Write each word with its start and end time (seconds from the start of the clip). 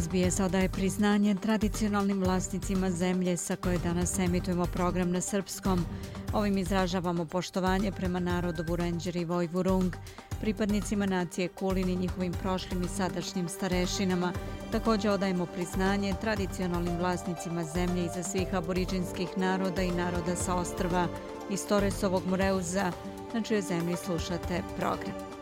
SBS 0.00 0.40
odaje 0.40 0.68
priznanje 0.68 1.34
tradicionalnim 1.34 2.20
vlasnicima 2.20 2.90
zemlje 2.90 3.36
sa 3.36 3.56
koje 3.56 3.78
danas 3.78 4.18
emitujemo 4.18 4.66
program 4.66 5.10
na 5.10 5.20
srpskom. 5.20 5.84
Ovim 6.32 6.58
izražavamo 6.58 7.24
poštovanje 7.24 7.92
prema 7.92 8.20
narodu 8.20 8.64
Burenđer 8.64 9.16
i 9.16 9.24
Vojvurung, 9.24 9.96
pripadnicima 10.40 11.06
nacije 11.06 11.48
Kulin 11.48 11.88
i 11.88 11.96
njihovim 11.96 12.32
prošlim 12.32 12.82
i 12.82 12.88
sadašnjim 12.88 13.48
starešinama. 13.48 14.32
Također 14.72 15.10
odajemo 15.10 15.46
priznanje 15.46 16.14
tradicionalnim 16.20 16.96
vlasnicima 16.98 17.64
zemlje 17.64 18.04
iza 18.04 18.22
svih 18.22 18.54
aboriđinskih 18.54 19.28
naroda 19.36 19.82
i 19.82 19.92
naroda 19.92 20.36
sa 20.36 20.54
ostrva 20.54 21.08
iz 21.50 21.66
Toresovog 21.66 22.22
Mureuza, 22.26 22.92
na 23.34 23.42
čijoj 23.42 23.62
zemlji 23.62 23.96
slušate 23.96 24.62
program. 24.76 25.33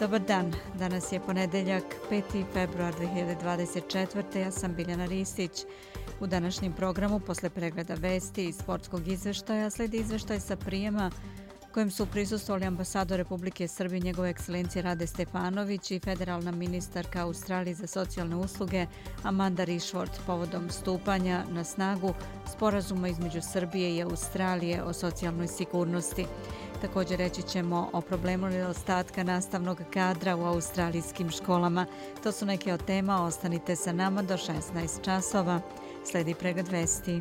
Dobar 0.00 0.20
dan, 0.20 0.52
danas 0.78 1.12
je 1.12 1.20
ponedeljak, 1.20 1.84
5. 2.10 2.44
februar 2.52 2.94
2024. 2.94 4.38
Ja 4.38 4.50
sam 4.50 4.74
Biljana 4.74 5.06
Ristić. 5.06 5.50
U 6.20 6.26
današnjem 6.26 6.72
programu, 6.72 7.20
posle 7.20 7.50
pregleda 7.50 7.94
vesti 7.94 8.48
i 8.48 8.52
sportskog 8.52 9.08
izveštaja, 9.08 9.70
sledi 9.70 9.96
izveštaj 9.96 10.40
sa 10.40 10.56
prijema 10.56 11.10
kojem 11.72 11.90
su 11.90 12.06
prisustovali 12.06 12.64
ambasador 12.64 13.16
Republike 13.16 13.68
Srbije 13.68 14.00
njegove 14.00 14.30
ekscelencije 14.30 14.82
Rade 14.82 15.06
Stefanović 15.06 15.90
i 15.90 16.00
federalna 16.00 16.50
ministarka 16.50 17.22
Australije 17.22 17.74
za 17.74 17.86
socijalne 17.86 18.36
usluge 18.36 18.86
Amanda 19.22 19.64
Rishworth 19.64 20.20
povodom 20.26 20.70
stupanja 20.70 21.44
na 21.50 21.64
snagu 21.64 22.14
sporazuma 22.56 23.08
između 23.08 23.40
Srbije 23.42 23.96
i 23.96 24.02
Australije 24.02 24.82
o 24.82 24.92
socijalnoj 24.92 25.48
sigurnosti. 25.48 26.26
Također 26.82 27.18
reći 27.18 27.42
ćemo 27.42 27.90
o 27.92 28.00
problemu 28.00 28.46
nedostatka 28.46 29.22
nastavnog 29.22 29.80
kadra 29.94 30.36
u 30.36 30.44
australijskim 30.44 31.30
školama. 31.30 31.86
To 32.22 32.32
su 32.32 32.46
neke 32.46 32.72
od 32.72 32.84
tema, 32.84 33.24
ostanite 33.24 33.76
sa 33.76 33.92
nama 33.92 34.22
do 34.22 34.34
16 34.34 35.04
časova. 35.04 35.60
Sledi 36.04 36.34
pregled 36.34 36.68
vesti. 36.68 37.20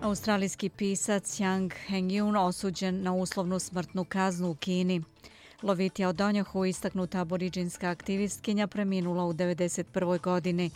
Australijski 0.00 0.68
pisac 0.68 1.40
Yang 1.40 1.72
Hengyun 1.88 2.36
osuđen 2.36 3.02
na 3.02 3.14
uslovnu 3.14 3.58
smrtnu 3.58 4.04
kaznu 4.04 4.50
u 4.50 4.54
Kini. 4.54 5.02
Lovitija 5.62 6.08
Odonjohu, 6.08 6.64
istaknuta 6.64 7.20
aboriđinska 7.20 7.88
aktivistkinja, 7.90 8.66
preminula 8.66 9.24
u 9.24 9.32
1991. 9.32 10.20
godini. 10.20 10.70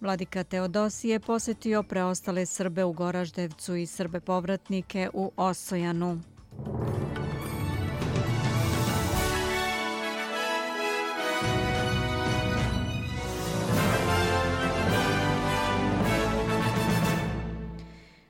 Vladika 0.00 0.44
Teodosije 0.44 1.20
posetio 1.20 1.82
preostale 1.82 2.46
Srbe 2.46 2.84
u 2.84 2.92
Goraždevcu 2.92 3.76
i 3.76 3.86
Srbe 3.86 4.20
povratnike 4.20 5.10
u 5.12 5.32
Osojanu. 5.36 6.20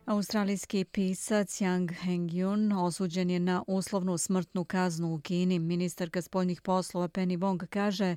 Australijski 0.06 0.84
pisac 0.84 1.60
Yang 1.60 1.94
Hengyun 1.94 2.72
osuđen 2.72 3.30
je 3.30 3.40
na 3.40 3.64
uslovnu 3.66 4.18
smrtnu 4.18 4.64
kaznu 4.64 5.14
u 5.14 5.20
Kini. 5.20 5.58
Ministarka 5.58 6.22
spoljnih 6.22 6.60
poslova 6.60 7.08
Penny 7.08 7.38
Wong 7.38 7.66
kaže 7.66 8.16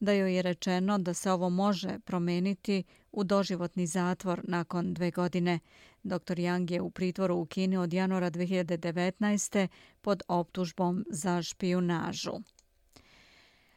da 0.00 0.12
joj 0.12 0.36
je 0.36 0.42
rečeno 0.42 0.98
da 0.98 1.14
se 1.14 1.30
ovo 1.30 1.50
može 1.50 1.98
promeniti 2.04 2.82
u 3.12 3.24
doživotni 3.24 3.86
zatvor 3.86 4.40
nakon 4.44 4.94
dve 4.94 5.10
godine. 5.10 5.58
Dr. 6.02 6.36
Yang 6.36 6.72
je 6.72 6.80
u 6.80 6.90
pritvoru 6.90 7.36
u 7.36 7.46
Kini 7.46 7.76
od 7.76 7.92
januara 7.92 8.30
2019. 8.30 9.68
pod 10.00 10.22
optužbom 10.28 11.04
za 11.10 11.42
špijunažu. 11.42 12.32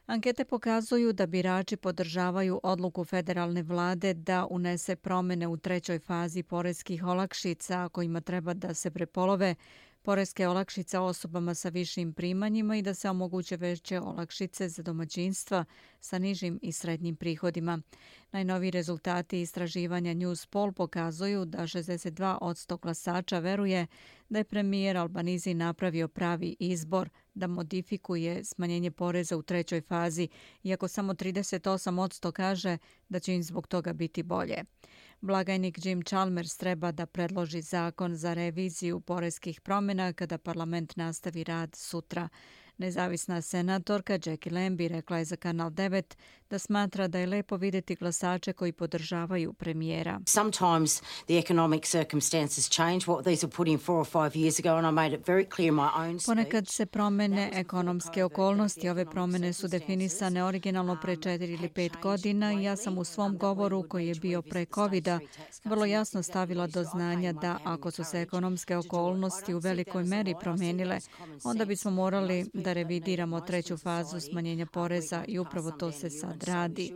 Ankete 0.06 0.46
pokazuju 0.46 1.14
da 1.14 1.26
birači 1.26 1.78
podržavaju 1.78 2.60
odluku 2.64 3.04
federalne 3.04 3.64
vlade 3.64 4.14
da 4.14 4.48
unese 4.50 4.96
promene 4.96 5.48
u 5.48 5.58
trećoj 5.58 6.00
fazi 6.00 6.44
poreskih 6.44 7.04
olakšica 7.04 7.90
kojima 7.90 8.22
treba 8.22 8.54
da 8.54 8.74
se 8.74 8.92
prepolove 8.92 9.56
poreske 10.04 10.48
olakšice 10.48 11.00
osobama 11.00 11.54
sa 11.54 11.70
višim 11.70 12.14
primanjima 12.14 12.76
i 12.76 12.82
da 12.82 12.94
se 12.94 13.10
omoguće 13.10 13.58
veće 13.58 14.00
olakšice 14.00 14.70
za 14.70 14.84
domaćinstva 14.84 15.66
sa 16.00 16.18
nižim 16.18 16.60
i 16.62 16.72
srednjim 16.72 17.16
prihodima. 17.16 17.82
Najnoviji 18.32 18.72
rezultati 18.72 19.42
istraživanja 19.42 20.14
News 20.14 20.46
Poll 20.46 20.72
pokazuju 20.72 21.46
da 21.46 21.58
62 21.58 22.38
od 22.42 22.56
100 22.56 22.80
glasača 22.80 23.40
veruje 23.40 23.88
da 24.30 24.40
je 24.40 24.44
premijer 24.44 24.98
Albanizi 24.98 25.54
napravio 25.54 26.08
pravi 26.08 26.56
izbor 26.60 27.10
da 27.34 27.48
modifikuje 27.48 28.44
smanjenje 28.44 28.92
poreza 28.92 29.38
u 29.38 29.42
trećoj 29.42 29.82
fazi, 29.82 30.28
iako 30.64 30.88
samo 30.88 31.14
38 31.14 32.00
od 32.00 32.12
100 32.12 32.32
kaže 32.32 32.78
da 33.10 33.20
će 33.20 33.36
im 33.36 33.44
zbog 33.44 33.68
toga 33.68 33.94
biti 33.94 34.24
bolje. 34.24 34.64
Blagajnik 35.24 35.86
Jim 35.86 36.02
Chalmers 36.04 36.58
treba 36.58 36.92
da 36.92 37.06
predloži 37.06 37.62
zakon 37.62 38.16
za 38.16 38.34
reviziju 38.34 39.00
poreskih 39.00 39.62
promjena 39.62 40.14
kada 40.14 40.38
parlament 40.38 40.96
nastavi 40.96 41.44
rad 41.44 41.76
sutra. 41.76 42.30
Nezavisna 42.78 43.42
senatorka 43.42 44.14
Jackie 44.26 44.54
Lambie 44.54 44.88
rekla 44.88 45.18
je 45.18 45.26
za 45.26 45.36
Kanal 45.36 45.70
9 45.70 46.04
da 46.50 46.60
smatra 46.60 47.08
da 47.08 47.20
je 47.20 47.28
lepo 47.28 47.58
videti 47.58 47.96
glasače 47.96 48.54
koji 48.54 48.72
podržavaju 48.72 49.54
premijera. 49.54 50.20
Sometimes 50.26 51.02
the 51.26 51.38
economic 51.38 51.86
circumstances 51.86 52.70
change. 52.70 53.06
What 53.06 53.24
these 53.24 53.48
were 53.48 53.56
put 53.56 53.68
in 53.68 53.80
four 53.80 54.00
or 54.00 54.06
five 54.06 54.32
years 54.42 54.60
ago 54.60 54.78
and 54.78 54.88
I 54.88 54.92
made 54.92 55.16
it 55.16 55.28
very 55.28 55.46
clear 55.56 55.68
in 55.68 55.76
my 55.76 55.90
own 55.96 56.20
speech. 56.20 56.26
Ponekad 56.26 56.68
se 56.68 56.86
promene 56.86 57.50
ekonomske 57.54 58.24
okolnosti. 58.24 58.90
Ove 58.90 59.06
promene 59.06 59.54
su 59.54 59.68
definisane 59.68 60.44
originalno 60.44 60.98
pre 61.02 61.16
četiri 61.16 61.54
ili 61.54 61.70
pet 61.70 61.92
godina 62.02 62.54
i 62.54 62.64
ja 62.64 62.76
sam 62.76 62.98
u 62.98 63.04
svom 63.04 63.38
govoru 63.38 63.84
koji 63.90 64.08
je 64.08 64.16
bio 64.16 64.42
pre 64.42 64.66
covid 64.66 65.08
vrlo 65.64 65.86
jasno 65.86 66.24
stavila 66.24 66.68
do 66.68 66.84
znanja 66.84 67.34
da 67.34 67.60
ako 67.64 67.92
su 67.92 68.04
se 68.04 68.22
ekonomske 68.22 68.78
okolnosti 68.78 69.54
u 69.54 69.60
velikoj 69.60 70.04
meri 70.04 70.36
promenile, 70.40 71.00
onda 71.44 71.66
bismo 71.66 71.92
morali 71.92 72.46
da 72.64 72.74
revidiramo 72.74 73.42
treću 73.42 73.78
fazu 73.78 74.20
smanjenja 74.20 74.66
poreza 74.66 75.26
i 75.28 75.40
upravo 75.40 75.72
to 75.72 75.92
se 75.92 76.10
sad 76.10 76.44
radi. 76.44 76.94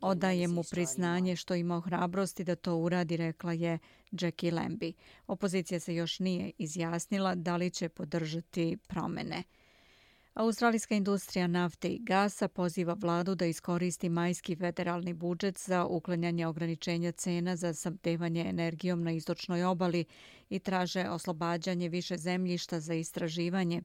Odaje 0.00 0.48
mu 0.48 0.62
priznanje 0.70 1.36
što 1.36 1.54
ima 1.54 1.80
hrabrosti 1.80 2.44
da 2.44 2.56
to 2.56 2.76
uradi, 2.76 3.16
rekla 3.16 3.52
je 3.52 3.78
Jackie 4.12 4.52
Lambie. 4.52 4.92
Opozicija 5.26 5.80
se 5.80 5.94
još 5.94 6.18
nije 6.18 6.52
izjasnila 6.58 7.34
da 7.34 7.56
li 7.56 7.70
će 7.70 7.88
podržati 7.88 8.76
promene. 8.86 9.42
Australijska 10.40 10.94
industrija 10.94 11.46
nafte 11.46 11.88
i 11.88 11.98
gasa 11.98 12.48
poziva 12.48 12.94
vladu 12.94 13.34
da 13.34 13.46
iskoristi 13.46 14.08
majski 14.08 14.56
federalni 14.56 15.12
budžet 15.12 15.58
za 15.58 15.84
uklanjanje 15.84 16.46
ograničenja 16.46 17.12
cena 17.12 17.56
za 17.56 17.74
sabdevanje 17.74 18.44
energijom 18.48 19.02
na 19.02 19.12
istočnoj 19.12 19.64
obali 19.64 20.04
i 20.50 20.58
traže 20.58 21.08
oslobađanje 21.08 21.88
više 21.88 22.16
zemljišta 22.16 22.80
za 22.80 22.94
istraživanje. 22.94 23.82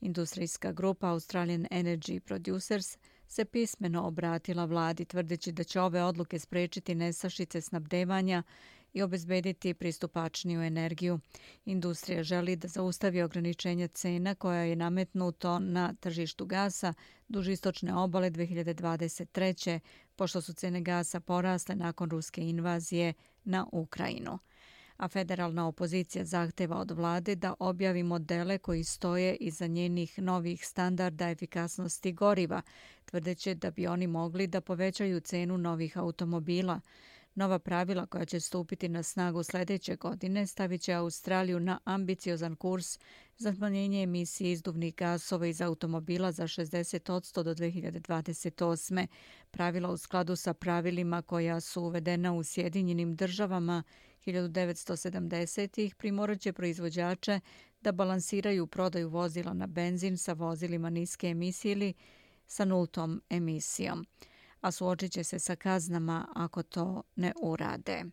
Industrijska 0.00 0.72
grupa 0.72 1.08
Australian 1.08 1.66
Energy 1.70 2.20
Producers 2.20 2.98
se 3.26 3.44
pismeno 3.44 4.06
obratila 4.06 4.64
vladi 4.64 5.04
tvrdeći 5.04 5.52
da 5.52 5.64
će 5.64 5.80
ove 5.80 6.02
odluke 6.02 6.38
sprečiti 6.38 6.94
nesašice 6.94 7.60
snabdevanja 7.60 8.42
i 8.92 9.02
obezbediti 9.02 9.74
pristupačniju 9.74 10.62
energiju. 10.62 11.20
Industrija 11.64 12.22
želi 12.22 12.56
da 12.56 12.68
zaustavi 12.68 13.22
ograničenja 13.22 13.88
cena 13.88 14.34
koja 14.34 14.60
je 14.60 14.76
nametnuto 14.76 15.58
na 15.58 15.94
tržištu 16.00 16.46
gasa 16.46 16.94
duž 17.28 17.48
istočne 17.48 17.94
obale 17.94 18.30
2023. 18.30 19.80
pošto 20.16 20.40
su 20.40 20.52
cene 20.52 20.80
gasa 20.80 21.20
porasle 21.20 21.74
nakon 21.74 22.10
ruske 22.10 22.42
invazije 22.48 23.14
na 23.44 23.66
Ukrajinu 23.72 24.38
a 24.98 25.08
federalna 25.08 25.66
opozicija 25.68 26.24
zahteva 26.24 26.76
od 26.76 26.90
vlade 26.90 27.34
da 27.34 27.54
objavi 27.58 28.02
modele 28.02 28.58
koji 28.58 28.84
stoje 28.84 29.36
iza 29.36 29.66
njenih 29.66 30.18
novih 30.18 30.66
standarda 30.66 31.30
efikasnosti 31.30 32.12
goriva, 32.12 32.62
tvrdeće 33.04 33.54
da 33.54 33.70
bi 33.70 33.86
oni 33.86 34.06
mogli 34.06 34.46
da 34.46 34.60
povećaju 34.60 35.20
cenu 35.20 35.58
novih 35.58 35.98
automobila. 35.98 36.80
Nova 37.38 37.58
pravila 37.58 38.06
koja 38.06 38.24
će 38.24 38.40
stupiti 38.40 38.88
na 38.88 39.02
snagu 39.02 39.42
sljedeće 39.42 39.96
godine 39.96 40.46
stavit 40.46 40.82
će 40.82 40.92
Australiju 40.92 41.60
na 41.60 41.78
ambiciozan 41.84 42.56
kurs 42.56 42.98
za 43.36 43.54
smanjenje 43.54 44.02
emisije 44.02 44.52
izduvnih 44.52 44.94
gasova 44.94 45.46
iz 45.46 45.60
automobila 45.60 46.32
za 46.32 46.42
60% 46.42 47.42
do 47.42 47.54
2028. 47.54 49.06
Pravila 49.50 49.90
u 49.90 49.96
skladu 49.96 50.36
sa 50.36 50.54
pravilima 50.54 51.22
koja 51.22 51.60
su 51.60 51.82
uvedena 51.82 52.34
u 52.34 52.42
Sjedinjenim 52.42 53.16
državama 53.16 53.82
1970-ih 54.26 55.94
primoraće 55.94 56.52
proizvođače 56.52 57.40
da 57.80 57.92
balansiraju 57.92 58.66
prodaju 58.66 59.08
vozila 59.08 59.52
na 59.52 59.66
benzin 59.66 60.18
sa 60.18 60.32
vozilima 60.32 60.90
niske 60.90 61.26
emisije 61.26 61.72
ili 61.72 61.94
sa 62.46 62.64
nultom 62.64 63.22
emisijom, 63.30 64.06
a 64.60 64.70
suočit 64.70 65.12
će 65.12 65.24
se 65.24 65.38
sa 65.38 65.56
kaznama 65.56 66.26
ako 66.34 66.62
to 66.62 67.02
ne 67.16 67.32
urade. 67.42 68.04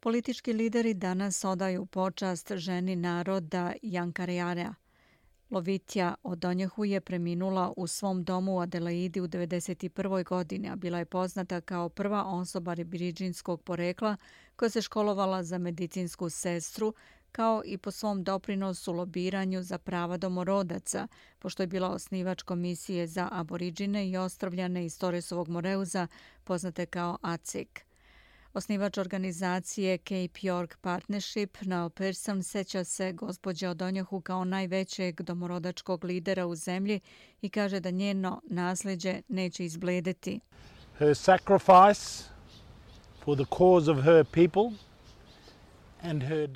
Politički 0.00 0.52
lideri 0.52 0.94
danas 0.94 1.44
odaju 1.44 1.86
počast 1.86 2.52
ženi 2.52 2.96
naroda 2.96 3.72
Jankarejara. 3.82 4.74
Lovitja 5.50 6.14
Odonjehu 6.22 6.84
je 6.84 7.00
preminula 7.00 7.72
u 7.76 7.86
svom 7.86 8.24
domu 8.24 8.56
u 8.56 8.60
Adelaidi 8.60 9.20
u 9.20 9.28
1991. 9.28 10.24
godini, 10.24 10.68
a 10.68 10.76
bila 10.76 10.98
je 10.98 11.04
poznata 11.04 11.60
kao 11.60 11.88
prva 11.88 12.24
osoba 12.24 12.74
ribiriđinskog 12.74 13.62
porekla 13.62 14.16
koja 14.56 14.70
se 14.70 14.82
školovala 14.82 15.42
za 15.42 15.58
medicinsku 15.58 16.30
sestru, 16.30 16.94
kao 17.36 17.62
i 17.64 17.78
po 17.78 17.90
svom 17.90 18.24
doprinosu 18.24 18.92
lobiranju 18.92 19.62
za 19.62 19.78
prava 19.78 20.16
domorodaca, 20.16 21.08
pošto 21.38 21.62
je 21.62 21.66
bila 21.66 21.90
osnivač 21.90 22.42
komisije 22.42 23.06
za 23.06 23.28
aboriđine 23.32 24.08
i 24.08 24.16
ostravljane 24.16 24.84
iz 24.84 24.98
Torresovog 24.98 25.48
Moreuza, 25.48 26.06
poznate 26.44 26.86
kao 26.86 27.18
ACIC. 27.22 27.68
Osnivač 28.54 28.98
organizacije 28.98 29.98
Cape 29.98 30.40
York 30.42 30.76
Partnership, 30.80 31.56
Noel 31.62 31.90
Pearson, 31.90 32.42
seća 32.42 32.84
se 32.84 33.12
gospođa 33.12 33.70
Odonjahu 33.70 34.20
kao 34.20 34.44
najvećeg 34.44 35.22
domorodačkog 35.22 36.04
lidera 36.04 36.46
u 36.46 36.54
zemlji 36.54 37.00
i 37.40 37.48
kaže 37.48 37.80
da 37.80 37.90
njeno 37.90 38.40
nasljeđe 38.44 39.22
neće 39.28 39.64
izbledeti. 39.64 40.40
Her 40.98 41.16
sacrifice 41.16 42.24
for 43.24 43.36
the 43.36 43.46
cause 43.58 43.90
of 43.90 44.04
her 44.04 44.24
people 44.24 44.85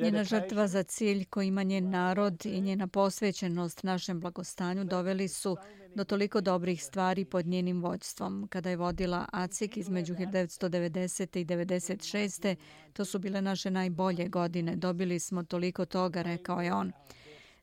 Njena 0.01 0.25
žrtva 0.25 0.69
za 0.69 0.83
cilj 0.83 1.25
koji 1.25 1.47
ima 1.47 1.63
njen 1.63 1.91
narod 1.91 2.47
i 2.47 2.61
njena 2.61 2.87
posvećenost 2.87 3.83
našem 3.83 4.21
blagostanju 4.21 4.85
doveli 4.85 5.29
su 5.29 5.57
do 5.95 6.05
toliko 6.05 6.41
dobrih 6.41 6.85
stvari 6.85 7.25
pod 7.25 7.47
njenim 7.47 7.83
vođstvom. 7.83 8.47
Kada 8.51 8.71
je 8.71 8.77
vodila 8.77 9.27
ACIK 9.33 9.77
između 9.77 10.15
1990. 10.15 11.41
i 11.41 11.45
1996. 11.45 12.57
to 12.93 13.05
su 13.05 13.19
bile 13.19 13.43
naše 13.43 13.71
najbolje 13.71 14.29
godine. 14.29 14.77
Dobili 14.77 15.19
smo 15.19 15.43
toliko 15.43 15.85
toga, 15.85 16.23
rekao 16.23 16.61
je 16.61 16.73
on. 16.73 16.93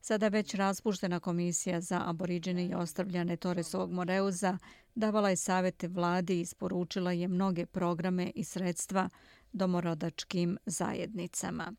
Sada 0.01 0.27
već 0.27 0.53
raspuštena 0.53 1.19
komisija 1.19 1.81
za 1.81 2.01
aboriđene 2.06 2.65
i 2.65 2.74
ostavljane 2.74 3.38
Toresovog 3.38 3.91
Moreuza 3.91 4.57
davala 4.95 5.29
je 5.29 5.35
savete 5.35 5.88
vladi 5.88 6.38
i 6.38 6.41
isporučila 6.41 7.12
je 7.12 7.27
mnoge 7.27 7.65
programe 7.65 8.31
i 8.35 8.44
sredstva 8.44 9.09
domorodačkim 9.53 10.57
zajednicama. 10.65 11.73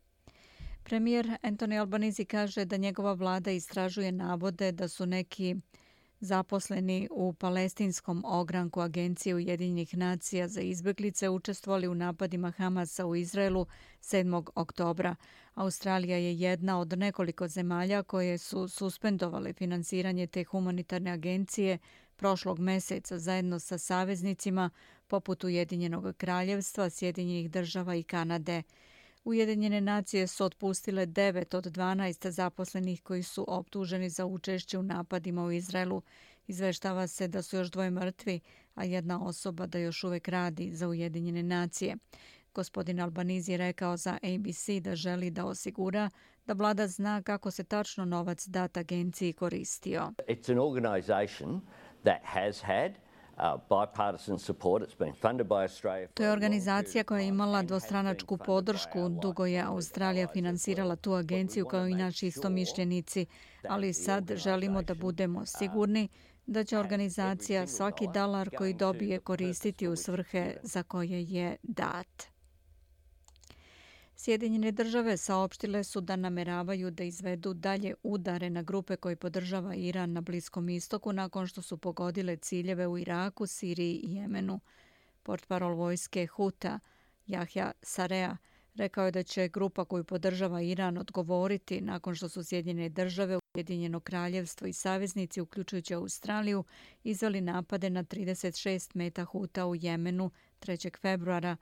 Premijer 0.83 1.37
Anthony 1.43 1.79
Albanese 1.79 2.25
kaže 2.25 2.65
da 2.65 2.77
njegova 2.77 3.13
vlada 3.13 3.51
istražuje 3.51 4.11
navode 4.11 4.71
da 4.71 4.87
su 4.87 5.05
neki 5.05 5.55
zaposleni 6.19 7.07
u 7.11 7.33
palestinskom 7.33 8.23
ogranku 8.25 8.81
Agencije 8.81 9.35
Ujedinjenih 9.35 9.97
nacija 9.97 10.47
za 10.47 10.61
izbjeglice 10.61 11.29
učestvovali 11.29 11.87
u 11.87 11.95
napadima 11.95 12.51
Hamasa 12.51 13.05
u 13.05 13.15
Izraelu 13.15 13.65
7. 14.01 14.49
oktobra. 14.55 15.15
Australija 15.53 16.17
je 16.17 16.39
jedna 16.39 16.79
od 16.79 16.99
nekoliko 16.99 17.47
zemalja 17.47 18.03
koje 18.03 18.37
su 18.37 18.67
suspendovale 18.67 19.53
finansiranje 19.53 20.27
te 20.27 20.43
humanitarne 20.43 21.11
agencije 21.11 21.77
prošlog 22.19 22.59
meseca 22.59 23.19
zajedno 23.19 23.59
sa 23.59 23.77
saveznicima 23.77 24.69
poput 25.07 25.43
Ujedinjenog 25.43 26.15
kraljevstva, 26.17 26.89
Sjedinjenih 26.89 27.51
država 27.51 27.95
i 27.95 28.03
Kanade. 28.03 28.63
Ujedinjene 29.23 29.81
nacije 29.81 30.27
su 30.27 30.45
otpustile 30.45 31.07
9 31.07 31.57
od 31.57 31.65
12 31.65 32.29
zaposlenih 32.29 33.01
koji 33.01 33.23
su 33.23 33.45
optuženi 33.47 34.09
za 34.09 34.25
učešće 34.25 34.77
u 34.77 34.83
napadima 34.83 35.43
u 35.43 35.51
Izraelu. 35.51 36.01
Izveštava 36.47 37.07
se 37.07 37.27
da 37.27 37.41
su 37.41 37.55
još 37.55 37.71
dvoje 37.71 37.91
mrtvi, 37.91 38.39
a 38.75 38.83
jedna 38.83 39.25
osoba 39.25 39.65
da 39.65 39.79
još 39.79 40.03
uvek 40.03 40.27
radi 40.27 40.75
za 40.75 40.87
Ujedinjene 40.87 41.43
nacije. 41.43 41.95
Gospodin 42.53 42.99
Albanizi 42.99 43.51
je 43.51 43.57
rekao 43.57 43.97
za 43.97 44.13
ABC 44.13 44.69
da 44.81 44.95
želi 44.95 45.31
da 45.31 45.45
osigura 45.45 46.09
da 46.49 46.53
vlada 46.53 46.87
zna 46.87 47.21
kako 47.21 47.51
se 47.51 47.63
tačno 47.63 48.05
novac 48.05 48.47
dat 48.47 48.77
agenciji 48.77 49.33
koristio. 49.33 50.11
It's 50.27 50.51
an 50.51 50.59
organization 50.59 51.61
that 52.03 52.21
has 52.23 52.61
had 52.61 52.91
To 56.13 56.23
je 56.23 56.31
organizacija 56.31 57.03
koja 57.03 57.19
je 57.19 57.27
imala 57.27 57.61
dvostranačku 57.63 58.37
podršku. 58.37 59.09
Dugo 59.09 59.45
je 59.45 59.61
Australija 59.61 60.27
finansirala 60.27 60.95
tu 60.95 61.13
agenciju 61.13 61.65
kao 61.65 61.87
i 61.87 61.95
naši 61.95 62.27
istomišljenici, 62.27 63.25
ali 63.67 63.93
sad 63.93 64.31
želimo 64.35 64.81
da 64.81 64.93
budemo 64.93 65.45
sigurni 65.45 66.07
da 66.45 66.63
će 66.63 66.77
organizacija 66.77 67.67
svaki 67.67 68.07
dalar 68.13 68.49
koji 68.57 68.73
dobije 68.73 69.19
koristiti 69.19 69.87
u 69.87 69.95
svrhe 69.95 70.55
za 70.63 70.83
koje 70.83 71.23
je 71.23 71.57
dat. 71.63 72.38
Sjedinjene 74.21 74.71
države 74.71 75.17
saopštile 75.17 75.83
su 75.83 76.01
da 76.01 76.15
nameravaju 76.15 76.91
da 76.91 77.03
izvedu 77.03 77.53
dalje 77.53 77.93
udare 78.03 78.49
na 78.49 78.61
grupe 78.61 78.95
koje 78.95 79.15
podržava 79.15 79.75
Iran 79.75 80.13
na 80.13 80.21
Bliskom 80.21 80.69
istoku 80.69 81.13
nakon 81.13 81.47
što 81.47 81.61
su 81.61 81.77
pogodile 81.77 82.35
ciljeve 82.35 82.87
u 82.87 82.97
Iraku, 82.97 83.47
Siriji 83.47 83.95
i 84.03 84.15
Jemenu. 84.15 84.59
Portparol 85.23 85.75
vojske 85.75 86.27
Huta, 86.27 86.79
Jahja 87.27 87.71
Sarea, 87.81 88.37
rekao 88.75 89.05
je 89.05 89.11
da 89.11 89.23
će 89.23 89.47
grupa 89.47 89.85
koju 89.85 90.03
podržava 90.03 90.61
Iran 90.61 90.97
odgovoriti 90.97 91.81
nakon 91.81 92.15
što 92.15 92.29
su 92.29 92.43
Sjedinjene 92.43 92.89
države, 92.89 93.39
Ujedinjeno 93.55 93.99
kraljevstvo 93.99 94.67
i 94.67 94.73
saveznici, 94.73 95.41
uključujući 95.41 95.93
Australiju, 95.93 96.63
izveli 97.03 97.41
napade 97.41 97.89
na 97.89 98.03
36 98.03 98.91
meta 98.93 99.23
Huta 99.23 99.65
u 99.65 99.75
Jemenu 99.75 100.31
3. 100.61 100.97
februara 100.97 101.57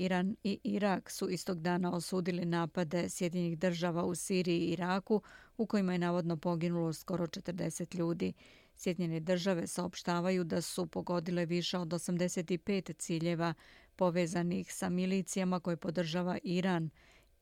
Iran 0.00 0.36
i 0.44 0.60
Irak 0.64 1.10
su 1.10 1.30
istog 1.30 1.60
dana 1.60 1.94
osudili 1.94 2.44
napade 2.44 3.08
Sjedinjih 3.08 3.58
država 3.58 4.04
u 4.04 4.14
Siriji 4.14 4.58
i 4.60 4.72
Iraku 4.72 5.22
u 5.56 5.66
kojima 5.66 5.92
je 5.92 5.98
navodno 5.98 6.36
poginulo 6.36 6.92
skoro 6.92 7.26
40 7.26 7.98
ljudi. 7.98 8.32
Sjedinjene 8.76 9.20
države 9.20 9.66
saopštavaju 9.66 10.44
da 10.44 10.60
su 10.60 10.86
pogodile 10.86 11.46
više 11.46 11.78
od 11.78 11.88
85 11.88 12.96
ciljeva 12.98 13.54
povezanih 13.96 14.74
sa 14.74 14.88
milicijama 14.88 15.60
koje 15.60 15.76
podržava 15.76 16.38
Iran 16.42 16.90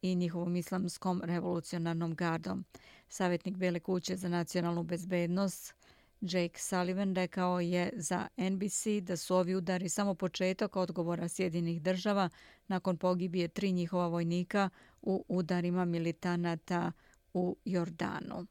i 0.03 0.15
njihovom 0.15 0.57
islamskom 0.57 1.23
revolucionarnom 1.25 2.15
gardom. 2.15 2.65
Savjetnik 3.09 3.57
Bele 3.57 3.81
kuće 3.81 4.17
za 4.17 4.29
nacionalnu 4.29 4.83
bezbednost 4.83 5.75
Jake 6.21 6.59
Sullivan 6.59 7.15
rekao 7.15 7.61
je 7.61 7.93
za 7.97 8.29
NBC 8.37 8.87
da 9.03 9.17
su 9.17 9.37
ovi 9.37 9.55
udari 9.55 9.89
samo 9.89 10.15
početak 10.15 10.77
odgovora 10.77 11.29
Sjedinih 11.29 11.83
država 11.83 12.29
nakon 12.69 12.97
pogibije 12.97 13.49
tri 13.49 13.73
njihova 13.73 14.07
vojnika 14.07 14.71
u 15.03 15.25
udarima 15.29 15.85
militanata 15.85 16.93
u 17.35 17.57
Jordanu. 17.65 18.47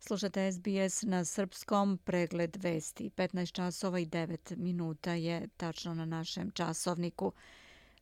Slušate 0.00 0.52
SBS 0.52 1.02
na 1.02 1.24
srpskom 1.24 1.98
pregled 2.04 2.56
vesti. 2.62 3.10
15 3.10 3.52
časova 3.52 3.98
i 3.98 4.06
9 4.06 4.56
minuta 4.56 5.12
je 5.12 5.48
tačno 5.56 5.94
na 5.94 6.04
našem 6.04 6.50
časovniku. 6.50 7.32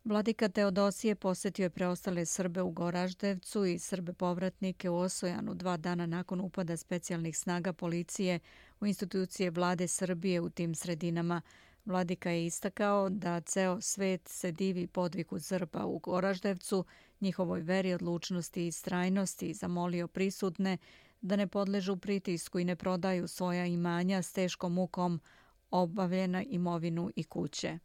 Vladika 0.09 0.49
Teodosije 0.49 1.15
posjetio 1.15 1.63
je 1.63 1.71
preostale 1.71 2.27
Srbe 2.27 2.63
u 2.63 2.71
Goraždevcu 2.71 3.65
i 3.65 3.79
Srbe 3.79 4.13
povratnike 4.13 4.91
u 4.91 4.97
Osojanu 4.97 5.55
dva 5.55 5.77
dana 5.77 6.07
nakon 6.07 6.41
upada 6.41 6.77
specijalnih 6.77 7.39
snaga 7.39 7.73
policije 7.73 8.41
u 8.81 8.87
institucije 8.87 9.51
vlade 9.51 9.89
Srbije 9.89 10.41
u 10.41 10.51
tim 10.51 10.75
sredinama. 10.75 11.43
Vladika 11.85 12.31
je 12.31 12.47
istakao 12.47 13.09
da 13.09 13.41
ceo 13.41 13.81
svet 13.81 14.29
se 14.29 14.53
divi 14.53 14.87
podviku 14.87 15.41
Srba 15.41 15.87
u 15.87 15.99
Goraždevcu, 15.99 16.85
njihovoj 17.21 17.61
veri, 17.61 17.95
odlučnosti 17.95 18.67
i 18.67 18.73
strajnosti 18.73 19.49
i 19.49 19.55
zamolio 19.55 20.09
prisutne 20.09 20.79
da 21.21 21.37
ne 21.37 21.47
podležu 21.47 21.97
pritisku 21.97 22.59
i 22.59 22.65
ne 22.65 22.77
prodaju 22.77 23.29
svoja 23.29 23.67
imanja 23.67 24.23
s 24.23 24.33
teškom 24.33 24.73
mukom 24.73 25.21
obavljena 25.71 26.43
imovinu 26.43 27.11
i 27.17 27.25
kuće. 27.25 27.79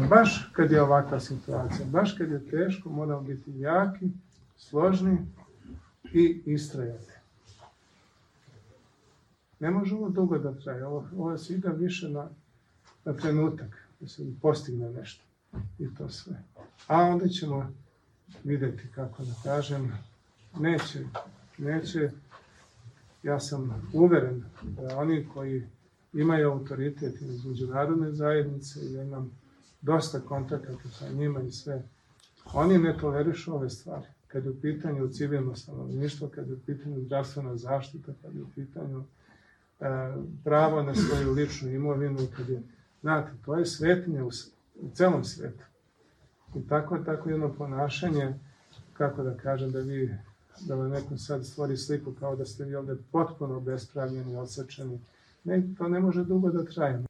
Baš 0.00 0.50
kad 0.52 0.70
je 0.70 0.82
ovakva 0.82 1.20
situacija, 1.20 1.86
baš 1.86 2.12
kad 2.18 2.30
je 2.30 2.50
teško, 2.50 2.90
moramo 2.90 3.20
biti 3.20 3.58
jaki, 3.58 4.08
složni 4.56 5.18
i 6.12 6.42
istrajati. 6.46 7.12
Ne 9.60 9.70
može 9.70 9.94
ovo 9.94 10.08
dugo 10.08 10.38
da 10.38 10.54
traje, 10.54 10.86
ovo, 10.86 11.08
ovo 11.16 11.38
se 11.38 11.54
ide 11.54 11.68
više 11.68 12.08
na, 12.08 12.28
na 13.04 13.12
trenutak, 13.12 13.88
da 14.00 14.08
se 14.08 14.22
postigne 14.42 14.90
nešto 14.90 15.24
i 15.78 15.94
to 15.94 16.08
sve. 16.08 16.42
A 16.86 17.00
onda 17.00 17.28
ćemo 17.28 17.72
videti 18.44 18.82
kako 18.94 19.24
da 19.24 19.32
kažem, 19.44 19.92
neće 20.58 21.04
neće. 21.58 22.10
Ja 23.22 23.40
sam 23.40 23.88
uveren 23.92 24.44
da 24.62 24.98
oni 24.98 25.26
koji 25.34 25.62
imaju 26.12 26.50
autoritet 26.50 27.20
iz 27.20 27.44
međunarodne 27.44 28.12
zajednice 28.12 28.92
ja 28.92 29.02
imam 29.02 29.30
dosta 29.84 30.20
kontakata 30.20 30.88
sa 30.98 31.08
njima 31.08 31.40
i 31.40 31.50
sve, 31.50 31.82
oni 32.52 32.78
ne 32.78 32.96
tolerišu 32.98 33.54
ove 33.54 33.70
stvari. 33.70 34.06
Kad 34.26 34.44
je 34.44 34.50
u 34.50 34.60
pitanju 34.60 35.08
civilno 35.08 35.56
stanovništvo, 35.56 36.28
kad 36.28 36.48
je 36.48 36.54
u 36.54 36.60
pitanju 36.66 37.00
zdravstvena 37.00 37.56
zaštita, 37.56 38.12
kad 38.22 38.34
je 38.34 38.42
u 38.42 38.48
pitanju 38.54 39.04
e, 39.80 39.84
pravo 40.44 40.82
na 40.82 40.94
svoju 40.94 41.32
ličnu 41.32 41.70
imovinu, 41.70 42.18
kad 42.36 42.48
je, 42.48 42.62
znate, 43.00 43.32
to 43.44 43.54
je 43.54 43.66
svetinja 43.66 44.24
u, 44.24 44.30
u 44.80 44.90
celom 44.94 45.24
svetu. 45.24 45.64
I 46.54 46.68
tako, 46.68 46.98
tako 46.98 47.30
jedno 47.30 47.54
ponašanje, 47.54 48.34
kako 48.92 49.22
da 49.22 49.36
kažem, 49.36 49.72
da 49.72 49.78
vi, 49.78 50.16
da 50.60 50.74
vam 50.74 50.90
neko 50.90 51.16
sad 51.16 51.46
stvori 51.46 51.76
sliku 51.76 52.12
kao 52.20 52.36
da 52.36 52.44
ste 52.44 52.64
vi 52.64 52.74
ovde 52.74 52.96
potpuno 53.12 53.60
bespravljeni, 53.60 54.36
osečeni, 54.36 55.00
ne, 55.44 55.62
to 55.78 55.88
ne 55.88 56.00
može 56.00 56.24
dugo 56.24 56.50
da 56.50 56.64
traje. 56.64 57.04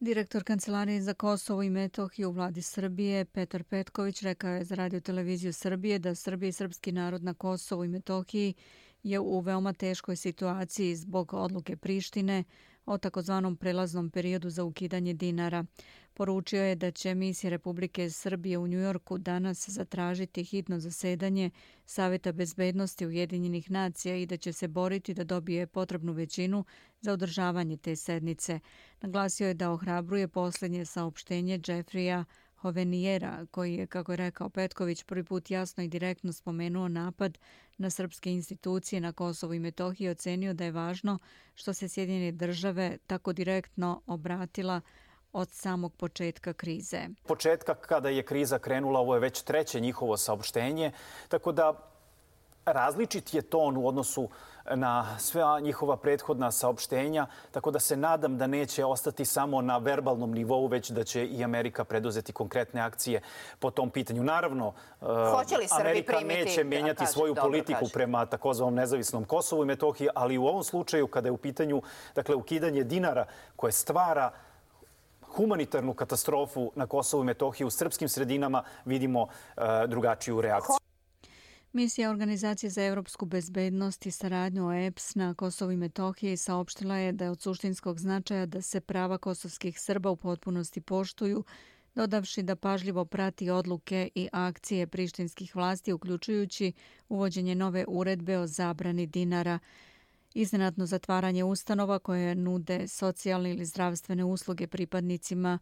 Direktor 0.00 0.44
Kancelarije 0.44 1.02
za 1.02 1.14
Kosovo 1.14 1.62
i 1.62 1.70
Metohiju 1.70 2.28
u 2.28 2.32
vladi 2.32 2.62
Srbije 2.62 3.24
Petar 3.24 3.64
Petković 3.64 4.22
rekao 4.22 4.50
je 4.50 4.64
za 4.64 4.74
radio 4.74 5.00
televiziju 5.00 5.52
Srbije 5.52 5.98
da 5.98 6.14
Srbija 6.14 6.48
i 6.48 6.52
srpski 6.52 6.92
narod 6.92 7.24
na 7.24 7.34
Kosovu 7.34 7.84
i 7.84 7.88
Metohiji 7.88 8.54
je 9.02 9.20
u 9.20 9.40
veoma 9.40 9.72
teškoj 9.72 10.16
situaciji 10.16 10.96
zbog 10.96 11.34
odluke 11.34 11.76
Prištine 11.76 12.44
o 12.86 12.98
takozvanom 12.98 13.56
prelaznom 13.56 14.10
periodu 14.10 14.50
za 14.50 14.64
ukidanje 14.64 15.14
dinara. 15.14 15.64
Poručio 16.14 16.62
je 16.62 16.74
da 16.74 16.90
će 16.90 17.14
misija 17.14 17.50
Republike 17.50 18.10
Srbije 18.10 18.58
u 18.58 18.66
Njujorku 18.66 19.18
danas 19.18 19.68
zatražiti 19.68 20.44
hitno 20.44 20.80
zasedanje 20.80 21.50
Saveta 21.86 22.32
bezbednosti 22.32 23.06
Ujedinjenih 23.06 23.70
nacija 23.70 24.16
i 24.16 24.26
da 24.26 24.36
će 24.36 24.52
se 24.52 24.68
boriti 24.68 25.14
da 25.14 25.24
dobije 25.24 25.66
potrebnu 25.66 26.12
većinu 26.12 26.64
za 27.00 27.12
održavanje 27.12 27.76
te 27.76 27.96
sednice. 27.96 28.60
Naglasio 29.00 29.48
je 29.48 29.54
da 29.54 29.70
ohrabruje 29.70 30.28
posljednje 30.28 30.84
saopštenje 30.84 31.60
Jeffrija 31.66 32.24
Hovenijera, 32.56 33.46
koji 33.50 33.74
je, 33.74 33.86
kako 33.86 34.12
je 34.12 34.16
rekao 34.16 34.48
Petković, 34.48 35.02
prvi 35.02 35.24
put 35.24 35.50
jasno 35.50 35.84
i 35.84 35.88
direktno 35.88 36.32
spomenuo 36.32 36.88
napad 36.88 37.38
na 37.78 37.90
srpske 37.90 38.32
institucije 38.32 39.00
na 39.00 39.12
Kosovo 39.12 39.54
i 39.54 39.58
Metohiji 39.58 40.08
ocenio 40.08 40.54
da 40.54 40.64
je 40.64 40.70
važno 40.70 41.18
što 41.54 41.72
se 41.72 41.88
Sjedinjene 41.88 42.32
države 42.32 42.98
tako 43.06 43.32
direktno 43.32 44.02
obratila 44.06 44.80
od 45.32 45.50
samog 45.50 45.94
početka 45.94 46.52
krize. 46.52 47.08
Početka 47.26 47.74
kada 47.74 48.08
je 48.08 48.22
kriza 48.22 48.58
krenula, 48.58 49.00
ovo 49.00 49.14
je 49.14 49.20
već 49.20 49.42
treće 49.42 49.80
njihovo 49.80 50.16
saopštenje, 50.16 50.92
tako 51.28 51.52
da 51.52 51.95
različit 52.66 53.34
je 53.34 53.42
ton 53.42 53.76
u 53.76 53.88
odnosu 53.88 54.28
na 54.74 55.18
sve 55.18 55.42
njihova 55.60 55.96
prethodna 55.96 56.52
saopštenja, 56.52 57.26
tako 57.50 57.70
da 57.70 57.78
se 57.80 57.96
nadam 57.96 58.38
da 58.38 58.46
neće 58.46 58.84
ostati 58.84 59.24
samo 59.24 59.62
na 59.62 59.78
verbalnom 59.78 60.32
nivou, 60.32 60.66
već 60.66 60.90
da 60.90 61.04
će 61.04 61.26
i 61.26 61.44
Amerika 61.44 61.84
preduzeti 61.84 62.32
konkretne 62.32 62.80
akcije 62.80 63.20
po 63.58 63.70
tom 63.70 63.90
pitanju. 63.90 64.24
Naravno, 64.24 64.72
uh, 65.00 65.08
Amerika 65.80 66.20
neće 66.20 66.64
menjati 66.64 67.06
svoju 67.06 67.34
politiku 67.34 67.88
prema 67.92 68.26
takozvanom 68.26 68.74
nezavisnom 68.74 69.24
Kosovu 69.24 69.62
i 69.62 69.66
Metohiji, 69.66 70.08
ali 70.14 70.38
u 70.38 70.46
ovom 70.46 70.64
slučaju, 70.64 71.06
kada 71.06 71.28
je 71.28 71.32
u 71.32 71.36
pitanju 71.36 71.82
dakle, 72.14 72.34
ukidanje 72.34 72.84
dinara 72.84 73.26
koje 73.56 73.72
stvara 73.72 74.30
humanitarnu 75.22 75.94
katastrofu 75.94 76.72
na 76.74 76.86
Kosovu 76.86 77.22
i 77.22 77.26
Metohiji 77.26 77.66
u 77.66 77.70
srpskim 77.70 78.08
sredinama, 78.08 78.62
vidimo 78.84 79.22
uh, 79.22 79.28
drugačiju 79.86 80.40
reakciju. 80.40 80.85
Misija 81.76 82.10
Organizacije 82.10 82.70
za 82.70 82.84
evropsku 82.84 83.26
bezbednost 83.26 84.06
i 84.06 84.10
saradnju 84.10 84.68
OEPS 84.68 85.14
na 85.14 85.34
Kosovo 85.34 85.72
i 85.72 85.76
Metohiji 85.76 86.36
saopštila 86.36 86.96
je 86.96 87.12
da 87.12 87.24
je 87.24 87.30
od 87.30 87.40
suštinskog 87.40 88.00
značaja 88.00 88.46
da 88.46 88.62
se 88.62 88.80
prava 88.80 89.18
kosovskih 89.18 89.80
Srba 89.80 90.10
u 90.10 90.16
potpunosti 90.16 90.80
poštuju, 90.80 91.44
dodavši 91.94 92.42
da 92.42 92.56
pažljivo 92.56 93.04
prati 93.04 93.50
odluke 93.50 94.08
i 94.14 94.28
akcije 94.32 94.86
prištinskih 94.86 95.56
vlasti, 95.56 95.92
uključujući 95.92 96.72
uvođenje 97.08 97.54
nove 97.54 97.84
uredbe 97.88 98.38
o 98.38 98.46
zabrani 98.46 99.06
dinara, 99.06 99.58
iznenadno 100.34 100.86
zatvaranje 100.86 101.44
ustanova 101.44 101.98
koje 101.98 102.34
nude 102.34 102.88
socijalne 102.88 103.50
ili 103.50 103.64
zdravstvene 103.64 104.24
usluge 104.24 104.66
pripadnicima 104.66 105.58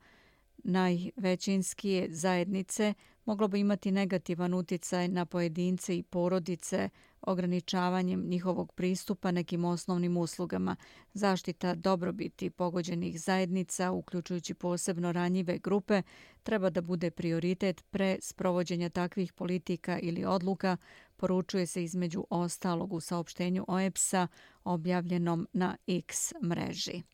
najvećinskije 0.64 2.08
zajednice 2.10 2.94
moglo 3.24 3.48
bi 3.48 3.60
imati 3.60 3.90
negativan 3.90 4.54
uticaj 4.54 5.08
na 5.08 5.26
pojedince 5.26 5.98
i 5.98 6.02
porodice 6.02 6.88
ograničavanjem 7.20 8.28
njihovog 8.28 8.72
pristupa 8.72 9.30
nekim 9.30 9.64
osnovnim 9.64 10.16
uslugama. 10.16 10.76
Zaštita 11.12 11.74
dobrobiti 11.74 12.50
pogođenih 12.50 13.20
zajednica, 13.20 13.90
uključujući 13.90 14.54
posebno 14.54 15.12
ranjive 15.12 15.58
grupe, 15.58 16.02
treba 16.42 16.70
da 16.70 16.80
bude 16.80 17.10
prioritet 17.10 17.84
pre 17.90 18.16
sprovođenja 18.20 18.88
takvih 18.88 19.32
politika 19.32 19.98
ili 19.98 20.24
odluka, 20.24 20.76
poručuje 21.16 21.66
se 21.66 21.84
između 21.84 22.24
ostalog 22.30 22.92
u 22.92 23.00
saopštenju 23.00 23.64
OEPS-a 23.68 24.26
objavljenom 24.64 25.48
na 25.52 25.76
X 25.86 26.32
mreži. 26.42 27.13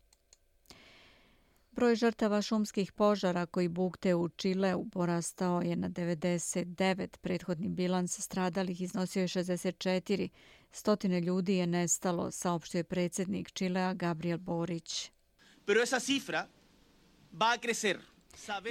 Broj 1.81 1.95
žrtava 1.97 2.43
šumskih 2.43 2.93
požara 2.93 3.47
koji 3.47 3.69
bukte 3.69 4.15
u 4.15 4.29
Čileu 4.29 4.85
porastao 4.93 5.63
je 5.63 5.77
na 5.77 5.89
99. 5.89 7.17
Prethodni 7.17 7.69
bilans 7.69 8.21
stradalih 8.21 8.81
iznosio 8.81 9.21
je 9.21 9.29
64. 9.29 10.29
Stotine 10.73 11.21
ljudi 11.21 11.57
je 11.57 11.67
nestalo, 11.67 12.31
saopštio 12.31 12.79
je 12.79 12.85
predsjednik 12.85 13.53
Čilea 13.53 13.95
Gabriel 13.95 14.39
Borić. 14.39 15.11
Pero 15.65 15.83
esa 15.83 16.01
cifra 16.01 16.47
va 17.33 17.47
a 17.47 17.59
crecer. 17.59 17.99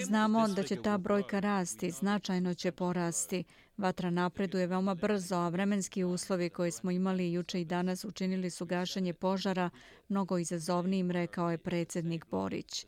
Znamo 0.03 0.47
da 0.47 0.63
će 0.63 0.81
ta 0.81 0.97
brojka 0.97 1.39
rasti, 1.39 1.91
značajno 1.91 2.53
će 2.53 2.71
porasti. 2.71 3.43
Vatra 3.79 4.09
napreduje 4.09 4.67
veoma 4.67 4.95
brzo, 4.95 5.35
a 5.35 5.49
vremenski 5.49 6.03
uslovi 6.03 6.49
koje 6.49 6.71
smo 6.71 6.91
imali 6.91 7.33
juče 7.33 7.61
i 7.61 7.65
danas 7.65 8.05
učinili 8.05 8.49
su 8.49 8.65
gašanje 8.65 9.13
požara 9.13 9.69
mnogo 10.09 10.37
izazovnijim, 10.37 11.11
rekao 11.11 11.51
je 11.51 11.57
predsjednik 11.57 12.25
Borić. 12.31 12.85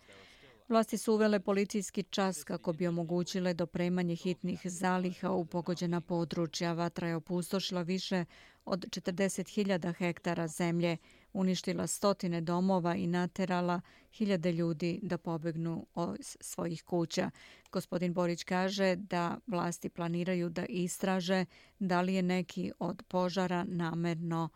Vlasti 0.69 0.97
su 0.97 1.13
uvele 1.13 1.39
policijski 1.39 2.03
čas 2.03 2.43
kako 2.43 2.73
bi 2.73 2.87
omogućile 2.87 3.53
dopremanje 3.53 4.15
hitnih 4.15 4.61
zaliha 4.63 5.31
u 5.31 5.45
pogođena 5.45 6.01
područja. 6.01 6.73
Vatra 6.73 7.07
je 7.07 7.15
opustošila 7.15 7.81
više 7.81 8.25
od 8.65 8.85
40.000 8.85 9.93
hektara 9.93 10.47
zemlje, 10.47 10.97
uništila 11.33 11.87
stotine 11.87 12.41
domova 12.41 12.95
i 12.95 13.07
naterala 13.07 13.81
hiljade 14.13 14.51
ljudi 14.51 14.99
da 15.03 15.17
pobegnu 15.17 15.85
od 15.95 16.17
svojih 16.21 16.83
kuća. 16.83 17.29
Gospodin 17.71 18.13
Borić 18.13 18.43
kaže 18.43 18.95
da 18.95 19.37
vlasti 19.47 19.89
planiraju 19.89 20.49
da 20.49 20.65
istraže 20.65 21.45
da 21.79 22.01
li 22.01 22.13
je 22.13 22.21
neki 22.21 22.71
od 22.79 23.03
požara 23.07 23.63
namerno 23.63 24.49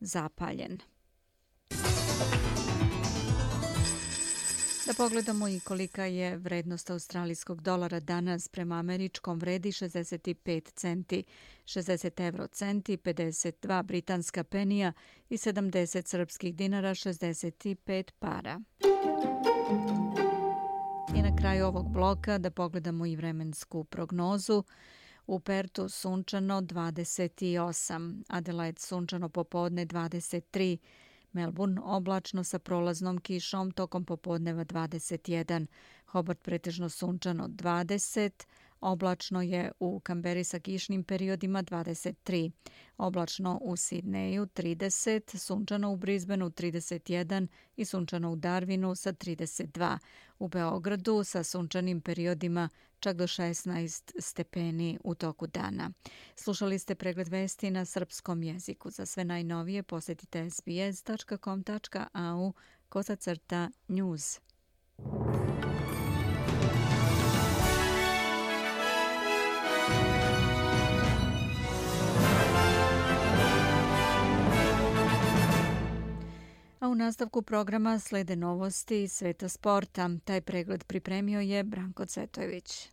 zapaljen. 0.00 0.78
Da 4.86 4.92
pogledamo 4.96 5.48
i 5.48 5.60
kolika 5.60 6.04
je 6.04 6.36
vrednost 6.36 6.90
australijskog 6.90 7.60
dolara 7.60 8.00
danas 8.00 8.48
prema 8.48 8.78
američkom 8.78 9.38
vredi 9.38 9.72
65 9.72 10.72
centi, 10.74 11.24
60 11.64 12.26
euro 12.26 12.46
centi, 12.46 12.96
52 12.96 13.82
britanska 13.82 14.44
penija 14.44 14.92
i 15.28 15.36
70 15.36 16.06
srpskih 16.06 16.54
dinara, 16.54 16.90
65 16.90 18.10
para. 18.18 18.60
I 21.16 21.22
na 21.22 21.36
kraju 21.36 21.66
ovog 21.66 21.92
bloka 21.92 22.38
da 22.38 22.50
pogledamo 22.50 23.06
i 23.06 23.16
vremensku 23.16 23.84
prognozu. 23.84 24.64
U 25.26 25.40
Pertu 25.40 25.88
sunčano 25.88 26.60
28, 26.60 28.22
Adelaide 28.28 28.80
sunčano 28.80 29.28
popodne 29.28 29.86
23, 29.86 30.78
Melbourne 31.34 31.80
oblačno 31.84 32.44
sa 32.44 32.58
prolaznom 32.58 33.18
kišom 33.18 33.72
tokom 33.72 34.04
popodneva 34.04 34.64
21, 34.64 35.66
Hobart 36.06 36.42
pretežno 36.42 36.88
sunčano 36.88 37.48
20, 37.48 38.46
oblačno 38.80 39.42
je 39.42 39.72
u 39.80 40.00
Kamberi 40.00 40.44
sa 40.44 40.58
kišnim 40.58 41.04
periodima 41.04 41.62
23, 41.62 42.50
oblačno 42.96 43.58
u 43.62 43.76
Sidneju 43.76 44.46
30, 44.46 45.36
sunčano 45.36 45.92
u 45.92 45.96
Brisbaneu 45.96 46.50
31 46.50 47.46
i 47.76 47.84
sunčano 47.84 48.32
u 48.32 48.36
Darwinu 48.36 48.94
sa 48.94 49.12
32, 49.12 49.98
u 50.38 50.48
Beogradu 50.48 51.24
sa 51.24 51.42
sunčanim 51.42 52.00
periodima 52.00 52.68
čak 53.00 53.16
do 53.16 53.26
16 53.26 54.12
stepeni 54.18 54.98
u 55.04 55.14
toku 55.14 55.46
dana. 55.46 55.90
Slušali 56.36 56.78
ste 56.78 56.94
pregled 56.94 57.28
vesti 57.28 57.70
na 57.70 57.84
srpskom 57.84 58.42
jeziku. 58.42 58.90
Za 58.90 59.06
sve 59.06 59.24
najnovije 59.24 59.82
posjetite 59.82 60.50
sbs.com.au 60.50 62.52
kosacrta 62.88 63.70
news. 63.88 64.40
U 76.88 76.94
nastavku 76.94 77.42
programa 77.42 77.98
slede 77.98 78.36
novosti 78.36 79.02
iz 79.02 79.12
sveta 79.12 79.48
sporta. 79.48 80.10
Taj 80.24 80.40
pregled 80.40 80.84
pripremio 80.84 81.40
je 81.40 81.64
Branko 81.64 82.06
Cvetojević. 82.06 82.88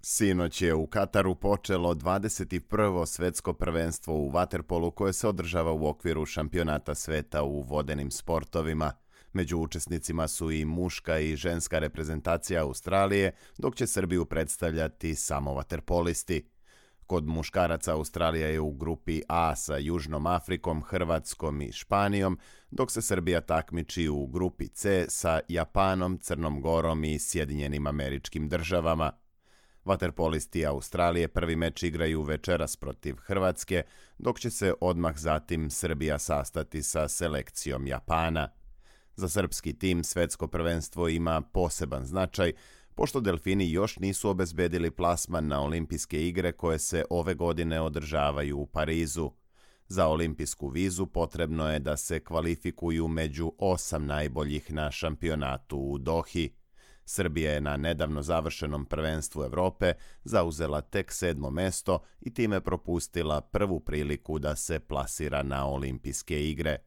Sinoć 0.00 0.62
je 0.62 0.74
u 0.74 0.86
Kataru 0.86 1.34
počelo 1.34 1.94
21. 1.94 3.06
svetsko 3.06 3.52
prvenstvo 3.52 4.14
u 4.14 4.30
Waterpolu 4.30 4.90
koje 4.90 5.12
se 5.12 5.28
održava 5.28 5.72
u 5.72 5.86
okviru 5.86 6.26
šampionata 6.26 6.94
sveta 6.94 7.42
u 7.42 7.60
vodenim 7.60 8.10
sportovima. 8.10 8.92
Među 9.36 9.58
učesnicima 9.58 10.28
su 10.28 10.50
i 10.50 10.64
muška 10.64 11.18
i 11.18 11.36
ženska 11.36 11.78
reprezentacija 11.78 12.62
Australije, 12.62 13.32
dok 13.58 13.76
će 13.76 13.86
Srbiju 13.86 14.24
predstavljati 14.24 15.14
samo 15.14 15.54
vaterpolisti. 15.54 16.48
Kod 17.06 17.26
muškaraca 17.26 17.94
Australija 17.94 18.48
je 18.48 18.60
u 18.60 18.72
grupi 18.72 19.22
A 19.28 19.56
sa 19.56 19.76
Južnom 19.76 20.26
Afrikom, 20.26 20.82
Hrvatskom 20.82 21.62
i 21.62 21.72
Španijom, 21.72 22.38
dok 22.70 22.90
se 22.90 23.02
Srbija 23.02 23.40
takmiči 23.40 24.08
u 24.08 24.26
grupi 24.26 24.68
C 24.68 25.06
sa 25.08 25.40
Japanom, 25.48 26.18
Crnom 26.18 26.60
Gorom 26.60 27.04
i 27.04 27.18
Sjedinjenim 27.18 27.86
američkim 27.86 28.48
državama. 28.48 29.12
Vaterpolisti 29.84 30.66
Australije 30.66 31.28
prvi 31.28 31.56
meč 31.56 31.82
igraju 31.82 32.22
večeras 32.22 32.76
protiv 32.76 33.16
Hrvatske, 33.16 33.82
dok 34.18 34.40
će 34.40 34.50
se 34.50 34.74
odmah 34.80 35.16
zatim 35.16 35.70
Srbija 35.70 36.18
sastati 36.18 36.82
sa 36.82 37.08
selekcijom 37.08 37.86
Japana. 37.86 38.48
Za 39.16 39.28
srpski 39.28 39.78
tim 39.78 40.04
svetsko 40.04 40.46
prvenstvo 40.46 41.08
ima 41.08 41.40
poseban 41.40 42.04
značaj, 42.04 42.52
pošto 42.94 43.20
delfini 43.20 43.70
još 43.70 43.98
nisu 43.98 44.30
obezbedili 44.30 44.90
plasman 44.90 45.46
na 45.46 45.62
olimpijske 45.62 46.28
igre 46.28 46.52
koje 46.52 46.78
se 46.78 47.04
ove 47.10 47.34
godine 47.34 47.80
održavaju 47.80 48.58
u 48.58 48.66
Parizu. 48.66 49.30
Za 49.88 50.06
olimpijsku 50.08 50.68
vizu 50.68 51.06
potrebno 51.06 51.70
je 51.70 51.78
da 51.78 51.96
se 51.96 52.20
kvalifikuju 52.20 53.08
među 53.08 53.52
osam 53.58 54.06
najboljih 54.06 54.72
na 54.72 54.90
šampionatu 54.90 55.78
u 55.78 55.98
Dohi. 55.98 56.54
Srbija 57.04 57.52
je 57.52 57.60
na 57.60 57.76
nedavno 57.76 58.22
završenom 58.22 58.84
prvenstvu 58.84 59.42
Evrope 59.42 59.92
zauzela 60.24 60.80
tek 60.80 61.12
sedmo 61.12 61.50
mesto 61.50 61.98
i 62.20 62.34
time 62.34 62.60
propustila 62.60 63.40
prvu 63.40 63.80
priliku 63.80 64.38
da 64.38 64.56
se 64.56 64.78
plasira 64.78 65.42
na 65.42 65.66
olimpijske 65.66 66.48
igre. 66.48 66.78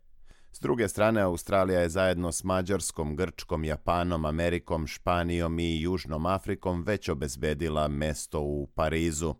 S 0.51 0.59
druge 0.59 0.87
strane, 0.87 1.21
Australija 1.21 1.79
je 1.79 1.89
zajedno 1.89 2.31
s 2.31 2.43
Mađarskom, 2.43 3.15
Grčkom, 3.15 3.63
Japanom, 3.63 4.25
Amerikom, 4.25 4.87
Španijom 4.87 5.59
i 5.59 5.81
Južnom 5.81 6.25
Afrikom 6.25 6.83
već 6.83 7.09
obezbedila 7.09 7.87
mesto 7.87 8.41
u 8.41 8.67
Parizu. 8.75 9.35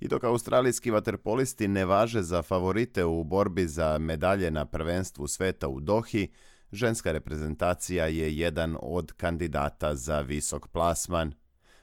I 0.00 0.08
dok 0.08 0.24
australijski 0.24 0.90
vaterpolisti 0.90 1.68
ne 1.68 1.84
važe 1.84 2.22
za 2.22 2.42
favorite 2.42 3.04
u 3.04 3.24
borbi 3.24 3.66
za 3.66 3.98
medalje 3.98 4.50
na 4.50 4.64
prvenstvu 4.64 5.26
sveta 5.26 5.68
u 5.68 5.80
Dohi, 5.80 6.28
ženska 6.72 7.12
reprezentacija 7.12 8.06
je 8.06 8.36
jedan 8.36 8.76
od 8.82 9.12
kandidata 9.12 9.94
za 9.94 10.20
visok 10.20 10.68
plasman. 10.68 11.32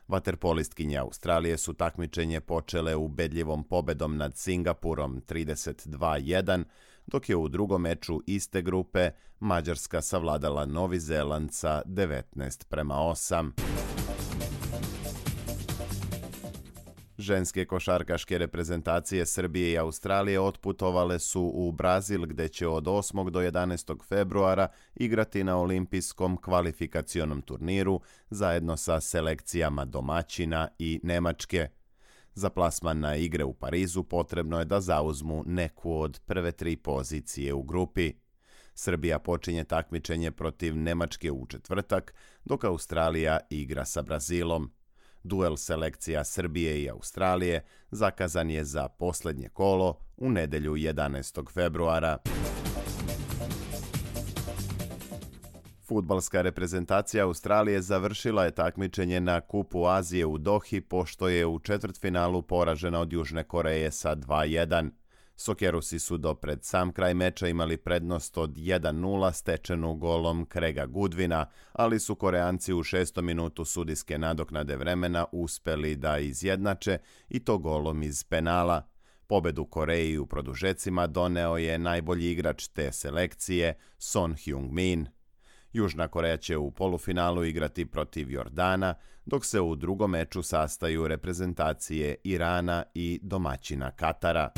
Vaterpolistkinje 0.07 0.97
Australije 0.97 1.57
su 1.57 1.73
takmičenje 1.73 2.39
počele 2.39 2.95
ubedljivom 2.95 3.63
pobedom 3.63 4.17
nad 4.17 4.37
Singapurom 4.37 5.21
32-1, 5.21 6.63
dok 7.07 7.29
je 7.29 7.35
u 7.35 7.47
drugom 7.47 7.81
meču 7.81 8.21
iste 8.27 8.61
grupe 8.61 9.11
Mađarska 9.39 10.01
savladala 10.01 10.65
Novi 10.65 10.99
Zeland 10.99 11.53
sa 11.53 11.81
19 11.85 12.65
prema 12.69 12.95
8. 12.95 13.51
Ženske 17.17 17.65
košarkaške 17.65 18.37
reprezentacije 18.37 19.25
Srbije 19.25 19.71
i 19.71 19.77
Australije 19.77 20.39
otputovale 20.39 21.19
su 21.19 21.51
u 21.53 21.71
Brazil 21.71 22.25
gde 22.25 22.47
će 22.47 22.67
od 22.67 22.83
8. 22.83 23.29
do 23.29 23.39
11. 23.39 24.03
februara 24.07 24.67
igrati 24.95 25.43
na 25.43 25.57
olimpijskom 25.57 26.37
kvalifikacionom 26.37 27.41
turniru 27.41 28.01
zajedno 28.29 28.77
sa 28.77 29.01
selekcijama 29.01 29.85
domaćina 29.85 30.67
i 30.79 30.99
Nemačke. 31.03 31.69
Za 32.35 32.49
plasman 32.49 32.99
na 32.99 33.15
igre 33.15 33.43
u 33.43 33.53
Parizu 33.53 34.03
potrebno 34.03 34.59
je 34.59 34.65
da 34.65 34.81
zauzmu 34.81 35.43
neku 35.45 35.93
od 35.93 36.19
prve 36.25 36.51
tri 36.51 36.75
pozicije 36.75 37.53
u 37.53 37.63
grupi. 37.63 38.13
Srbija 38.73 39.19
počinje 39.19 39.63
takmičenje 39.63 40.31
protiv 40.31 40.77
Nemačke 40.77 41.31
u 41.31 41.45
četvrtak, 41.45 42.13
dok 42.45 42.63
Australija 42.63 43.39
igra 43.49 43.85
sa 43.85 44.01
Brazilom. 44.01 44.71
Duel 45.23 45.57
selekcija 45.57 46.23
Srbije 46.23 46.83
i 46.83 46.89
Australije 46.89 47.65
zakazan 47.91 48.49
je 48.49 48.63
za 48.63 48.87
poslednje 48.87 49.49
kolo 49.49 49.99
u 50.17 50.29
nedelju 50.29 50.73
11. 50.73 51.51
februara. 51.51 52.17
Futbalska 55.87 56.41
reprezentacija 56.41 57.25
Australije 57.25 57.81
završila 57.81 58.45
je 58.45 58.51
takmičenje 58.51 59.19
na 59.19 59.41
Kupu 59.41 59.85
Azije 59.85 60.25
u 60.25 60.37
Dohi 60.37 60.81
pošto 60.81 61.27
je 61.27 61.45
u 61.45 61.59
četvrtfinalu 61.59 62.41
poražena 62.41 62.99
od 62.99 63.13
Južne 63.13 63.43
Koreje 63.43 63.91
sa 63.91 64.15
2-1. 64.15 64.89
Sokerusi 65.35 65.99
su 65.99 66.17
do 66.17 66.35
pred 66.35 66.63
sam 66.63 66.91
kraj 66.91 67.13
meča 67.13 67.47
imali 67.47 67.77
prednost 67.77 68.37
od 68.37 68.49
1-0 68.49 69.33
stečenu 69.33 69.95
golom 69.95 70.45
Krega 70.45 70.85
Gudvina, 70.85 71.45
ali 71.73 71.99
su 71.99 72.15
Koreanci 72.15 72.73
u 72.73 72.83
šestom 72.83 73.25
minutu 73.25 73.65
sudijske 73.65 74.17
nadoknade 74.17 74.75
vremena 74.75 75.25
uspeli 75.31 75.95
da 75.95 76.17
izjednače 76.17 76.97
i 77.29 77.39
to 77.39 77.57
golom 77.57 78.03
iz 78.03 78.23
penala. 78.23 78.87
Pobedu 79.27 79.65
Koreji 79.65 80.17
u 80.17 80.25
produžecima 80.25 81.07
doneo 81.07 81.57
je 81.57 81.77
najbolji 81.77 82.31
igrač 82.31 82.67
te 82.67 82.91
selekcije 82.91 83.77
Son 83.97 84.33
Hyung-min. 84.33 85.14
Južna 85.75 86.07
Koreja 86.07 86.37
će 86.37 86.57
u 86.57 86.71
polufinalu 86.71 87.45
igrati 87.45 87.85
protiv 87.85 88.31
Jordana, 88.31 88.93
dok 89.25 89.45
se 89.45 89.61
u 89.61 89.75
drugom 89.75 90.11
meču 90.11 90.43
sastaju 90.43 91.07
reprezentacije 91.07 92.15
Irana 92.23 92.83
i 92.93 93.19
domaćina 93.23 93.91
Katara. 93.91 94.49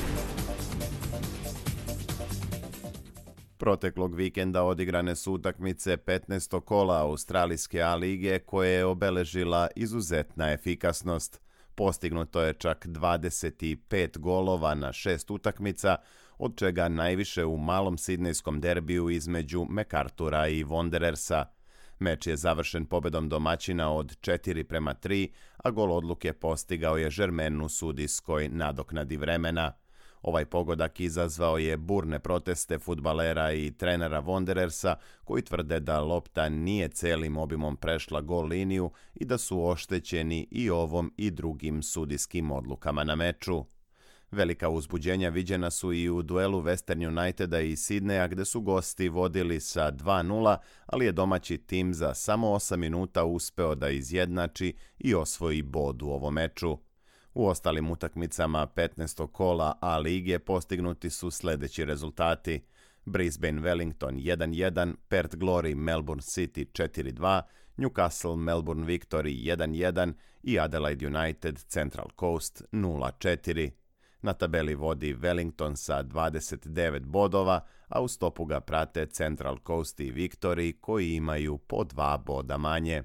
Proteklog 3.57 4.15
vikenda 4.15 4.63
odigrane 4.63 5.15
su 5.15 5.33
utakmice 5.33 5.97
15. 5.97 6.61
kola 6.61 7.01
Australijske 7.01 7.81
A 7.81 7.95
lige 7.95 8.39
koje 8.39 8.71
je 8.71 8.85
obeležila 8.85 9.67
izuzetna 9.75 10.51
efikasnost. 10.51 11.41
Postignuto 11.75 12.41
je 12.41 12.53
čak 12.53 12.85
25 12.85 14.17
golova 14.17 14.75
na 14.75 14.93
šest 14.93 15.31
utakmica, 15.31 15.95
od 16.37 16.57
čega 16.57 16.87
najviše 16.87 17.45
u 17.45 17.57
malom 17.57 17.97
sidnejskom 17.97 18.61
derbiju 18.61 19.09
između 19.09 19.65
MacArthura 19.69 20.47
i 20.47 20.63
Wanderersa. 20.63 21.45
Meč 21.99 22.27
je 22.27 22.37
završen 22.37 22.85
pobedom 22.85 23.29
domaćina 23.29 23.93
od 23.93 24.17
4 24.19 24.63
prema 24.63 24.93
3, 24.93 25.29
a 25.57 25.71
gol 25.71 25.91
odluke 25.91 26.33
postigao 26.33 26.97
je 26.97 27.09
Žermen 27.09 27.61
u 27.61 27.69
sudijskoj 27.69 28.49
nadoknadi 28.49 29.17
vremena. 29.17 29.71
Ovaj 30.21 30.45
pogodak 30.45 30.99
izazvao 30.99 31.57
je 31.57 31.77
burne 31.77 32.19
proteste 32.19 32.79
futbalera 32.79 33.51
i 33.51 33.71
trenera 33.71 34.21
Wanderersa 34.21 34.95
koji 35.23 35.41
tvrde 35.41 35.79
da 35.79 36.01
lopta 36.01 36.49
nije 36.49 36.87
celim 36.87 37.37
obimom 37.37 37.77
prešla 37.77 38.21
gol 38.21 38.45
liniju 38.45 38.91
i 39.15 39.25
da 39.25 39.37
su 39.37 39.65
oštećeni 39.65 40.47
i 40.51 40.69
ovom 40.69 41.13
i 41.17 41.31
drugim 41.31 41.83
sudijskim 41.83 42.51
odlukama 42.51 43.03
na 43.03 43.15
meču. 43.15 43.65
Velika 44.31 44.69
uzbuđenja 44.69 45.29
viđena 45.29 45.71
su 45.71 45.93
i 45.93 46.09
u 46.09 46.21
duelu 46.21 46.61
Western 46.61 47.07
Uniteda 47.07 47.59
i 47.59 47.75
Sidneja 47.75 48.27
gde 48.27 48.45
su 48.45 48.61
gosti 48.61 49.09
vodili 49.09 49.59
sa 49.59 49.91
2-0, 49.91 50.57
ali 50.85 51.05
je 51.05 51.11
domaći 51.11 51.57
tim 51.57 51.93
za 51.93 52.13
samo 52.13 52.47
8 52.47 52.77
minuta 52.77 53.23
uspeo 53.23 53.75
da 53.75 53.89
izjednači 53.89 54.73
i 54.99 55.15
osvoji 55.15 55.61
bod 55.61 56.01
u 56.01 56.07
ovom 56.07 56.33
meču. 56.33 56.77
U 57.33 57.47
ostalim 57.47 57.91
utakmicama 57.91 58.67
15. 58.67 59.27
kola 59.31 59.77
A 59.81 59.97
lige 59.97 60.39
postignuti 60.39 61.09
su 61.09 61.31
sledeći 61.31 61.85
rezultati. 61.85 62.61
Brisbane 63.05 63.61
Wellington 63.61 64.15
1-1, 64.15 64.93
Perth 65.07 65.35
Glory 65.35 65.75
Melbourne 65.75 66.21
City 66.21 66.65
4-2, 66.65 67.41
Newcastle 67.77 68.35
Melbourne 68.35 68.85
Victory 68.85 69.55
1-1 69.55 70.13
i 70.43 70.59
Adelaide 70.59 71.07
United 71.07 71.59
Central 71.67 72.07
Coast 72.19 72.63
0-4. 72.71 73.86
Na 74.21 74.33
tabeli 74.33 74.75
vodi 74.75 75.13
Wellington 75.13 75.75
sa 75.75 76.03
29 76.03 77.05
bodova, 77.05 77.61
a 77.87 78.01
u 78.01 78.07
stopu 78.07 78.45
ga 78.45 78.59
prate 78.59 79.05
Central 79.05 79.57
Coast 79.67 79.99
i 79.99 80.11
Victory 80.11 80.73
koji 80.81 81.13
imaju 81.13 81.57
po 81.57 81.83
dva 81.83 82.17
boda 82.17 82.57
manje. 82.57 83.03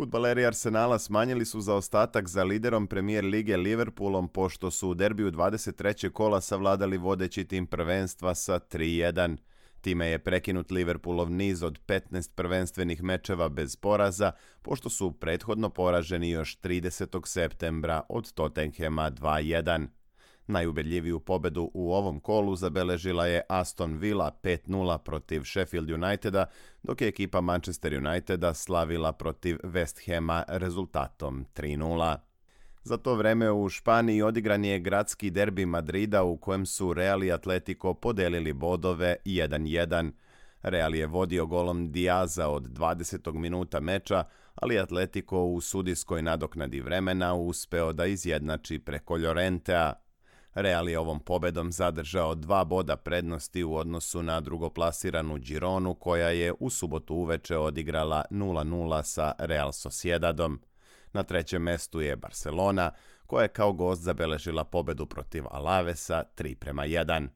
Futbaleri 0.00 0.46
Arsenala 0.46 0.98
smanjili 0.98 1.44
su 1.44 1.60
zaostatak 1.60 2.28
za 2.28 2.44
liderom 2.44 2.86
premijer 2.86 3.24
lige 3.24 3.56
Liverpoolom 3.56 4.28
pošto 4.28 4.70
su 4.70 4.88
u 4.88 4.94
derbiju 4.94 5.30
23. 5.30 6.10
kola 6.10 6.40
savladali 6.40 6.98
vodeći 6.98 7.44
tim 7.44 7.66
prvenstva 7.66 8.34
sa 8.34 8.58
3-1. 8.58 9.36
Time 9.80 10.06
je 10.06 10.18
prekinut 10.18 10.70
Liverpoolov 10.70 11.30
niz 11.30 11.62
od 11.62 11.80
15 11.86 12.34
prvenstvenih 12.34 13.02
mečeva 13.02 13.48
bez 13.48 13.76
poraza, 13.76 14.32
pošto 14.62 14.90
su 14.90 15.12
prethodno 15.12 15.70
poraženi 15.70 16.30
još 16.30 16.60
30. 16.60 17.26
septembra 17.26 18.02
od 18.08 18.32
Tottenhema 18.32 19.10
2-1. 19.10 19.86
Najubedljiviju 20.46 21.20
pobedu 21.20 21.70
u 21.74 21.92
ovom 21.92 22.20
kolu 22.20 22.56
zabeležila 22.56 23.26
je 23.26 23.42
Aston 23.48 23.98
Villa 23.98 24.30
5-0 24.42 24.98
protiv 24.98 25.42
Sheffield 25.44 25.90
Uniteda, 25.90 26.46
dok 26.82 27.00
je 27.00 27.08
ekipa 27.08 27.40
Manchester 27.40 27.94
Uniteda 27.94 28.54
slavila 28.54 29.12
protiv 29.12 29.56
West 29.62 30.06
Hama 30.06 30.44
rezultatom 30.48 31.46
3-0. 31.54 32.29
Za 32.82 32.96
to 32.96 33.14
vreme 33.14 33.50
u 33.50 33.68
Španiji 33.68 34.22
odigran 34.22 34.64
je 34.64 34.78
gradski 34.78 35.30
derbi 35.30 35.66
Madrida 35.66 36.22
u 36.22 36.36
kojem 36.36 36.66
su 36.66 36.94
Real 36.94 37.24
i 37.24 37.32
Atletico 37.32 37.94
podelili 37.94 38.52
bodove 38.52 39.16
1-1. 39.24 40.10
Real 40.62 40.94
je 40.94 41.06
vodio 41.06 41.46
golom 41.46 41.92
Diaza 41.92 42.48
od 42.48 42.62
20. 42.62 43.32
minuta 43.32 43.80
meča, 43.80 44.24
ali 44.54 44.78
Atletico 44.78 45.44
u 45.44 45.60
sudijskoj 45.60 46.22
nadoknadi 46.22 46.80
vremena 46.80 47.34
uspeo 47.34 47.92
da 47.92 48.06
izjednači 48.06 48.78
preko 48.78 49.16
Llorentea. 49.16 49.92
Real 50.54 50.88
je 50.88 50.98
ovom 50.98 51.20
pobedom 51.20 51.72
zadržao 51.72 52.34
dva 52.34 52.64
boda 52.64 52.96
prednosti 52.96 53.64
u 53.64 53.74
odnosu 53.74 54.22
na 54.22 54.40
drugoplasiranu 54.40 55.38
Gironu 55.38 55.94
koja 55.94 56.28
je 56.28 56.54
u 56.60 56.70
subotu 56.70 57.14
uveče 57.14 57.56
odigrala 57.56 58.24
0-0 58.30 59.02
sa 59.02 59.32
Real 59.38 59.72
Sociedadom. 59.72 60.60
Na 61.12 61.22
trećem 61.22 61.62
mestu 61.62 62.00
je 62.00 62.16
Barcelona, 62.16 62.90
koja 63.26 63.42
je 63.42 63.48
kao 63.48 63.72
gost 63.72 64.02
zabeležila 64.02 64.64
pobedu 64.64 65.06
protiv 65.06 65.44
Alavesa 65.50 66.24
3 66.36 66.54
prema 66.54 66.82
1. 66.82 67.28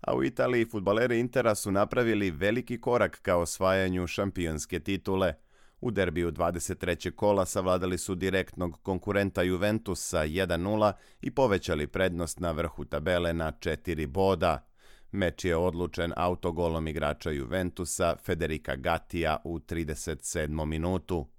A 0.00 0.14
u 0.14 0.24
Italiji 0.24 0.64
futbaleri 0.64 1.20
Intera 1.20 1.54
su 1.54 1.72
napravili 1.72 2.30
veliki 2.30 2.80
korak 2.80 3.18
ka 3.22 3.36
osvajanju 3.36 4.06
šampionske 4.06 4.80
titule. 4.80 5.34
U 5.80 5.90
derbiju 5.90 6.32
23. 6.32 7.10
kola 7.10 7.46
savladali 7.46 7.98
su 7.98 8.14
direktnog 8.14 8.82
konkurenta 8.82 9.42
Juventusa 9.42 10.18
1-0 10.18 10.92
i 11.20 11.30
povećali 11.30 11.86
prednost 11.86 12.40
na 12.40 12.50
vrhu 12.50 12.84
tabele 12.84 13.32
na 13.32 13.52
4 13.52 14.06
boda. 14.06 14.66
Meč 15.12 15.44
je 15.44 15.56
odlučen 15.56 16.12
autogolom 16.16 16.88
igrača 16.88 17.30
Juventusa 17.30 18.16
Federica 18.24 18.76
Gattija 18.76 19.36
u 19.44 19.58
37. 19.58 20.64
minutu. 20.64 21.33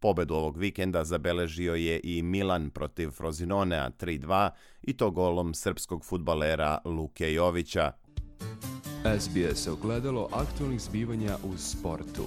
Pobedu 0.00 0.34
ovog 0.34 0.56
vikenda 0.56 1.04
zabeležio 1.04 1.74
je 1.74 2.00
i 2.04 2.22
Milan 2.22 2.70
protiv 2.70 3.10
Frozinonea 3.10 3.90
3-2 3.90 4.50
i 4.82 4.96
to 4.96 5.10
golom 5.10 5.54
srpskog 5.54 6.04
futbalera 6.04 6.78
Luke 6.84 7.32
Jovića. 7.32 7.92
SBS 9.20 9.66
je 9.66 9.72
ogledalo 9.72 10.28
aktualnih 10.32 10.80
zbivanja 10.80 11.36
u 11.44 11.56
sportu. 11.56 12.24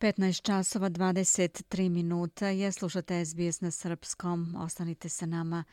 15 0.00 0.42
časova 0.42 0.90
23 0.90 1.88
minuta 1.88 2.48
je 2.48 2.72
slušate 2.72 3.24
SBS 3.24 3.60
na 3.60 3.70
srpskom. 3.70 4.54
Ostanite 4.58 5.08
sa 5.08 5.26
nama. 5.26 5.64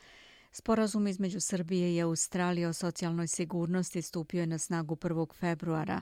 Sporazum 0.51 1.07
između 1.07 1.39
Srbije 1.39 1.95
i 1.95 2.01
Australije 2.01 2.67
o 2.67 2.73
socijalnoj 2.73 3.27
sigurnosti 3.27 4.01
stupio 4.01 4.39
je 4.39 4.47
na 4.47 4.57
snagu 4.57 4.95
1. 4.95 5.33
februara 5.33 6.01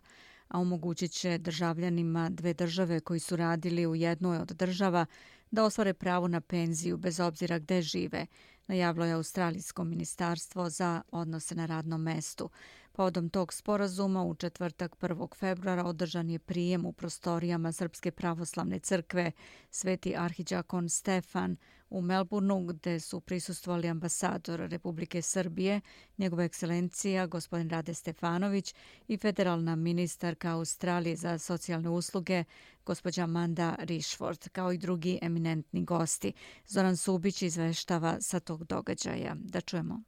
a 0.53 0.59
omogućit 0.59 1.11
će 1.11 1.37
državljanima 1.37 2.29
dve 2.29 2.53
države 2.53 2.99
koji 2.99 3.19
su 3.19 3.35
radili 3.35 3.87
u 3.87 3.95
jednoj 3.95 4.37
od 4.37 4.47
država 4.47 5.05
da 5.51 5.63
ostvare 5.63 5.93
pravo 5.93 6.27
na 6.27 6.41
penziju 6.41 6.97
bez 6.97 7.19
obzira 7.19 7.59
gde 7.59 7.81
žive, 7.81 8.25
najavilo 8.67 9.05
je 9.05 9.13
Australijsko 9.13 9.83
ministarstvo 9.83 10.69
za 10.69 11.01
odnose 11.11 11.55
na 11.55 11.65
radnom 11.65 12.01
mestu. 12.01 12.49
Povodom 12.91 13.29
tog 13.29 13.53
sporazuma 13.53 14.23
u 14.23 14.35
četvrtak 14.35 14.95
1. 15.01 15.35
februara 15.35 15.83
održan 15.83 16.29
je 16.29 16.39
prijem 16.39 16.85
u 16.85 16.93
prostorijama 16.93 17.71
Srpske 17.71 18.11
pravoslavne 18.11 18.79
crkve 18.79 19.31
Sveti 19.71 20.15
arhiđakon 20.17 20.89
Stefan 20.89 21.57
u 21.93 22.01
Melbourneu 22.01 22.65
gde 22.65 22.99
su 22.99 23.19
prisustvovali 23.21 23.88
ambasador 23.88 24.60
Republike 24.60 25.21
Srbije, 25.21 25.82
njegova 26.17 26.43
ekscelencija 26.43 27.27
gospodin 27.27 27.69
Rade 27.69 27.93
Stefanović 27.93 28.75
i 29.08 29.17
federalna 29.17 29.75
ministarka 29.75 30.51
Australije 30.51 31.15
za 31.15 31.38
socijalne 31.38 31.89
usluge 31.89 32.43
gospođa 32.86 33.23
Amanda 33.23 33.75
Rishford, 33.79 34.49
kao 34.49 34.71
i 34.71 34.77
drugi 34.77 35.19
eminentni 35.21 35.84
gosti. 35.84 36.34
Zoran 36.67 36.97
Subić 36.97 37.41
izveštava 37.41 38.21
sa 38.21 38.39
tog 38.39 38.63
događaja. 38.63 39.36
Da 39.36 39.62
čujemo. 39.62 40.01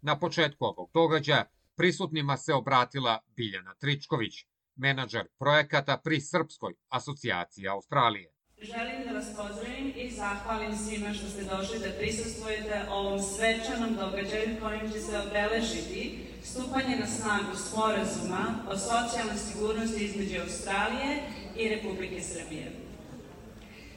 Na 0.00 0.18
početku 0.18 0.64
ovog 0.64 0.90
događaja 0.94 1.44
prisutnima 1.74 2.36
se 2.36 2.54
obratila 2.54 3.18
Biljana 3.36 3.74
Tričković, 3.74 4.46
menadžer 4.76 5.28
projekata 5.38 5.96
pri 6.04 6.20
Srpskoj 6.20 6.74
asocijaciji 6.88 7.68
Australije. 7.68 8.31
Želim 8.62 9.04
da 9.06 9.12
vas 9.12 9.26
pozdravim 9.36 9.92
i 9.96 10.10
zahvalim 10.10 10.76
svima 10.76 11.14
što 11.14 11.28
ste 11.28 11.42
došli 11.44 11.78
da 11.78 11.98
prisustvujete 11.98 12.82
ovom 12.90 13.22
svečanom 13.22 13.94
događaju 13.94 14.56
kojim 14.62 14.92
će 14.92 15.00
se 15.00 15.18
obeležiti 15.18 16.18
stupanje 16.44 16.96
na 16.96 17.06
snagu 17.06 17.56
sporazuma 17.56 18.54
o 18.68 18.78
socijalnoj 18.78 19.36
sigurnosti 19.36 20.04
između 20.04 20.40
Australije 20.40 21.22
i 21.56 21.68
Republike 21.68 22.22
Srbije. 22.22 22.72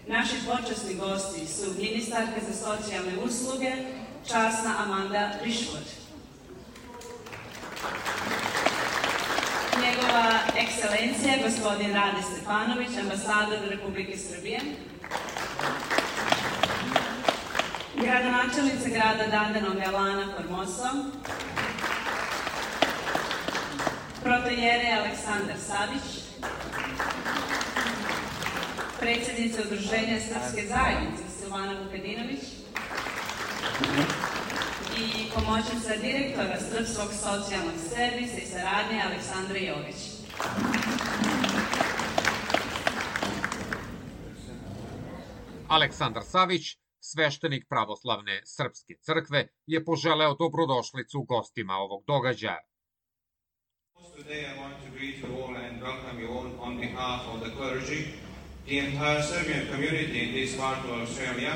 Naši 0.07 0.35
počasni 0.47 0.95
gosti 0.95 1.47
su 1.47 1.81
ministarka 1.81 2.39
za 2.47 2.53
socijalne 2.53 3.13
usluge, 3.25 3.71
časna 4.27 4.75
Amanda 4.77 5.31
Rišvod. 5.43 6.04
Njegova 9.95 10.39
ekscelencija, 10.57 11.33
gospodin 11.43 11.93
Rade 11.93 12.21
Stefanović, 12.21 12.89
ambasador 13.01 13.59
Republike 13.69 14.17
Srbije. 14.17 14.59
Gradonačelnica 17.95 18.89
grada 18.89 19.27
Dandenong 19.31 19.79
Elana 19.85 20.27
Formoso. 20.37 20.89
Protojere 24.23 24.97
Aleksandar 24.99 25.57
Savić. 25.67 26.07
Predsjednica 28.99 29.61
Udruženja 29.61 30.19
Srpske 30.19 30.67
zajednice 30.67 31.23
Silvana 31.39 31.73
Vukadinović 31.83 32.43
i 34.97 35.29
pomoćnica 35.35 35.95
direktora 36.01 36.59
Srpskog 36.59 37.09
socijalnog 37.13 37.77
servisa 37.89 38.37
i 38.37 38.45
saradnje 38.45 39.01
Aleksandra 39.05 39.57
Jović. 39.57 39.95
Aleksandar 45.67 46.23
Savić, 46.23 46.77
sveštenik 46.99 47.65
pravoslavne 47.69 48.41
Srpske 48.45 48.93
crkve, 49.01 49.47
je 49.65 49.85
poželeo 49.85 50.35
dobrodošlicu 50.35 51.21
gostima 51.21 51.73
ovog 51.73 52.03
događaja. 52.07 52.61
Today 54.17 54.43
I 54.51 54.59
want 54.61 54.75
to 54.85 54.89
greet 54.97 55.15
you 55.23 55.29
all 55.41 55.55
and 55.55 55.81
welcome 55.81 56.17
you 56.21 56.29
all 56.37 56.47
on 56.59 56.77
behalf 56.77 57.21
of 57.33 57.39
the 57.43 57.51
clergy, 57.57 58.01
the 58.65 58.77
entire 58.79 59.21
Serbian 59.23 59.67
community 59.71 60.17
in 60.25 60.29
this 60.33 60.57
part 60.57 60.79
of 60.85 60.91
Australia, 61.01 61.53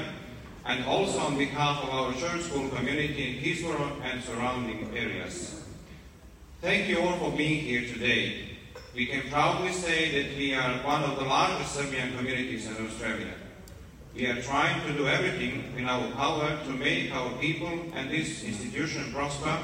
and 0.70 0.86
also 0.86 1.18
on 1.18 1.36
behalf 1.36 1.84
of 1.84 1.90
our 1.90 2.14
church 2.14 2.42
school 2.44 2.70
community 2.70 3.30
in 3.30 3.34
Hillsborough 3.42 3.92
and 4.04 4.24
surrounding 4.24 4.96
areas. 4.96 5.64
Thank 6.62 6.88
you 6.88 7.02
all 7.02 7.18
for 7.18 7.32
being 7.36 7.62
here 7.62 7.92
today. 7.92 8.50
We 8.94 9.08
can 9.08 9.28
proudly 9.32 9.72
say 9.72 10.12
that 10.12 10.38
we 10.38 10.54
are 10.54 10.74
one 10.86 11.02
of 11.04 11.18
the 11.18 11.26
largest 11.26 11.74
Serbian 11.74 12.16
communities 12.16 12.68
in 12.68 12.86
Australia. 12.86 13.34
We 14.14 14.28
are 14.28 14.40
trying 14.44 14.86
to 14.86 14.94
do 14.94 15.08
everything 15.08 15.74
in 15.76 15.90
our 15.90 16.08
power 16.12 16.60
to 16.64 16.70
make 16.70 17.16
our 17.16 17.32
people 17.40 17.74
and 17.96 18.12
this 18.12 18.44
institution 18.44 19.12
prosper 19.12 19.58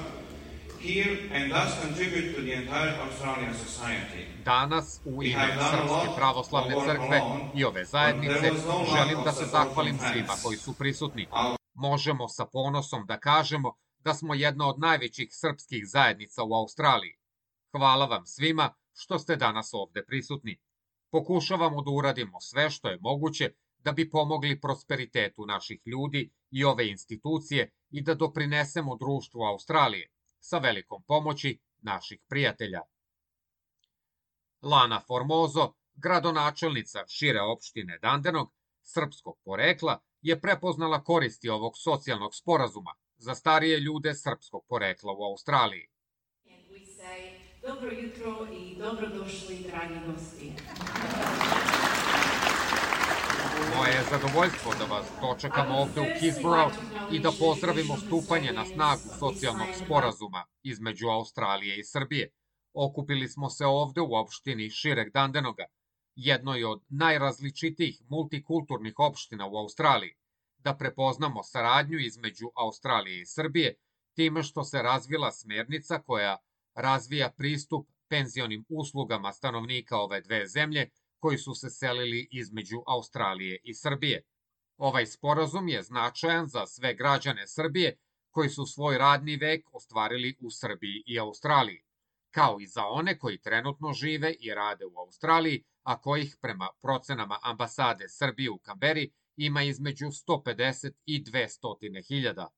Danas 4.46 5.02
u 5.06 5.24
ime 5.24 5.58
Srpske 5.72 6.16
pravoslavne 6.18 6.76
crkve 6.86 7.22
i 7.56 7.64
ove 7.64 7.86
zajednice 7.86 8.52
želim 8.96 9.24
da 9.24 9.32
se 9.32 9.46
zahvalim 9.46 9.98
svima 9.98 10.34
koji 10.44 10.58
su 10.58 10.74
prisutni. 10.74 11.28
Možemo 11.74 12.28
sa 12.28 12.46
ponosom 12.46 13.06
da 13.06 13.20
kažemo 13.20 13.74
da 14.00 14.14
smo 14.14 14.34
jedna 14.34 14.70
od 14.70 14.80
najvećih 14.80 15.28
srpskih 15.32 15.84
zajednica 15.88 16.44
u 16.44 16.54
Australiji. 16.54 17.18
Hvala 17.72 18.06
vam 18.06 18.26
svima 18.26 18.74
što 18.94 19.20
ste 19.20 19.36
danas 19.36 19.70
ovde 19.74 20.06
prisutni. 20.06 20.60
Pokušavamo 21.12 21.82
da 21.82 21.92
uradimo 21.92 22.42
sve 22.42 22.70
što 22.70 22.90
je 22.90 22.98
moguće 23.02 23.52
da 23.78 23.92
bi 23.92 24.10
pomogli 24.10 24.60
prosperitetu 24.62 25.46
naših 25.46 25.82
ljudi 25.86 26.32
i 26.52 26.64
ove 26.64 26.90
institucije 26.90 27.72
i 27.90 28.02
da 28.02 28.14
doprinesemo 28.14 28.98
društvu 28.98 29.42
Australije 29.42 30.14
sa 30.46 30.58
velikom 30.58 31.04
pomoći 31.04 31.60
naših 31.82 32.20
prijatelja. 32.30 32.82
Lana 34.62 35.02
Formozo, 35.08 35.74
gradonačelnica 35.94 37.08
šire 37.08 37.42
opštine 37.42 37.98
Dandenog, 38.02 38.54
srpskog 38.82 39.38
porekla, 39.46 40.00
je 40.22 40.42
prepoznala 40.42 41.04
koristi 41.04 41.50
ovog 41.50 41.74
socijalnog 41.78 42.36
sporazuma 42.36 42.94
za 43.18 43.36
starije 43.36 43.80
ljude 43.80 44.14
srpskog 44.14 44.66
porekla 44.70 45.14
u 45.14 45.24
Australiji. 45.24 45.88
Dobro 47.62 47.92
jutro 47.92 48.48
i 48.54 48.76
dobrodošli, 48.78 49.58
dragi 49.72 50.00
gosti. 50.08 50.54
Moje 53.56 53.91
je 53.94 54.04
zadovoljstvo 54.12 54.74
da 54.80 54.86
vas 54.86 55.06
dočekamo 55.22 55.76
ovde 55.76 56.02
u 56.02 56.06
Kisborough 56.20 56.76
i 57.12 57.20
da 57.20 57.32
pozdravimo 57.39 57.98
stupanje 57.98 58.54
na 58.54 58.65
snagu 58.65 59.10
socijalnog 59.20 59.68
sporazuma 59.86 60.46
između 60.63 61.08
Australije 61.08 61.80
i 61.80 61.84
Srbije. 61.84 62.30
Okupili 62.74 63.28
smo 63.28 63.50
se 63.50 63.65
ovde 63.65 64.02
u 64.02 64.15
opštini 64.15 64.70
Šireg 64.70 65.12
Dandenoga, 65.13 65.65
jednoj 66.15 66.63
od 66.63 66.82
najrazličitijih 66.89 68.02
multikulturnih 68.10 68.94
opština 68.98 69.48
u 69.48 69.58
Australiji, 69.58 70.15
da 70.58 70.76
prepoznamo 70.76 71.44
saradnju 71.44 72.00
između 72.00 72.50
Australije 72.56 73.22
i 73.22 73.26
Srbije, 73.26 73.76
time 74.15 74.44
što 74.44 74.63
se 74.63 74.82
razvila 74.82 75.32
smernica 75.32 76.00
koja 76.00 76.38
razvija 76.76 77.32
pristup 77.38 77.88
penzionim 78.10 78.65
uslugama 78.70 79.34
stanovnika 79.34 79.98
ove 79.98 80.22
dve 80.22 80.48
zemlje 80.48 80.89
koji 81.26 81.38
su 81.38 81.54
se 81.54 81.70
selili 81.70 82.28
između 82.32 82.78
Australije 82.88 83.60
i 83.64 83.74
Srbije. 83.74 84.24
Ovaj 84.78 85.06
sporazum 85.06 85.68
je 85.68 85.84
značajan 85.84 86.48
za 86.48 86.66
sve 86.66 86.94
građane 86.94 87.48
Srbije 87.48 87.98
koji 88.30 88.50
su 88.50 88.66
svoj 88.66 88.98
radni 88.98 89.38
vek 89.38 89.66
ostvarili 89.74 90.36
u 90.40 90.52
Srbiji 90.52 91.04
i 91.06 91.20
Australiji, 91.20 91.82
kao 92.32 92.60
i 92.60 92.68
za 92.68 92.86
one 92.86 93.18
koji 93.20 93.42
trenutno 93.42 93.94
žive 93.94 94.34
i 94.40 94.54
rade 94.54 94.86
u 94.86 95.00
Australiji, 95.00 95.64
a 95.84 96.02
kojih 96.02 96.38
prema 96.42 96.70
procenama 96.82 97.40
ambasade 97.44 98.10
Srbije 98.10 98.52
u 98.52 98.58
Kamberi 98.58 99.12
ima 99.36 99.64
između 99.64 100.06
150 100.06 100.92
i 101.06 101.24
200 101.24 102.08
hiljada. 102.08 102.50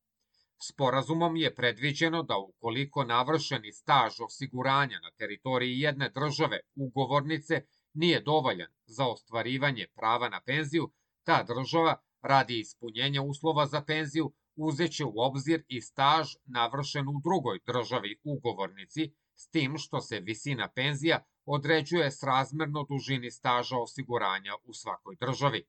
Sporazumom 0.61 1.35
je 1.35 1.55
predviđeno 1.55 2.23
da 2.23 2.37
ukoliko 2.37 3.03
navršeni 3.03 3.71
staž 3.71 4.21
osiguranja 4.21 4.99
na 4.99 5.11
teritoriji 5.11 5.79
jedne 5.79 6.09
države 6.09 6.59
ugovornice 6.75 7.61
nije 7.93 8.21
dovoljan 8.21 8.71
za 8.85 9.07
ostvarivanje 9.07 9.87
prava 9.95 10.29
na 10.29 10.41
penziju, 10.41 10.91
ta 11.23 11.43
država 11.43 12.01
radi 12.21 12.59
ispunjenja 12.59 13.21
uslova 13.21 13.65
za 13.65 13.81
penziju 13.81 14.33
uzeće 14.55 15.05
u 15.05 15.13
obzir 15.15 15.63
i 15.67 15.81
staž 15.81 16.27
navršen 16.45 17.07
u 17.07 17.21
drugoj 17.23 17.59
državi 17.65 18.19
ugovornici, 18.23 19.13
s 19.35 19.49
tim 19.49 19.77
što 19.77 20.01
se 20.01 20.19
visina 20.19 20.69
penzija 20.75 21.23
određuje 21.45 22.11
srazmerno 22.11 22.85
dužini 22.89 23.31
staža 23.31 23.77
osiguranja 23.77 24.53
u 24.63 24.73
svakoj 24.73 25.15
državi. 25.19 25.67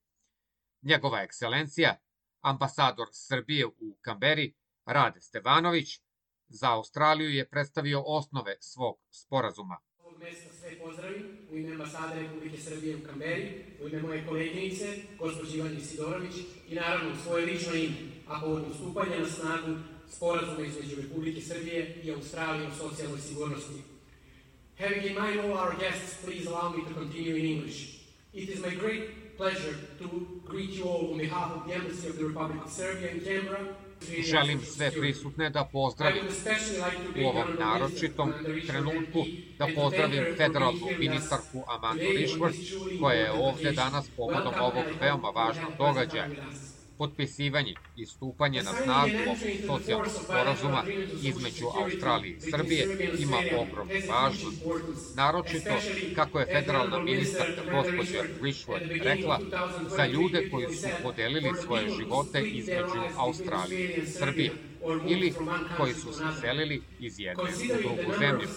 Njegova 0.83 1.23
ekscelencija, 1.23 1.97
ambasador 2.41 3.09
Srbije 3.13 3.67
u 3.67 3.99
Kamberi, 4.01 4.55
Rade 4.85 5.21
Stevanović, 5.21 6.01
za 6.49 6.73
Australiju 6.73 7.31
je 7.31 7.49
predstavio 7.49 8.03
osnove 8.07 8.57
svog 8.61 8.97
sporazuma. 9.11 9.79
Ovog 9.99 10.19
mesta 10.19 10.55
sve 10.55 10.79
pozdravim 10.79 11.38
ime 11.59 11.73
ambasade 11.73 12.21
Republike 12.21 12.57
Srbije 12.57 12.97
u 12.97 13.07
Kamberi, 13.07 13.51
u 13.83 13.89
ime 13.89 14.03
moje 14.03 14.25
koleginice, 14.29 14.97
Sidorović 15.81 16.35
i 16.69 16.75
naravno 16.75 17.13
u 17.13 17.23
svoje 17.23 17.47
lično 17.47 17.75
ime, 17.75 17.97
a 18.29 18.47
na 19.19 19.27
snagu 19.27 19.77
sporazuma 20.11 20.67
između 20.67 20.97
Republike 21.03 21.41
Srbije 21.41 21.97
i 22.05 22.13
Australije 22.13 22.69
o 22.69 22.75
socijalnoj 22.75 23.21
sigurnosti. 23.21 23.83
Having 24.79 25.05
in 25.07 25.17
mind 25.23 25.41
all 25.41 25.53
our 25.53 25.75
guests, 25.79 26.25
please 26.25 26.49
allow 26.49 26.77
me 26.77 26.85
to 26.89 26.95
continue 26.95 27.37
in 27.37 27.47
English. 27.47 27.79
It 28.33 28.49
is 28.49 28.61
my 28.61 28.75
great 28.81 29.03
pleasure 29.37 29.75
to 29.99 30.07
greet 30.49 30.71
you 30.71 30.85
all 30.85 31.13
on 31.13 31.19
behalf 31.19 31.51
of 31.57 31.67
the 31.67 31.75
Embassy 31.75 32.09
of 32.09 32.17
the 32.17 32.25
Republic 32.25 32.65
of 32.65 32.73
Serbia 32.73 33.11
in 33.11 33.21
Canberra 33.21 33.67
Želim 34.31 34.61
sve 34.61 34.91
prisutne 34.91 35.51
da 35.51 35.69
pozdravim 35.73 36.25
u 37.23 37.29
ovom 37.29 37.49
naročitom 37.59 38.33
trenutku, 38.67 39.25
da 39.59 39.67
pozdravim 39.75 40.25
federalnu 40.37 40.87
ministarku 40.99 41.65
Amandu 41.69 42.05
Rishworth, 42.05 43.01
koja 43.01 43.21
je 43.21 43.33
ovde 43.33 43.73
danas 43.73 44.11
povodom 44.17 44.55
ovog 44.61 44.85
veoma 45.01 45.29
važnog 45.29 45.73
događaja 45.79 46.29
potpisivanje 46.99 47.75
i 47.97 48.07
stupanje 48.07 48.63
na 48.63 48.73
snagu 48.83 49.17
ovog 49.27 49.39
socijalnog 49.67 50.13
sporazuma 50.25 50.83
između 51.23 51.67
Australije 51.85 52.37
i 52.37 52.41
Srbije 52.41 52.87
ima 53.19 53.37
ogromnu 53.57 53.95
važnost. 54.09 54.63
Naročito, 55.15 55.75
kako 56.15 56.41
je 56.41 56.47
federalna 56.47 56.99
ministarka 56.99 57.63
gospođa 57.71 58.23
Rishworth 58.43 59.03
rekla, 59.03 59.39
za 59.97 60.07
ljude 60.07 60.49
koji 60.51 60.67
su 60.67 60.87
podelili 61.03 61.51
svoje 61.65 61.89
živote 61.89 62.43
između 62.53 63.03
Australije 63.17 64.03
i 64.03 64.07
Srbije 64.07 64.53
ili 65.09 65.35
koji 65.77 65.95
su 65.95 66.13
se 66.13 66.25
selili 66.41 66.83
iz 66.99 67.21
jedne 67.21 67.51
u 67.75 67.83
drugu 67.83 68.13
zemlju. 68.19 68.49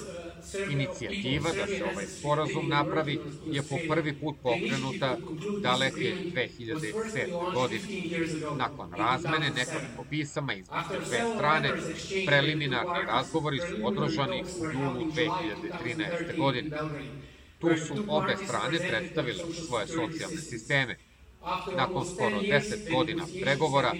Inicijativa 0.71 1.49
da 1.51 1.67
se 1.67 1.83
ovaj 1.91 2.05
sporazum 2.05 2.69
napravi 2.69 3.19
je 3.45 3.61
po 3.61 3.75
prvi 3.89 4.13
put 4.13 4.35
pokrenuta 4.43 5.17
daleke 5.61 6.15
2007. 6.35 7.53
godine. 7.53 7.83
Nakon 8.57 8.93
razmene 8.93 9.49
nekoliko 9.49 10.03
pisama 10.09 10.53
između 10.53 11.05
dve 11.07 11.19
strane, 11.35 11.69
preliminarni 12.25 13.05
razgovori 13.07 13.59
su 13.59 13.87
održani 13.87 14.43
u 14.59 14.65
julu 14.65 15.11
2013. 15.11 16.37
godine. 16.37 16.77
Tu 17.59 17.69
su 17.87 17.93
obe 18.07 18.35
strane 18.45 18.77
predstavile 18.89 19.43
svoje 19.67 19.87
socijalne 19.87 20.41
sisteme. 20.41 20.97
Nakon 21.77 22.05
skoro 22.05 22.41
10 22.41 22.93
godina 22.93 23.25
pregovora, 23.41 23.93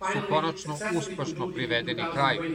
su 0.00 0.26
konačno 0.26 0.82
uspešno 0.88 1.52
privedeni 1.52 2.08
kraju 2.08 2.46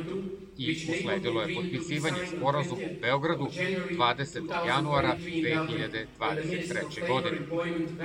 i 0.57 0.81
usledilo 0.85 1.41
je 1.41 1.51
potpisivanje 1.51 2.25
sporazuma 2.25 2.87
u 2.87 2.97
Beogradu 2.97 3.55
20. 3.89 4.55
januara 4.57 5.19
2023. 5.33 7.03
godine. 7.03 7.41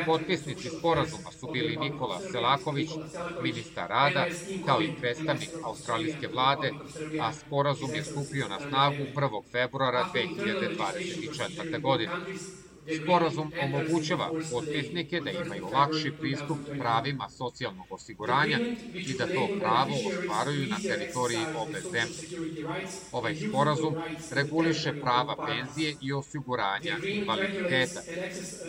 Potpisnici 0.05 0.71
sporazuma 0.71 1.33
su 1.33 1.49
bili 1.49 1.77
Nikola 1.77 2.21
Selaković, 2.23 3.01
ministar 3.37 3.89
rada, 3.91 4.27
kao 4.61 4.83
i 4.83 4.95
predstavnik 4.95 5.59
australijske 5.61 6.29
vlade, 6.29 6.77
a 7.17 7.33
sporazum 7.33 7.95
je 7.95 8.05
stupio 8.05 8.49
na 8.49 8.61
snagu 8.61 9.07
1. 9.07 9.43
februara 9.53 10.05
2024. 10.05 11.81
godine. 11.81 12.21
Sporazum 12.87 13.53
omogućava 13.57 14.33
potpisnike 14.49 15.21
da 15.21 15.31
imaju 15.31 15.67
lakši 15.67 16.13
pristup 16.19 16.65
pravima 16.77 17.29
socijalnog 17.29 17.93
osiguranja 17.93 18.61
i 19.03 19.15
da 19.15 19.27
to 19.27 19.55
pravo 19.59 20.01
ostvaruju 20.05 20.67
na 20.67 20.81
teritoriji 20.81 21.49
obe 21.53 21.83
zemlje. 21.83 22.23
Ovaj 23.11 23.35
sporazum 23.37 23.99
reguliše 24.31 24.93
prava 24.93 25.37
penzije 25.45 25.97
i 26.01 26.13
osiguranja 26.13 27.01
invaliditeta. 27.07 28.03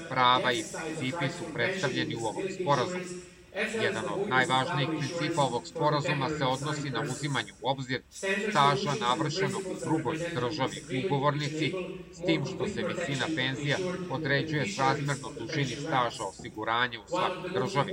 Prava 0.07 0.53
i 0.53 0.67
principi 0.67 1.29
su 1.29 1.51
predstavljeni 1.51 2.15
u 2.15 2.25
ovom 2.25 2.49
sporazumu. 2.49 3.05
Jedan 3.53 4.05
od 4.09 4.29
najvažnijih 4.29 4.89
principa 4.99 5.41
ovog 5.41 5.67
sporazuma 5.67 6.29
se 6.29 6.45
odnosi 6.45 6.89
na 6.89 7.01
uzimanje 7.01 7.51
u 7.61 7.69
obzir 7.69 8.01
staža 8.49 8.95
navršenog 8.95 9.61
u 9.67 9.75
drugoj 9.85 10.17
državi 10.33 10.81
ugovornici, 10.89 11.71
s 12.11 12.21
tim 12.21 12.45
što 12.45 12.67
se 12.67 12.83
visina 12.83 13.27
penzija 13.35 13.77
određuje 14.09 14.65
srazmerno 14.65 15.31
dužini 15.31 15.75
staža 15.75 16.23
osiguranja 16.23 16.99
u 16.99 17.07
svakoj 17.07 17.45
državi. 17.53 17.91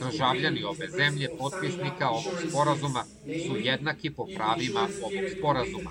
Državljani 0.00 0.64
ove 0.64 0.88
zemlje, 0.88 1.28
potpisnika 1.38 2.08
ovog 2.08 2.40
sporazuma, 2.48 3.04
su 3.46 3.56
jednaki 3.56 4.10
po 4.10 4.26
pravima 4.26 4.88
ovog 5.00 5.24
sporazuma 5.38 5.90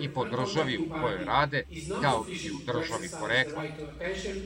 i 0.00 0.08
po 0.08 0.24
državi 0.24 0.78
u 0.78 0.88
kojoj 1.00 1.24
rade, 1.24 1.62
kao 2.00 2.24
i 2.28 2.50
u 2.50 2.58
državi 2.58 3.08
porekla. 3.10 3.64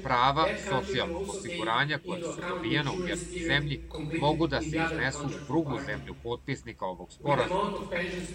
Prava 0.03 0.47
socijalnog 0.69 1.23
osiguranja 1.29 1.99
koje 1.99 2.23
su 2.23 2.43
dobijena 2.43 2.93
u 2.93 3.03
jednoj 3.03 3.29
zemlji 3.35 3.62
zemlji 3.63 3.81
mogu 4.21 4.47
da 4.47 4.61
se 4.61 4.77
iznesu 4.93 5.27
u 5.27 5.47
drugu 5.47 5.79
zemlju 5.87 6.15
potpisnika 6.23 6.87
ovog 6.87 7.13
sporazuma. 7.13 7.73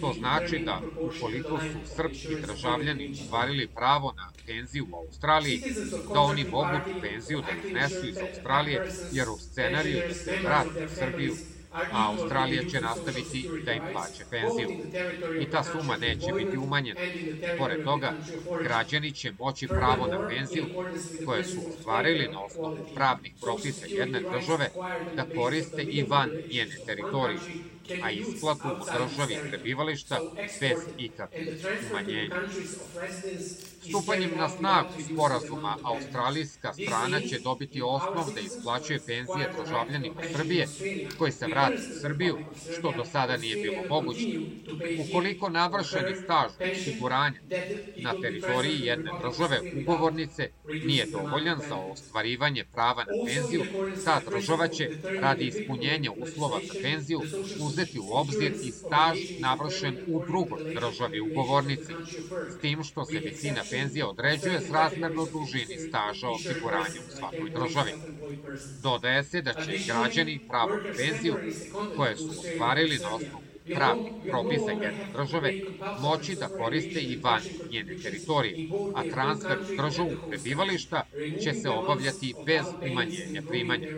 To 0.00 0.12
znači 0.18 0.58
da, 0.58 0.80
ukoliko 1.00 1.58
su 1.58 1.94
srpski 1.96 2.40
državljani 2.46 3.10
ostvarili 3.12 3.68
pravo 3.68 4.12
na 4.16 4.30
penziju 4.46 4.86
u 4.92 4.96
Australiji, 4.96 5.62
da 6.14 6.20
oni 6.20 6.44
mogu 6.44 6.78
penziju 7.00 7.40
da 7.40 7.68
iznesu 7.68 8.08
iz 8.08 8.16
Australije, 8.18 8.88
jer 9.12 9.28
u 9.28 9.38
scenariju 9.38 10.02
da 10.08 10.14
se 10.14 10.38
vrati 10.44 10.84
u 10.84 10.88
Srbiju 10.88 11.34
a 11.72 12.10
Australija 12.10 12.62
će 12.70 12.80
nastaviti 12.80 13.50
da 13.64 13.72
im 13.72 13.82
plaće 13.92 14.24
penziju. 14.30 14.68
I 15.40 15.50
ta 15.50 15.64
suma 15.64 15.96
neće 15.96 16.32
biti 16.32 16.56
umanjena. 16.56 17.00
Pored 17.58 17.84
toga, 17.84 18.12
građani 18.62 19.12
će 19.12 19.32
moći 19.38 19.68
pravo 19.68 20.06
na 20.06 20.28
penziju 20.28 20.66
koje 21.26 21.44
su 21.44 21.60
ostvarili 21.68 22.28
na 22.32 22.44
osnovu 22.44 22.76
pravnih 22.94 23.32
propisa 23.40 23.86
jedne 23.88 24.20
države 24.20 24.68
da 25.16 25.26
koriste 25.34 25.82
i 25.82 26.02
van 26.02 26.30
njene 26.52 26.76
teritorije 26.86 27.40
a 28.02 28.10
isplatu 28.10 28.68
u 28.68 28.84
državi 28.98 29.38
prebivališta 29.50 30.20
bez 30.60 30.78
ikakvih 30.98 31.48
umanjenja. 31.90 32.36
Stupanjem 33.88 34.36
na 34.36 34.48
snagu 34.48 34.98
sporazuma, 34.98 35.78
australijska 35.82 36.74
strana 36.74 37.20
će 37.20 37.40
dobiti 37.40 37.82
osnov 37.82 38.30
da 38.30 38.40
isplaćuje 38.40 39.00
penzije 39.00 39.48
državljanima 39.48 40.22
Srbije 40.22 40.70
koji 41.14 41.32
se 41.32 41.48
vrati 41.48 41.84
u 41.84 41.92
Srbiju, 41.92 42.40
što 42.66 42.92
do 42.92 43.04
sada 43.04 43.36
nije 43.36 43.56
bilo 43.56 43.84
moguće. 43.84 44.30
Ukoliko 44.94 45.48
navršeni 45.48 46.14
staž 46.14 46.52
osiguranja 46.60 47.40
na 47.96 48.14
teritoriji 48.14 48.80
jedne 48.80 49.12
države 49.12 49.62
ugovornice 49.70 50.50
nije 50.80 51.06
dovoljan 51.06 51.60
za 51.60 51.76
ostvarivanje 51.76 52.64
prava 52.64 53.04
na 53.04 53.14
penziju, 53.14 53.68
ta 54.02 54.20
država 54.20 54.68
će, 54.68 54.90
radi 55.14 55.46
ispunjenja 55.46 56.12
uslova 56.12 56.60
za 56.60 56.74
penziju, 56.74 57.26
uzeti 57.54 57.98
u 58.00 58.12
obzir 58.12 58.56
i 58.60 58.72
staž 58.72 59.18
navršen 59.36 59.98
u 60.06 60.20
drugoj 60.20 60.64
državi 60.64 61.20
ugovornici, 61.20 62.00
s 62.46 62.58
tim 62.58 62.84
što 62.84 63.04
se 63.04 63.20
visina 63.20 63.64
penzija 63.64 63.77
određuje 64.02 64.60
s 64.60 64.70
razmerno 64.70 65.26
dužini 65.32 65.78
staža 65.88 66.28
osiguranja 66.28 67.00
u 67.08 67.10
svakoj 67.16 67.50
državi. 67.50 67.92
Dodaje 68.82 69.24
se 69.24 69.42
da 69.42 69.52
će 69.52 69.78
građani 69.86 70.40
pravo 70.48 70.78
penziju 70.96 71.36
koje 71.96 72.16
su 72.16 72.30
ostvarili 72.30 72.98
na 72.98 73.14
osnovu 73.14 73.47
pravnih 73.72 74.14
propisa 74.26 74.72
jedne 74.72 75.06
države 75.06 75.54
moći 75.94 76.36
da 76.36 76.48
koriste 76.48 77.00
i 77.02 77.16
van 77.16 77.42
njene 77.62 77.96
teritorije, 77.96 78.60
a 78.92 79.04
transfer 79.04 79.64
državu 79.76 80.18
prebivališta 80.26 81.02
će 81.36 81.54
se 81.54 81.70
obavljati 81.70 82.34
bez 82.38 82.74
umanjenja 82.80 83.42
primanja. 83.42 83.90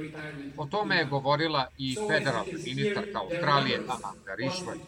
O 0.56 0.66
tome 0.66 0.96
je 0.96 1.04
govorila 1.06 1.68
i 1.76 1.96
federalna 2.06 2.58
ministarka 2.58 3.18
Australije 3.18 3.82
Amanda 3.86 4.34
Rishford. 4.34 4.80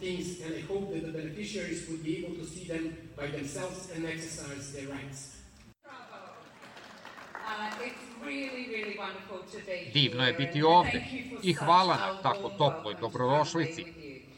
Divno 9.84 10.26
je 10.26 10.32
biti 10.32 10.62
ovde 10.62 11.04
i 11.40 11.54
hvala 11.54 11.96
na 11.98 12.12
tako 12.20 12.50
toploj 12.50 12.94
dobrodošlici. 12.94 13.86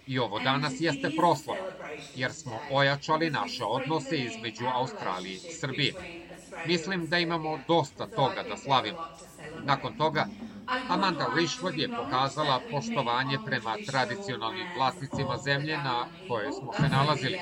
I 0.07 0.19
ovo 0.19 0.39
danas 0.39 0.73
jeste 0.81 1.11
proslava, 1.17 1.61
jer 2.17 2.33
smo 2.33 2.59
ojačali 2.71 3.31
naše 3.31 3.65
odnose 3.65 4.19
između 4.19 4.65
Australije 4.75 5.37
i 5.37 5.53
Srbije. 5.53 5.95
Mislim 6.67 7.07
da 7.07 7.19
imamo 7.19 7.59
dosta 7.69 8.07
toga 8.07 8.43
da 8.49 8.57
slavimo. 8.57 8.99
Nakon 9.65 9.97
toga, 9.97 10.27
Amanda 10.89 11.27
Rishford 11.37 11.79
je 11.79 11.89
pokazala 11.97 12.61
poštovanje 12.71 13.39
prema 13.45 13.77
tradicionalnim 13.87 14.67
vlasnicima 14.77 15.39
zemlje 15.39 15.77
na 15.77 16.07
kojoj 16.29 16.53
smo 16.53 16.73
se 16.73 16.89
nalazili. 16.89 17.39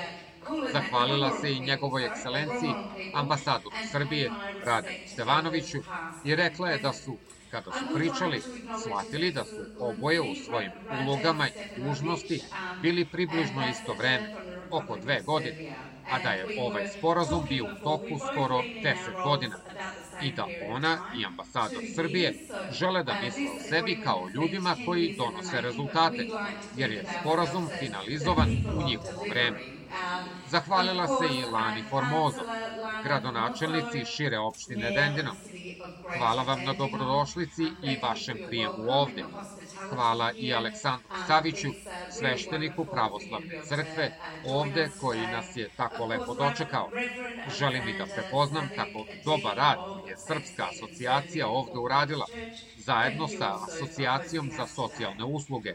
Zahvalila 0.73 1.31
se 1.31 1.53
i 1.53 1.59
njegovoj 1.59 2.05
ekscelenciji, 2.05 2.73
ambasadoru 3.13 3.75
Srbije, 3.91 4.31
Rade 4.65 5.01
Stevanoviću, 5.13 5.77
i 6.25 6.35
rekla 6.35 6.69
je 6.69 6.77
da 6.77 6.93
su 6.93 7.17
kada 7.53 7.71
su 7.71 7.85
pričali, 7.95 8.41
shvatili 8.83 9.31
da 9.31 9.43
su 9.45 9.61
oboje 9.79 10.21
u 10.21 10.35
svojim 10.35 10.71
ulogama 11.01 11.47
i 11.47 11.81
dužnosti 11.81 12.41
bili 12.81 13.05
približno 13.05 13.67
isto 13.69 13.93
vreme, 13.93 14.29
oko 14.71 14.97
dve 14.97 15.21
godine, 15.21 15.57
a 16.11 16.19
da 16.19 16.29
je 16.29 16.47
ovaj 16.57 16.87
sporazum 16.87 17.45
bio 17.49 17.65
u 17.65 17.83
toku 17.83 18.19
skoro 18.31 18.63
10 18.83 19.23
godina 19.23 19.55
i 20.21 20.31
da 20.31 20.47
ona 20.69 20.97
i 21.17 21.25
ambasador 21.25 21.83
Srbije 21.95 22.33
žele 22.71 23.03
da 23.03 23.13
misle 23.21 23.43
o 23.55 23.59
sebi 23.69 23.99
kao 24.03 24.29
ljudima 24.35 24.75
koji 24.85 25.15
donose 25.17 25.61
rezultate, 25.61 26.27
jer 26.77 26.91
je 26.91 27.05
sporazum 27.19 27.69
finalizovan 27.79 28.49
u 28.49 28.87
njihovo 28.87 29.25
vreme. 29.29 29.82
Zahvalila 30.49 31.07
se 31.07 31.25
i 31.35 31.43
Lani 31.51 31.83
Formozo, 31.89 32.41
gradonačelnici 33.03 34.05
šire 34.05 34.39
opštine 34.39 34.91
Dendinom. 34.91 35.35
Hvala 36.17 36.43
vam 36.43 36.63
na 36.63 36.73
dobrodošlici 36.73 37.63
i 37.83 37.97
vašem 38.01 38.37
prijemu 38.47 38.89
ovde. 38.89 39.23
Hvala 39.83 40.31
i 40.33 40.53
Aleksandru 40.53 41.15
Saviću, 41.15 41.67
svešteniku 42.07 42.85
pravoslavne 42.85 43.55
crkve, 43.59 44.11
ovde 44.41 44.91
koji 44.95 45.27
nas 45.27 45.55
je 45.55 45.69
tako 45.71 46.05
lepo 46.05 46.35
dočekao. 46.35 46.93
Želim 47.45 47.87
i 47.87 47.93
da 47.93 48.07
prepoznam 48.07 48.69
kako 48.69 49.07
dobar 49.13 49.57
rad 49.57 49.77
je 49.95 50.17
Srpska 50.17 50.67
asocijacija 50.67 51.47
ovde 51.49 51.79
uradila, 51.79 52.25
zajedno 52.75 53.27
sa 53.27 53.63
Asocijacijom 53.63 54.51
za 54.51 54.67
socijalne 54.67 55.23
usluge. 55.25 55.73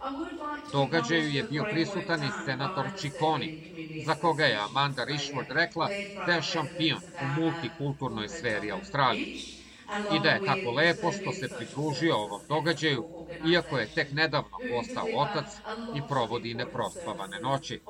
Događaju 0.65 1.29
je 1.29 1.45
bio 1.45 1.65
prisutan 1.65 2.25
i 2.25 2.33
senator 2.33 2.91
Čikoni, 2.95 3.55
za 3.97 4.15
koga 4.15 4.45
je 4.45 4.57
Amanda 4.59 5.05
Rishford 5.05 5.51
rekla 5.51 5.91
da 6.17 6.33
je 6.33 6.43
šampion 6.43 7.03
u 7.17 7.27
multikulturnoj 7.27 8.29
sferi 8.29 8.71
Australije 8.71 9.31
i 10.17 10.21
da 10.23 10.29
je 10.31 10.45
tako 10.45 10.71
lepo 10.71 11.13
što 11.13 11.33
se 11.33 11.49
pridružio 11.49 12.17
ovom 12.17 12.41
događaju, 12.49 13.05
iako 13.53 13.79
je 13.79 13.95
tek 13.95 14.13
nedavno 14.13 14.57
postao 14.71 15.07
otac 15.17 15.47
i 15.95 16.03
provodi 16.09 16.55
neprospavane 16.55 17.41
noći. 17.41 17.81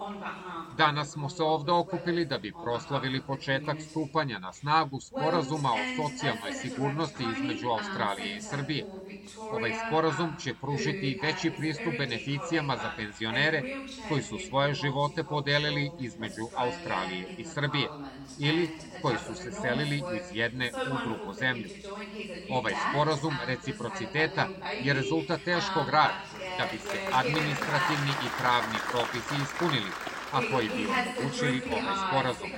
Danas 0.76 1.12
smo 1.12 1.28
se 1.28 1.42
ovde 1.42 1.72
okupili 1.72 2.24
da 2.24 2.38
bi 2.38 2.52
proslavili 2.52 3.22
početak 3.22 3.76
stupanja 3.80 4.38
na 4.38 4.52
snagu 4.52 5.00
sporazuma 5.00 5.68
o 5.72 5.86
socijalnoj 5.96 6.52
sigurnosti 6.52 7.24
između 7.24 7.68
Australije 7.68 8.36
i 8.36 8.40
Srbije. 8.40 8.84
Ovaj 9.36 9.72
sporazum 9.86 10.36
će 10.36 10.54
pružiti 10.54 11.18
veći 11.22 11.50
pristup 11.50 11.94
beneficijama 11.98 12.76
za 12.76 12.90
penzionere 12.96 13.62
koji 14.08 14.22
su 14.22 14.38
svoje 14.38 14.74
živote 14.74 15.24
podelili 15.24 15.90
između 16.00 16.48
Australije 16.56 17.34
i 17.38 17.44
Srbije 17.44 17.88
ili 18.38 18.68
koji 19.02 19.18
su 19.18 19.34
se 19.34 19.50
selili 19.52 19.96
iz 19.96 20.36
jedne 20.36 20.70
u 20.92 21.08
drugu 21.08 21.32
zemlju. 21.32 21.70
Ovaj 22.48 22.74
sporazum 22.90 23.34
reciprociteta 23.46 24.48
je 24.84 24.94
rezultat 24.94 25.40
teškog 25.44 25.88
rada 25.88 26.22
da 26.58 26.64
bi 26.72 26.78
se 26.78 26.98
administrativni 27.12 28.12
i 28.26 28.28
pravni 28.40 28.78
propisi 28.90 29.34
ispunili, 29.42 29.90
a 30.32 30.40
koji 30.52 30.68
bi 30.68 30.86
omogućili 30.86 31.62
ovaj 31.72 31.96
sporazum. 32.08 32.50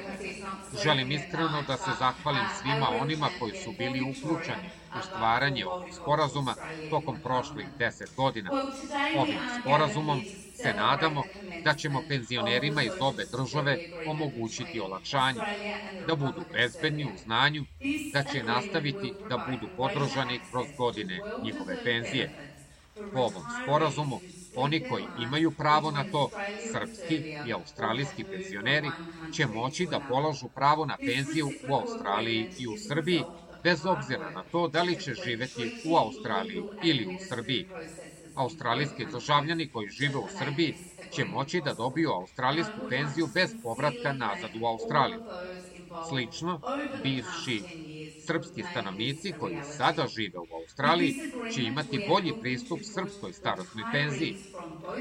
Želim 0.83 1.11
iskreno 1.13 1.63
da 1.67 1.77
se 1.77 1.91
zahvalim 1.99 2.45
svima 2.61 2.89
onima 3.01 3.29
koji 3.39 3.53
su 3.53 3.73
bili 3.79 4.01
uključeni 4.01 4.69
u 4.99 5.03
stvaranje 5.03 5.67
ovog 5.67 5.89
sporazuma 6.03 6.55
tokom 6.91 7.21
prošlih 7.21 7.67
deset 7.79 8.11
godina. 8.17 8.51
Ovim 9.19 9.39
sporazumom 9.61 10.23
se 10.63 10.75
nadamo 10.75 11.23
da 11.65 11.75
ćemo 11.75 12.03
penzionerima 12.09 12.83
iz 12.83 12.93
obe 13.01 13.25
države 13.33 13.79
omogućiti 14.07 14.81
olakšanje, 14.81 15.41
da 16.07 16.15
budu 16.15 16.45
bezbedni 16.53 17.05
u 17.05 17.19
znanju, 17.25 17.65
da 18.13 18.23
će 18.23 18.43
nastaviti 18.43 19.13
da 19.29 19.39
budu 19.51 19.69
podržani 19.77 20.41
kroz 20.51 20.67
godine 20.79 21.21
njihove 21.43 21.85
penzije. 21.85 22.31
Po 23.13 23.19
ovom 23.19 23.43
sporazumu, 23.63 24.21
oni 24.57 24.81
koji 24.89 25.05
imaju 25.19 25.51
pravo 25.51 25.91
na 25.91 26.05
to, 26.05 26.31
srpski 26.73 27.15
i 27.47 27.53
australijski 27.53 28.25
penzioneri, 28.25 28.91
će 29.33 29.47
moći 29.47 29.87
da 29.91 30.01
polažu 30.09 30.49
pravo 30.55 30.87
na 30.87 30.97
penziju 31.07 31.51
u 31.69 31.75
Australiji 31.75 32.49
i 32.59 32.67
u 32.67 32.77
Srbiji, 32.77 33.23
bez 33.65 33.87
obzira 33.87 34.31
na 34.31 34.43
to 34.53 34.69
da 34.69 34.83
li 34.83 35.01
će 35.01 35.15
živeti 35.15 35.71
u 35.85 35.97
Australiji 35.97 36.63
ili 36.85 37.07
u 37.07 37.19
Srbiji. 37.29 37.67
Australijski 38.35 39.07
državljani 39.13 39.69
koji 39.69 39.89
žive 39.89 40.17
u 40.17 40.29
Srbiji 40.39 40.75
će 41.13 41.25
moći 41.25 41.61
da 41.65 41.75
dobiju 41.75 42.11
australijsku 42.11 42.81
penziju 42.89 43.27
bez 43.35 43.51
povratka 43.63 44.13
nazad 44.13 44.51
u 44.63 44.67
Australiju. 44.67 45.21
Slično, 46.09 46.61
bivši 47.03 47.63
srpski 48.31 48.63
stanovnici 48.65 49.33
koji 49.33 49.63
sada 49.63 50.07
žive 50.07 50.39
u 50.39 50.55
Australiji 50.55 51.15
će 51.49 51.63
imati 51.63 51.99
bolji 51.99 52.33
pristup 52.41 52.81
srpskoj 52.83 53.33
starostnoj 53.33 53.87
penziji. 53.91 54.37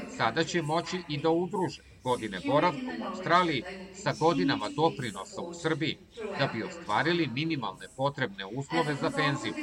Sada 0.06 0.44
će 0.44 0.62
moći 0.62 1.04
i 1.08 1.18
da 1.18 1.30
udruže 1.30 1.82
godine 2.02 2.40
boravka 2.40 2.90
u 2.90 3.04
Australiji 3.04 3.64
sa 3.92 4.12
godinama 4.12 4.68
doprinosa 4.70 5.42
u 5.42 5.52
Srbiji 5.52 5.96
da 6.38 6.48
bi 6.48 6.62
ostvarili 6.62 7.26
minimalne 7.28 7.88
potrebne 7.96 8.46
uslove 8.46 8.94
za 8.96 9.10
penziju, 9.10 9.56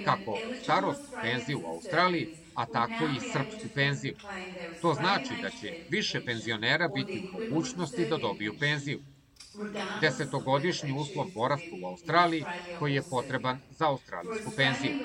kako 0.00 0.42
starost 0.50 1.04
penziju 1.20 1.60
u 1.62 1.66
Australiji, 1.66 2.28
a 2.54 2.66
tako 2.66 3.08
i 3.08 3.20
srpsku 3.20 3.70
penziju. 3.70 4.16
To 4.80 4.94
znači 4.94 5.36
da 5.36 5.50
će 5.50 5.74
više 5.88 6.24
penzionera 6.24 6.88
biti 6.88 7.20
u 7.20 7.28
mogućnosti 7.32 8.06
da 8.06 8.18
dobiju 8.18 8.54
penziju. 8.58 9.00
Desetogodišnji 9.92 10.92
uslov 10.92 11.30
boravka 11.30 11.74
u 11.74 11.86
Australiji 11.86 12.46
koji 12.74 12.94
je 12.94 13.08
potreban 13.08 13.62
za 13.68 13.86
australijsku 13.88 14.52
penziju, 14.52 14.96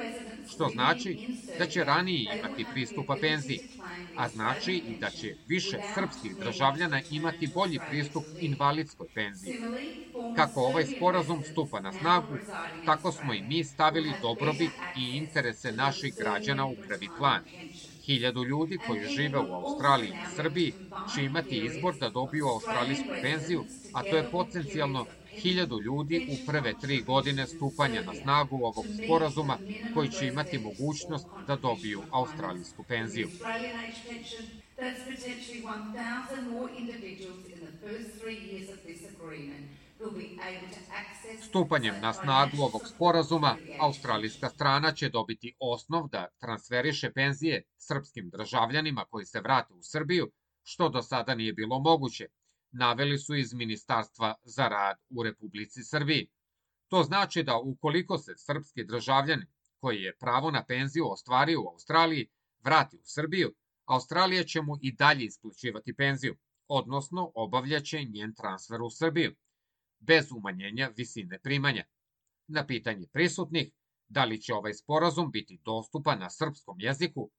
što 0.45 0.69
znači 0.69 1.19
da 1.53 1.67
će 1.67 1.83
ranije 1.83 2.33
imati 2.33 2.67
pristupa 2.69 3.17
penziji, 3.17 3.63
a 4.13 4.29
znači 4.29 4.73
i 4.73 4.95
da 4.95 5.11
će 5.11 5.37
više 5.45 5.81
srpskih 5.83 6.37
državljana 6.37 7.01
imati 7.09 7.47
bolji 7.47 7.79
pristup 7.79 8.27
invalidskoj 8.37 9.07
penziji. 9.13 9.57
Kako 10.31 10.61
ovaj 10.61 10.85
sporazum 10.85 11.43
stupa 11.43 11.79
na 11.81 11.93
snagu, 11.93 12.41
tako 12.83 13.11
smo 13.11 13.33
i 13.33 13.41
mi 13.41 13.63
stavili 13.63 14.15
dobrobit 14.15 14.81
i 14.93 15.17
interese 15.17 15.71
naših 15.71 16.15
građana 16.15 16.65
u 16.65 16.77
prvi 16.77 17.09
plan 17.09 17.45
Hiljadu 18.09 18.43
ljudi 18.43 18.77
koji 18.87 19.01
žive 19.05 19.39
u 19.39 19.53
Australiji 19.53 20.09
i 20.09 20.25
Srbiji 20.25 20.73
će 21.05 21.23
imati 21.23 21.65
izbor 21.65 21.95
da 21.95 22.09
dobiju 22.09 22.45
australijsku 22.47 23.15
penziju, 23.21 23.65
a 23.91 24.03
to 24.03 24.17
je 24.17 24.29
potencijalno 24.29 25.05
hiljadu 25.41 25.79
ljudi 25.81 26.23
u 26.27 26.37
prve 26.45 26.73
tri 26.73 27.01
godine 27.03 27.47
stupanja 27.47 28.01
na 28.01 28.13
snagu 28.13 28.55
ovog 28.57 28.85
sporazuma 28.93 29.57
koji 29.89 30.09
će 30.09 30.27
imati 30.27 30.59
mogućnost 30.59 31.27
da 31.47 31.55
dobiju 31.55 32.07
australijsku 32.11 32.83
penziju. 32.83 33.31
That's 34.79 35.03
potentially 35.05 35.61
1,000 35.61 36.49
more 36.49 36.69
individuals 36.77 37.45
in 37.45 37.59
the 37.59 37.73
first 37.83 38.19
three 38.21 38.39
years 38.49 38.69
of 38.69 38.79
this 38.83 39.01
agreement 39.05 39.78
Stupanjem 41.41 41.95
na 42.01 42.13
snagu 42.13 42.57
ovog 42.57 42.81
sporazuma, 42.87 43.57
australijska 43.79 44.49
strana 44.49 44.91
će 44.91 45.09
dobiti 45.09 45.55
osnov 45.59 46.07
da 46.09 46.27
transferiše 46.39 47.11
penzije 47.11 47.63
srpskim 47.77 48.29
državljanima 48.29 49.05
koji 49.09 49.25
se 49.25 49.41
vrate 49.41 49.73
u 49.73 49.81
Srbiju, 49.81 50.31
što 50.63 50.89
do 50.89 51.01
sada 51.01 51.35
nije 51.35 51.53
bilo 51.53 51.79
moguće, 51.79 52.27
naveli 52.71 53.17
su 53.17 53.35
iz 53.35 53.53
Ministarstva 53.53 54.35
za 54.43 54.67
rad 54.67 54.97
u 55.09 55.23
Republici 55.23 55.83
Srbiji. 55.83 56.29
To 56.87 57.03
znači 57.03 57.43
da 57.43 57.57
ukoliko 57.57 58.17
se 58.17 58.37
srpski 58.37 58.83
državljan 58.83 59.45
koji 59.79 60.01
je 60.01 60.17
pravo 60.17 60.51
na 60.51 60.65
penziju 60.65 61.11
ostvario 61.11 61.61
u 61.61 61.67
Australiji 61.67 62.27
vrati 62.63 62.97
u 62.97 63.03
Srbiju, 63.03 63.53
Australija 63.85 64.43
će 64.43 64.61
mu 64.61 64.77
i 64.81 64.95
dalje 64.95 65.25
isplaćivati 65.25 65.95
penziju, 65.95 66.35
odnosno 66.67 67.31
obavljaće 67.35 68.03
njen 68.03 68.35
transfer 68.35 68.81
u 68.81 68.89
Srbiju 68.89 69.35
bez 69.99 70.31
umanjenja 70.31 70.89
visine 70.97 71.39
primanja. 71.39 71.83
Na 72.47 72.65
pitanje 72.65 73.07
prisutnih 73.13 73.71
da 74.07 74.25
li 74.25 74.41
će 74.41 74.53
ovaj 74.53 74.73
sporazum 74.73 75.31
biti 75.31 75.59
dostupan 75.65 76.19
na 76.19 76.29
srpskom 76.29 76.79
jeziku, 76.79 77.29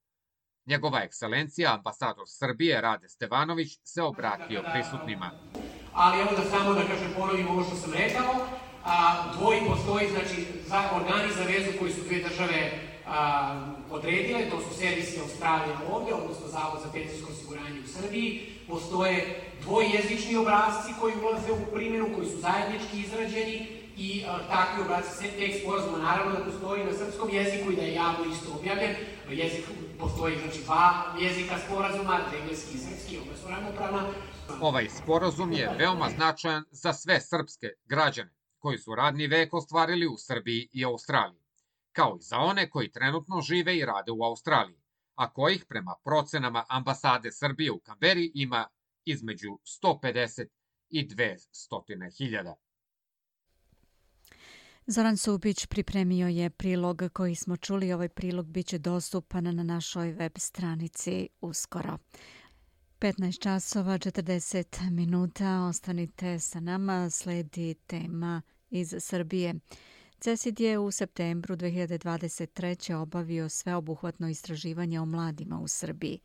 njegova 0.65 0.99
ekscelencija, 1.03 1.73
ambasador 1.73 2.25
Srbije 2.27 2.81
Rade 2.81 3.09
Stevanović, 3.09 3.79
se 3.83 4.01
obratio 4.01 4.63
prisutnima. 4.71 5.31
Ali 5.93 6.21
evo 6.21 6.31
da 6.37 6.49
samo 6.49 6.73
da 6.73 6.87
kažem 6.87 7.11
ponovim 7.17 7.47
ovo 7.47 7.63
što 7.63 7.75
sam 7.75 7.93
rekao, 7.93 8.47
a, 8.83 9.33
dvoji 9.37 9.59
postoji, 9.67 10.09
znači, 10.09 10.47
za, 10.67 10.89
organi 10.93 11.33
za 11.33 11.43
vezu 11.43 11.79
koji 11.79 11.91
su 11.91 12.01
dve 12.01 12.23
države 12.29 12.90
a, 13.07 13.73
odredile, 13.91 14.49
to 14.49 14.61
su 14.61 14.79
servisi 14.79 15.19
Australije 15.19 15.75
ovde, 15.91 16.13
odnosno 16.13 16.47
Zavod 16.47 16.81
za 16.83 16.91
penzijsko 16.91 17.31
osiguranje 17.31 17.79
u 17.79 17.87
Srbiji, 17.87 18.41
postoje 18.67 19.41
dvojezični 19.61 20.35
obrazci 20.35 20.93
koji 20.99 21.13
ulaze 21.21 21.51
u 21.51 21.73
primjenu, 21.73 22.07
koji 22.15 22.27
su 22.27 22.37
zajednički 22.37 22.99
izrađeni 22.99 23.67
i 23.97 24.23
a, 24.27 24.39
takvi 24.47 24.83
obrazci 24.83 25.27
tekst 25.39 25.61
sporazuma 25.61 25.97
naravno 25.97 26.31
da 26.39 26.45
postoji 26.45 26.85
na 26.85 26.93
srpskom 26.93 27.29
jeziku 27.29 27.71
i 27.71 27.75
da 27.75 27.81
je 27.81 27.93
javno 27.93 28.25
isto 28.31 28.53
objavljen. 28.59 28.95
Jezik 29.29 29.65
postoji 29.99 30.37
znači 30.41 30.63
dva 30.63 31.15
jezika 31.19 31.55
sporazuma, 31.65 32.19
engleski 32.41 32.75
i 32.75 32.79
srpski, 32.79 33.17
oba 33.17 33.35
su 33.41 33.47
ravnopravna. 33.49 34.03
Ovaj 34.61 34.89
sporazum 34.89 35.51
je 35.51 35.69
veoma 35.79 36.09
značajan 36.09 36.63
za 36.71 36.93
sve 36.93 37.21
srpske 37.21 37.67
građane 37.85 38.33
koji 38.59 38.77
su 38.77 38.95
radni 38.95 39.27
vek 39.27 39.53
ostvarili 39.53 40.07
u 40.07 40.17
Srbiji 40.17 40.69
i 40.73 40.85
Australiji, 40.85 41.40
kao 41.91 42.17
i 42.19 42.23
za 42.23 42.37
one 42.37 42.69
koji 42.69 42.91
trenutno 42.91 43.41
žive 43.41 43.77
i 43.77 43.85
rade 43.85 44.11
u 44.11 44.23
Australiji, 44.23 44.81
a 45.15 45.33
kojih 45.33 45.65
prema 45.69 45.95
procenama 46.03 46.65
ambasade 46.69 47.31
Srbije 47.31 47.71
u 47.71 47.79
Kamberi 47.79 48.31
ima 48.35 48.67
između 49.05 49.49
150 49.83 50.47
i 50.89 51.07
200 51.07 52.17
hiljada. 52.17 52.55
Zoran 54.87 55.17
Subić 55.17 55.65
pripremio 55.65 56.27
je 56.27 56.49
prilog 56.49 57.01
koji 57.13 57.35
smo 57.35 57.57
čuli. 57.57 57.93
Ovaj 57.93 58.09
prilog 58.09 58.45
biće 58.45 58.77
dostupan 58.77 59.43
na 59.43 59.63
našoj 59.63 60.11
web 60.11 60.31
stranici 60.37 61.29
uskoro. 61.41 61.97
15 62.99 63.41
časova 63.41 63.97
40 63.97 64.89
minuta. 64.91 65.61
Ostanite 65.69 66.39
sa 66.39 66.59
nama. 66.59 67.09
Sledi 67.09 67.73
tema 67.73 68.41
iz 68.69 68.95
Srbije. 68.99 69.55
CESID 70.21 70.59
je 70.59 70.79
u 70.79 70.91
septembru 70.91 71.55
2023. 71.55 72.93
obavio 72.93 73.49
sveobuhvatno 73.49 74.29
istraživanje 74.29 74.99
o 74.99 75.05
mladima 75.05 75.59
u 75.59 75.67
Srbiji 75.67 76.19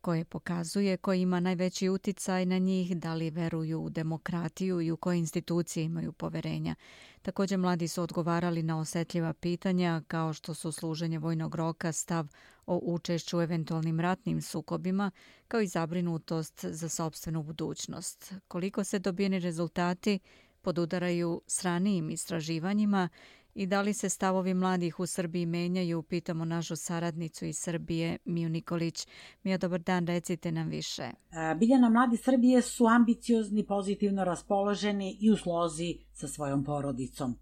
koje 0.00 0.24
pokazuje 0.24 0.96
ko 0.96 1.12
ima 1.12 1.40
najveći 1.40 1.88
uticaj 1.88 2.46
na 2.46 2.58
njih, 2.58 2.96
da 2.96 3.14
li 3.14 3.30
veruju 3.30 3.80
u 3.80 3.90
demokratiju 3.90 4.80
i 4.80 4.90
u 4.90 4.96
koje 4.96 5.18
institucije 5.18 5.84
imaju 5.84 6.12
poverenja. 6.12 6.74
Također 7.22 7.58
mladi 7.58 7.88
su 7.88 8.02
odgovarali 8.02 8.62
na 8.62 8.78
osetljiva 8.78 9.32
pitanja 9.32 10.02
kao 10.08 10.32
što 10.32 10.54
su 10.54 10.72
služenje 10.72 11.18
vojnog 11.18 11.54
roka, 11.54 11.92
stav 11.92 12.26
o 12.66 12.80
učešću 12.82 13.38
u 13.38 13.42
eventualnim 13.42 14.00
ratnim 14.00 14.42
sukobima, 14.42 15.10
kao 15.48 15.60
i 15.60 15.66
zabrinutost 15.66 16.64
za 16.64 16.88
sobstvenu 16.88 17.42
budućnost. 17.42 18.34
Koliko 18.48 18.84
se 18.84 18.98
dobijeni 18.98 19.38
rezultati 19.38 20.18
podudaraju 20.62 21.40
s 21.46 21.64
ranijim 21.64 22.10
istraživanjima 22.10 23.08
i 23.54 23.66
da 23.66 23.80
li 23.80 23.94
se 23.94 24.08
stavovi 24.08 24.54
mladih 24.54 25.00
u 25.00 25.06
Srbiji 25.06 25.46
menjaju, 25.46 26.02
pitamo 26.02 26.44
našu 26.44 26.76
saradnicu 26.76 27.44
iz 27.44 27.58
Srbije, 27.58 28.18
Miju 28.24 28.48
Nikolić. 28.48 29.06
Mija, 29.42 29.58
dobar 29.58 29.80
dan, 29.80 30.06
recite 30.06 30.52
nam 30.52 30.68
više. 30.68 31.02
E, 31.02 31.54
Biljana, 31.54 31.88
mladi 31.88 32.16
Srbije 32.16 32.62
su 32.62 32.86
ambiciozni, 32.86 33.66
pozitivno 33.66 34.24
raspoloženi 34.24 35.18
i 35.20 35.30
u 35.30 35.36
slozi 35.36 35.98
sa 36.12 36.28
svojom 36.28 36.64
porodicom. 36.64 37.38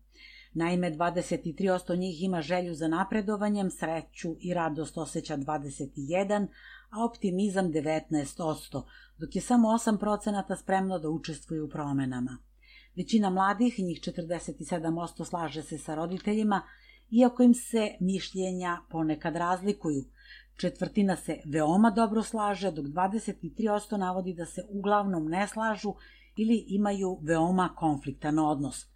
Naime, 0.52 0.90
23% 0.90 1.98
njih 1.98 2.22
ima 2.22 2.42
želju 2.42 2.74
za 2.74 2.88
napredovanjem, 2.88 3.70
sreću 3.70 4.36
i 4.40 4.54
radost 4.54 4.98
osjeća 4.98 5.36
21%, 5.36 6.46
a 6.90 7.04
optimizam 7.04 7.72
19%, 7.72 8.82
dok 9.18 9.36
je 9.36 9.42
samo 9.42 9.68
8% 9.68 10.56
spremno 10.62 10.98
da 10.98 11.08
učestvuje 11.08 11.62
u 11.62 11.68
promenama. 11.68 12.38
Većina 12.96 13.30
mladih, 13.30 13.78
njih 13.78 14.00
47% 14.00 15.24
slaže 15.24 15.62
se 15.62 15.78
sa 15.78 15.94
roditeljima, 15.94 16.62
iako 17.10 17.42
im 17.42 17.54
se 17.54 17.96
mišljenja 18.00 18.78
ponekad 18.90 19.36
razlikuju. 19.36 20.04
Četvrtina 20.56 21.16
se 21.16 21.36
veoma 21.44 21.90
dobro 21.90 22.22
slaže, 22.22 22.70
dok 22.70 22.84
23% 22.84 23.96
navodi 23.96 24.34
da 24.34 24.46
se 24.46 24.64
uglavnom 24.68 25.28
ne 25.28 25.46
slažu 25.48 25.94
ili 26.36 26.64
imaju 26.68 27.18
veoma 27.22 27.74
konfliktan 27.76 28.38
odnos. 28.38 28.86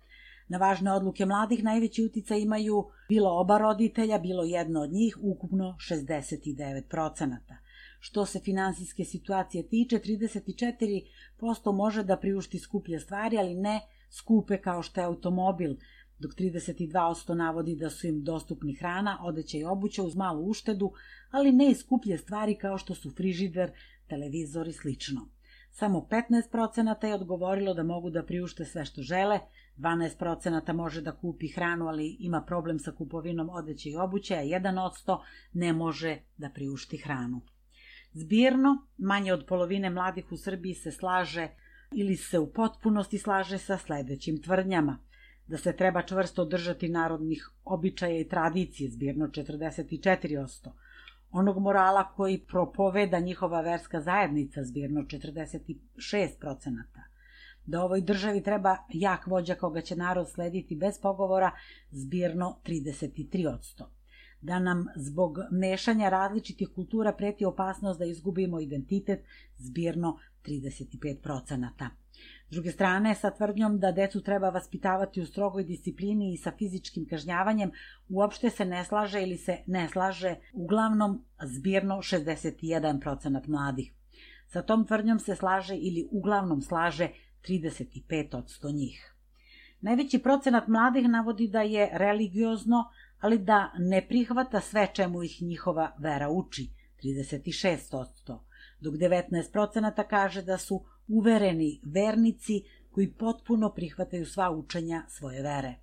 Na 0.49 0.59
važne 0.59 0.93
odluke 0.93 1.27
mladih 1.27 1.65
najveći 1.65 2.05
utica 2.05 2.37
imaju 2.37 2.85
bilo 3.09 3.41
oba 3.41 3.59
roditelja, 3.59 4.19
bilo 4.19 4.43
jedno 4.43 4.81
od 4.81 4.93
njih, 4.93 5.19
ukupno 5.23 5.77
69%. 5.91 7.64
Što 8.07 8.27
se 8.27 8.41
finansijske 8.41 9.05
situacije 9.05 9.69
tiče, 9.69 9.99
34% 9.99 11.73
može 11.73 12.03
da 12.05 12.17
priušti 12.17 12.59
skuplje 12.59 13.01
stvari, 13.01 13.39
ali 13.39 13.55
ne 13.55 13.81
skupe 14.11 14.59
kao 14.61 14.83
što 14.83 15.01
je 15.01 15.05
automobil, 15.05 15.77
dok 16.19 16.33
32% 16.35 17.35
navodi 17.35 17.77
da 17.77 17.91
su 17.91 18.07
im 18.07 18.23
dostupni 18.25 18.75
hrana, 18.75 19.19
odeća 19.23 19.59
i 19.59 19.65
obuća 19.65 20.03
uz 20.03 20.17
malu 20.17 20.45
uštedu, 20.51 20.93
ali 21.31 21.53
ne 21.53 21.71
i 21.71 21.75
skuplje 21.75 22.19
stvari 22.19 22.59
kao 22.59 22.79
što 22.79 22.95
su 22.95 23.11
frižider, 23.11 23.73
televizor 24.09 24.69
i 24.69 24.73
slično. 24.73 25.29
Samo 25.71 26.07
15% 26.11 27.07
je 27.07 27.15
odgovorilo 27.15 27.75
da 27.75 27.83
mogu 27.83 28.11
da 28.11 28.23
priušte 28.23 28.65
sve 28.65 28.85
što 28.85 29.03
žele, 29.03 29.41
12% 29.77 30.73
može 30.73 31.01
da 31.01 31.17
kupi 31.17 31.49
hranu, 31.49 31.89
ali 31.89 32.17
ima 32.21 32.45
problem 32.47 32.79
sa 32.79 32.93
kupovinom 32.93 33.51
odeće 33.51 33.91
i 33.91 33.97
obuće, 33.97 34.35
a 34.35 34.45
1% 34.45 35.19
ne 35.53 35.73
može 35.73 36.19
da 36.37 36.51
priušti 36.51 36.97
hranu. 36.97 37.41
Zbirno, 38.15 38.87
manje 38.99 39.33
od 39.33 39.45
polovine 39.47 39.91
mladih 39.91 40.33
u 40.33 40.37
Srbiji 40.37 40.75
se 40.75 40.91
slaže 40.93 41.49
ili 41.93 42.17
se 42.17 42.39
u 42.39 42.53
potpunosti 42.53 43.19
slaže 43.19 43.59
sa 43.59 43.79
sledećim 43.79 44.43
tvrdnjama. 44.43 44.99
Da 45.47 45.59
se 45.59 45.77
treba 45.77 46.03
čvrsto 46.03 46.45
držati 46.45 46.89
narodnih 46.89 47.51
običaja 47.65 48.21
i 48.21 48.29
tradicije, 48.29 48.91
zbirno 48.91 49.27
44%, 49.27 50.71
onog 51.31 51.59
morala 51.59 52.05
koji 52.17 52.39
propoveda 52.39 53.19
njihova 53.19 53.61
verska 53.61 54.01
zajednica, 54.01 54.65
zbirno 54.65 55.03
46%, 55.03 56.83
da 57.67 57.83
ovoj 57.83 58.01
državi 58.01 58.43
treba 58.43 58.77
jak 58.89 59.27
vođa 59.27 59.55
koga 59.55 59.81
će 59.81 59.97
narod 59.97 60.31
slediti 60.31 60.77
bez 60.77 61.01
pogovora, 61.03 61.51
zbirno 61.91 62.61
33% 62.65 64.04
da 64.45 64.59
nam 64.59 64.87
zbog 64.97 65.39
mešanja 65.51 66.09
različitih 66.09 66.69
kultura 66.75 67.13
preti 67.13 67.45
opasnost 67.45 67.99
da 67.99 68.05
izgubimo 68.05 68.61
identitet, 68.61 69.25
zbirno 69.57 70.19
35%. 70.45 71.89
S 72.49 72.51
druge 72.51 72.73
strane, 72.73 73.15
sa 73.15 73.31
tvrdnjom 73.31 73.79
da 73.81 73.93
decu 73.93 74.21
treba 74.23 74.51
vaspitavati 74.51 75.21
u 75.21 75.27
strogoj 75.27 75.65
disciplini 75.65 76.33
i 76.33 76.37
sa 76.37 76.53
fizičkim 76.59 77.07
kažnjavanjem, 77.11 77.71
uopšte 78.09 78.51
se 78.51 78.65
ne 78.65 78.85
slaže 78.85 79.23
ili 79.23 79.37
se 79.37 79.59
ne 79.67 79.89
slaže 79.89 80.35
uglavnom 80.53 81.25
zbirno 81.43 81.97
61% 81.97 83.49
mladih. 83.49 83.93
Sa 84.47 84.63
tom 84.63 84.87
tvrdnjom 84.87 85.19
se 85.19 85.37
slaže 85.37 85.77
ili 85.77 86.09
uglavnom 86.11 86.63
slaže 86.63 87.09
35% 87.49 88.75
njih. 88.75 89.15
Najveći 89.81 90.19
procenat 90.19 90.69
mladih 90.69 91.09
navodi 91.09 91.49
da 91.49 91.63
je 91.63 91.91
religiozno, 91.93 92.85
ali 93.25 93.39
da 93.39 93.73
ne 93.79 94.07
prihvata 94.09 94.61
sve 94.61 94.89
čemu 94.95 95.23
ih 95.23 95.43
njihova 95.43 95.97
vera 95.99 96.29
uči, 96.29 96.71
36%, 97.03 98.39
dok 98.81 98.95
19% 98.95 100.05
kaže 100.11 100.43
da 100.43 100.59
su 100.59 100.85
uvereni 101.09 101.81
vernici 101.85 102.63
koji 102.91 103.13
potpuno 103.13 103.73
prihvataju 103.75 104.27
sva 104.27 104.51
učenja 104.51 105.05
svoje 105.09 105.43
vere. 105.43 105.75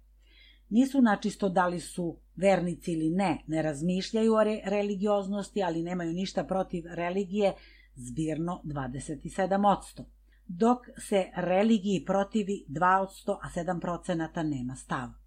Nisu 0.70 1.02
načisto 1.02 1.50
da 1.50 1.68
li 1.68 1.80
su 1.80 2.20
vernici 2.36 2.92
ili 2.92 3.10
ne, 3.10 3.44
ne 3.48 3.62
razmišljaju 3.62 4.34
o 4.34 4.44
re 4.44 4.62
religioznosti, 4.66 5.64
ali 5.64 5.84
nemaju 5.84 6.14
ništa 6.14 6.44
protiv 6.44 6.84
religije, 6.88 7.54
zbirno 7.96 8.62
27%, 8.66 10.04
dok 10.48 10.80
se 11.10 11.26
religiji 11.36 12.06
protivi 12.06 12.66
2%, 12.70 13.38
a 13.42 13.50
7% 13.56 14.44
nema 14.44 14.76
stav. 14.76 15.21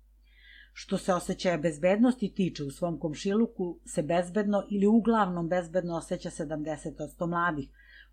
Što 0.76 0.98
se 0.98 1.14
osjećaja 1.14 1.58
bezbednosti 1.58 2.34
tiče 2.34 2.64
u 2.64 2.70
svom 2.70 2.98
komšiluku 2.98 3.78
se 3.84 4.02
bezbedno 4.02 4.62
ili 4.70 4.86
uglavnom 4.86 5.48
bezbedno 5.48 5.96
osjeća 5.96 6.30
70% 6.30 7.26
mladih, 7.26 7.68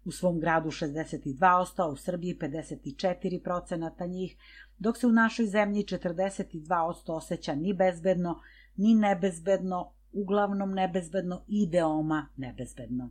u 0.06 0.12
svom 0.12 0.40
gradu 0.40 0.70
62%, 0.72 1.82
a 1.82 1.88
u 1.88 1.96
Srbiji 1.96 2.38
54% 2.42 4.10
njih, 4.10 4.36
dok 4.78 4.98
se 4.98 5.08
u 5.08 5.12
našoj 5.12 5.46
zemlji 5.46 5.84
42% 5.84 7.12
osjeća 7.12 7.56
ni 7.56 7.74
bezbedno, 7.74 8.40
ni 8.76 8.96
nebezbedno, 8.96 9.94
uglavnom 10.12 10.74
nebezbedno 10.74 11.44
i 11.48 11.70
veoma 11.72 12.28
nebezbedno. 12.38 13.10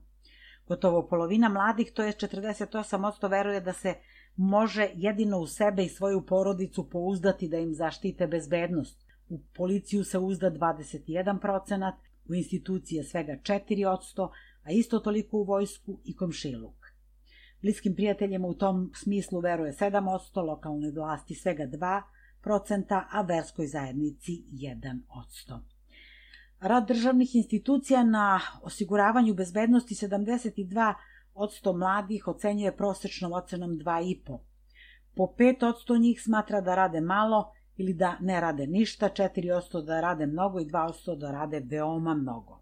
Gotovo 0.69 1.09
polovina 1.09 1.49
mladih, 1.49 1.93
to 1.93 2.03
je 2.03 2.13
48%, 2.13 3.31
veruje 3.31 3.61
da 3.61 3.73
se 3.73 3.95
može 4.37 4.89
jedino 4.95 5.39
u 5.39 5.47
sebe 5.47 5.85
i 5.85 5.89
svoju 5.89 6.27
porodicu 6.27 6.91
pouzdati 6.91 7.49
da 7.49 7.59
im 7.59 7.75
zaštite 7.75 8.27
bezbednost. 8.27 9.10
U 9.31 9.39
policiju 9.55 10.05
se 10.05 10.19
uzda 10.19 10.51
21%, 10.51 11.93
u 12.29 12.35
institucije 12.35 13.05
svega 13.05 13.33
4%, 13.33 14.29
a 14.63 14.73
isto 14.73 14.99
toliko 14.99 15.37
u 15.37 15.45
vojsku 15.45 16.01
i 16.05 16.17
komšiluk. 16.17 16.75
Bliskim 17.63 17.95
prijateljima 17.95 18.47
u 18.47 18.55
tom 18.55 18.91
smislu 18.95 19.41
veruje 19.41 19.73
7%, 19.73 20.47
lokalnoj 20.47 20.91
vlasti 20.91 21.35
svega 21.35 21.65
2%, 22.43 23.03
a 23.11 23.23
verskoj 23.23 23.67
zajednici 23.67 24.45
1%. 24.53 25.59
Rad 26.61 26.89
državnih 26.89 27.37
institucija 27.37 28.05
na 28.05 28.41
osiguravanju 28.63 29.35
bezbednosti 29.35 29.95
72 29.95 30.95
mladih 31.75 32.29
ocenjuje 32.29 32.77
prosečnom 32.77 33.33
ocenom 33.33 33.71
2,5. 33.71 34.39
Po 35.15 35.23
5 35.39 36.01
njih 36.01 36.23
smatra 36.23 36.61
da 36.61 36.75
rade 36.75 37.01
malo 37.01 37.53
ili 37.81 37.95
da 37.95 38.17
ne 38.21 38.41
rade 38.41 38.67
ništa, 38.67 39.09
4 39.09 39.85
da 39.85 40.01
rade 40.01 40.27
mnogo 40.27 40.61
i 40.61 40.65
2 40.65 41.17
da 41.17 41.31
rade 41.31 41.61
veoma 41.61 42.15
mnogo. 42.15 42.61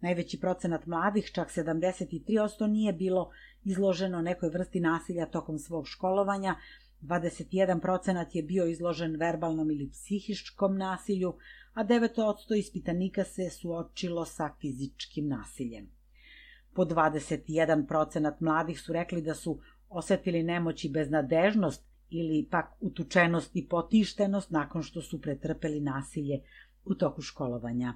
Najveći 0.00 0.40
procenat 0.40 0.86
mladih, 0.86 1.30
čak 1.34 1.48
73 1.48 2.66
nije 2.66 2.92
bilo 2.92 3.30
izloženo 3.64 4.22
nekoj 4.22 4.48
vrsti 4.48 4.80
nasilja 4.80 5.26
tokom 5.26 5.58
svog 5.58 5.88
školovanja, 5.88 6.54
21% 7.02 8.26
je 8.32 8.42
bio 8.42 8.66
izložen 8.66 9.16
verbalnom 9.16 9.70
ili 9.70 9.90
psihičkom 9.90 10.76
nasilju, 10.76 11.34
a 11.74 11.84
9% 11.84 12.58
ispitanika 12.58 13.24
se 13.24 13.50
suočilo 13.50 14.24
sa 14.24 14.50
fizičkim 14.60 15.28
nasiljem. 15.28 15.90
Po 16.74 16.84
21% 16.84 18.32
mladih 18.40 18.80
su 18.80 18.92
rekli 18.92 19.22
da 19.22 19.34
su 19.34 19.60
osetili 19.88 20.42
nemoć 20.42 20.84
i 20.84 20.88
beznadežnost 20.88 21.89
ili 22.10 22.48
pak 22.50 22.66
utučenost 22.80 23.56
i 23.56 23.68
potištenost 23.68 24.50
nakon 24.50 24.82
što 24.82 25.02
su 25.02 25.20
pretrpeli 25.20 25.80
nasilje 25.80 26.40
u 26.84 26.94
toku 26.94 27.22
školovanja. 27.22 27.94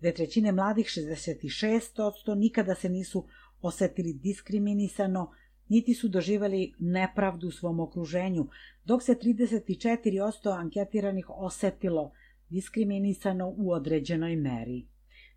Dve 0.00 0.14
trećine 0.14 0.52
mladih, 0.52 0.86
66%, 0.86 2.34
nikada 2.36 2.74
se 2.74 2.88
nisu 2.88 3.26
osetili 3.60 4.12
diskriminisano, 4.12 5.30
niti 5.68 5.94
su 5.94 6.08
doživali 6.08 6.74
nepravdu 6.78 7.48
u 7.48 7.50
svom 7.50 7.80
okruženju, 7.80 8.48
dok 8.84 9.02
se 9.02 9.14
34% 9.14 10.58
anketiranih 10.58 11.30
osetilo 11.30 12.12
diskriminisano 12.48 13.54
u 13.56 13.72
određenoj 13.72 14.36
meri. 14.36 14.86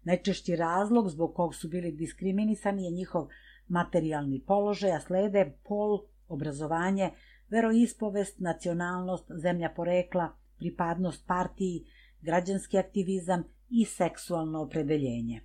Najčešći 0.03 0.55
razlog 0.55 1.09
zbog 1.09 1.36
kog 1.36 1.55
su 1.55 1.70
bili 1.70 1.91
diskriminisani 1.91 2.86
je 2.86 2.91
njihov 2.91 3.28
materijalni 3.68 4.43
položaj, 4.47 4.91
a 4.91 4.99
slede 4.99 5.53
pol, 5.64 5.99
obrazovanje, 6.28 7.11
veroispovest, 7.54 8.39
nacionalnost, 8.39 9.32
zemlja 9.43 9.70
porekla, 9.76 10.28
pripadnost 10.58 11.28
partiji, 11.28 11.86
građanski 12.22 12.78
aktivizam 12.78 13.43
i 13.70 13.86
seksualno 13.86 14.62
opredeljenje. 14.62 15.41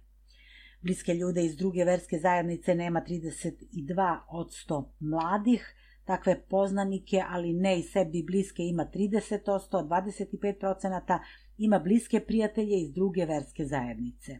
Bliske 0.82 1.14
ljude 1.14 1.44
iz 1.44 1.56
druge 1.56 1.84
verske 1.84 2.18
zajednice 2.18 2.74
nema 2.74 3.02
32% 3.08 4.84
mladih, 5.00 5.74
takve 6.04 6.40
poznanike, 6.48 7.22
ali 7.28 7.52
ne 7.52 7.78
i 7.78 7.82
sebi 7.82 8.22
bliske 8.22 8.62
ima 8.62 8.86
30%, 8.94 9.48
a 9.48 10.02
25% 10.02 11.18
ima 11.58 11.78
bliske 11.78 12.20
prijatelje 12.20 12.80
iz 12.80 12.92
druge 12.92 13.24
verske 13.26 13.64
zajednice. 13.64 14.38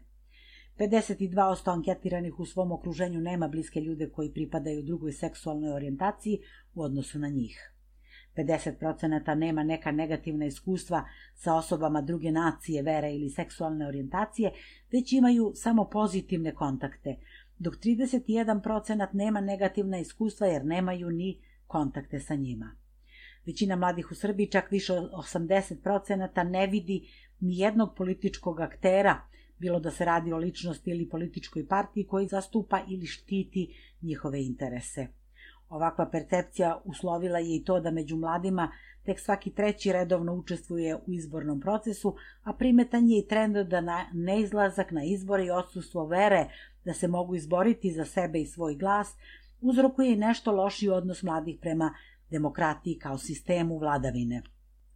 52% 0.78 1.72
anketiranih 1.72 2.40
u 2.40 2.46
svom 2.46 2.72
okruženju 2.72 3.20
nema 3.20 3.48
bliske 3.48 3.80
ljude 3.80 4.10
koji 4.10 4.32
pripadaju 4.32 4.82
drugoj 4.82 5.12
seksualnoj 5.12 5.72
orijentaciji 5.72 6.38
u 6.78 6.82
odnosu 6.82 7.18
na 7.18 7.28
njih. 7.28 7.72
50% 8.36 9.34
nema 9.34 9.62
neka 9.62 9.92
negativna 9.92 10.46
iskustva 10.46 11.04
sa 11.34 11.54
osobama 11.54 12.00
druge 12.00 12.30
nacije, 12.30 12.82
vere 12.82 13.14
ili 13.14 13.30
seksualne 13.30 13.86
orijentacije, 13.86 14.52
već 14.92 15.12
imaju 15.12 15.52
samo 15.54 15.84
pozitivne 15.84 16.54
kontakte, 16.54 17.16
dok 17.58 17.74
31% 17.74 19.08
nema 19.12 19.40
negativna 19.40 19.98
iskustva 19.98 20.46
jer 20.46 20.64
nemaju 20.64 21.10
ni 21.10 21.40
kontakte 21.66 22.20
sa 22.20 22.34
njima. 22.34 22.76
Većina 23.46 23.76
mladih 23.76 24.10
u 24.10 24.14
Srbiji, 24.14 24.50
čak 24.50 24.70
više 24.70 24.92
od 24.92 25.10
80%, 25.10 26.50
ne 26.50 26.66
vidi 26.66 27.08
ni 27.40 27.58
jednog 27.58 27.94
političkog 27.96 28.60
aktera, 28.60 29.20
bilo 29.58 29.80
da 29.80 29.90
se 29.90 30.04
radi 30.04 30.32
o 30.32 30.36
ličnosti 30.36 30.90
ili 30.90 31.08
političkoj 31.08 31.66
partiji 31.66 32.06
koji 32.06 32.26
zastupa 32.26 32.84
ili 32.88 33.06
štiti 33.06 33.74
njihove 34.02 34.44
interese. 34.44 35.06
Ovakva 35.68 36.06
percepcija 36.10 36.80
uslovila 36.84 37.38
je 37.38 37.56
i 37.56 37.64
to 37.64 37.80
da 37.80 37.90
među 37.90 38.16
mladima 38.16 38.70
tek 39.04 39.20
svaki 39.20 39.50
treći 39.50 39.92
redovno 39.92 40.34
učestvuje 40.34 40.96
u 40.96 41.12
izbornom 41.12 41.60
procesu, 41.60 42.16
a 42.42 42.52
primetan 42.52 43.08
je 43.08 43.18
i 43.18 43.26
trend 43.28 43.56
da 43.56 43.80
na 43.80 44.04
neizlazak 44.12 44.90
na 44.90 45.04
izbore 45.04 45.44
i 45.44 45.50
odsustvo 45.50 46.06
vere 46.06 46.46
da 46.84 46.94
se 46.94 47.08
mogu 47.08 47.34
izboriti 47.34 47.92
za 47.92 48.04
sebe 48.04 48.40
i 48.40 48.46
svoj 48.46 48.74
glas, 48.74 49.16
uzrokuje 49.60 50.12
i 50.12 50.16
nešto 50.16 50.52
lošiji 50.52 50.88
odnos 50.88 51.22
mladih 51.22 51.58
prema 51.60 51.94
demokratiji 52.30 52.98
kao 52.98 53.18
sistemu 53.18 53.78
vladavine. 53.78 54.42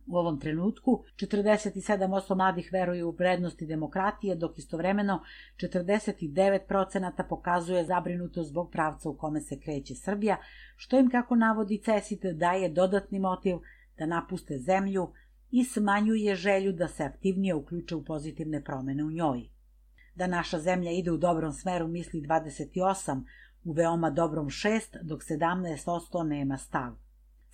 U 0.07 0.17
ovom 0.17 0.41
trenutku 0.41 1.05
47% 1.17 2.35
mladih 2.37 2.69
veruju 2.73 3.09
u 3.09 3.11
vrednosti 3.11 3.67
demokratije, 3.67 4.35
dok 4.35 4.59
istovremeno 4.59 5.23
49% 5.57 7.29
pokazuje 7.29 7.85
zabrinutost 7.85 8.51
zbog 8.51 8.71
pravca 8.71 9.09
u 9.09 9.17
kome 9.17 9.41
se 9.41 9.61
kreće 9.61 9.95
Srbija, 9.95 10.37
što 10.77 10.99
im, 10.99 11.11
kako 11.11 11.37
navodi 11.37 11.83
Cesit, 11.85 12.25
daje 12.35 12.69
dodatni 12.69 13.19
motiv 13.19 13.57
da 13.99 14.07
napuste 14.07 14.59
zemlju 14.59 15.13
i 15.51 15.65
smanjuje 15.65 16.35
želju 16.35 16.73
da 16.73 16.89
se 16.89 17.05
aktivnije 17.05 17.55
uključe 17.55 17.97
u 17.97 18.05
pozitivne 18.05 18.65
promene 18.65 19.05
u 19.05 19.11
njoj. 19.11 19.49
Da 20.15 20.27
naša 20.27 20.59
zemlja 20.59 20.91
ide 20.91 21.11
u 21.11 21.17
dobrom 21.17 21.53
smeru 21.53 21.89
misli 21.89 22.21
28, 22.21 23.23
u 23.65 23.73
veoma 23.73 24.11
dobrom 24.11 24.47
6, 24.47 24.97
dok 25.03 25.23
17% 25.23 26.29
nema 26.29 26.57
stav. 26.57 27.02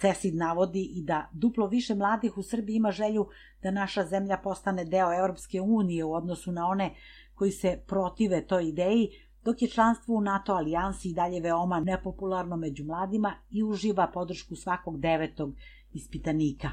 CESID 0.00 0.34
navodi 0.34 0.82
i 0.82 1.02
da 1.02 1.28
duplo 1.32 1.66
više 1.66 1.94
mladih 1.94 2.38
u 2.38 2.42
Srbiji 2.42 2.76
ima 2.76 2.90
želju 2.90 3.28
da 3.62 3.70
naša 3.70 4.04
zemlja 4.04 4.36
postane 4.36 4.84
deo 4.84 5.18
Europske 5.18 5.60
unije 5.60 6.04
u 6.04 6.14
odnosu 6.14 6.52
na 6.52 6.66
one 6.66 6.94
koji 7.34 7.52
se 7.52 7.80
protive 7.86 8.46
toj 8.46 8.68
ideji, 8.68 9.08
dok 9.44 9.62
je 9.62 9.68
članstvo 9.68 10.14
u 10.14 10.20
NATO 10.20 10.52
alijansi 10.52 11.08
i 11.08 11.14
dalje 11.14 11.40
veoma 11.40 11.80
nepopularno 11.80 12.56
među 12.56 12.84
mladima 12.84 13.34
i 13.50 13.62
uživa 13.62 14.10
podršku 14.14 14.56
svakog 14.56 15.00
devetog 15.00 15.54
ispitanika. 15.92 16.70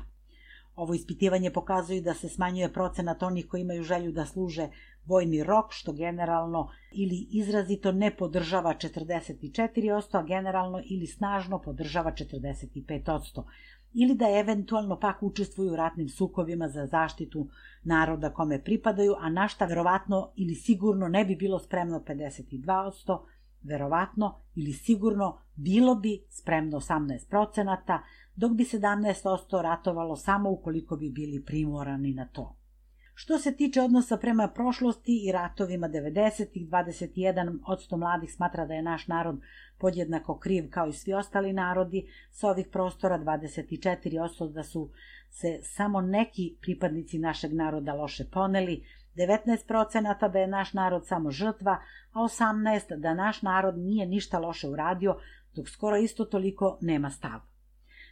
Ovo 0.75 0.93
ispitivanje 0.93 1.51
pokazuje 1.51 2.01
da 2.01 2.13
se 2.13 2.29
smanjuje 2.29 2.73
procenat 2.73 3.23
onih 3.23 3.47
koji 3.47 3.61
imaju 3.61 3.83
želju 3.83 4.11
da 4.11 4.25
služe 4.25 4.69
vojni 5.05 5.43
rok, 5.43 5.65
što 5.69 5.93
generalno 5.93 6.69
ili 6.91 7.27
izrazito 7.31 7.91
ne 7.91 8.15
podržava 8.17 8.73
44%, 8.73 10.17
a 10.17 10.23
generalno 10.23 10.81
ili 10.85 11.07
snažno 11.07 11.61
podržava 11.61 12.11
45%, 12.11 13.43
ili 13.93 14.15
da 14.15 14.25
eventualno 14.39 14.99
pak 14.99 15.23
učestvuju 15.23 15.73
u 15.73 15.75
ratnim 15.75 16.09
sukovima 16.09 16.67
za 16.67 16.85
zaštitu 16.85 17.47
naroda 17.83 18.33
kome 18.33 18.63
pripadaju, 18.63 19.15
a 19.19 19.29
našta 19.29 19.65
verovatno 19.65 20.31
ili 20.35 20.55
sigurno 20.55 21.07
ne 21.07 21.25
bi 21.25 21.35
bilo 21.35 21.59
spremno 21.59 22.03
52%, 22.07 23.19
verovatno 23.63 24.35
ili 24.55 24.73
sigurno 24.73 25.37
bilo 25.55 25.95
bi 25.95 26.25
spremno 26.29 26.79
18%, 26.79 27.99
dok 28.35 28.51
bi 28.51 28.63
17% 28.63 29.61
ratovalo 29.61 30.15
samo 30.15 30.51
ukoliko 30.51 30.95
bi 30.95 31.09
bili 31.09 31.45
primorani 31.45 32.13
na 32.13 32.25
to. 32.25 32.55
Što 33.17 33.37
se 33.37 33.55
tiče 33.55 33.81
odnosa 33.81 34.17
prema 34.17 34.47
prošlosti 34.47 35.27
i 35.27 35.31
ratovima 35.31 35.89
90-ih, 35.89 36.67
21% 36.69 37.97
mladih 37.97 38.33
smatra 38.33 38.65
da 38.65 38.73
je 38.73 38.81
naš 38.81 39.07
narod 39.07 39.41
podjednako 39.77 40.39
kriv 40.39 40.69
kao 40.69 40.87
i 40.87 40.93
svi 40.93 41.13
ostali 41.13 41.53
narodi. 41.53 42.09
Sa 42.31 42.49
ovih 42.49 42.67
prostora 42.71 43.19
24% 43.19 44.51
da 44.53 44.63
su 44.63 44.89
se 45.29 45.59
samo 45.61 46.01
neki 46.01 46.57
pripadnici 46.61 47.19
našeg 47.19 47.53
naroda 47.53 47.93
loše 47.93 48.25
poneli, 48.31 48.83
19% 49.15 50.31
da 50.31 50.39
je 50.39 50.47
naš 50.47 50.73
narod 50.73 51.07
samo 51.07 51.31
žrtva, 51.31 51.77
a 52.11 52.19
18% 52.19 52.99
da 52.99 53.13
naš 53.13 53.41
narod 53.41 53.77
nije 53.77 54.05
ništa 54.05 54.39
loše 54.39 54.67
uradio, 54.69 55.17
dok 55.55 55.69
skoro 55.69 55.97
isto 55.97 56.25
toliko 56.25 56.77
nema 56.81 57.09
stav. 57.09 57.39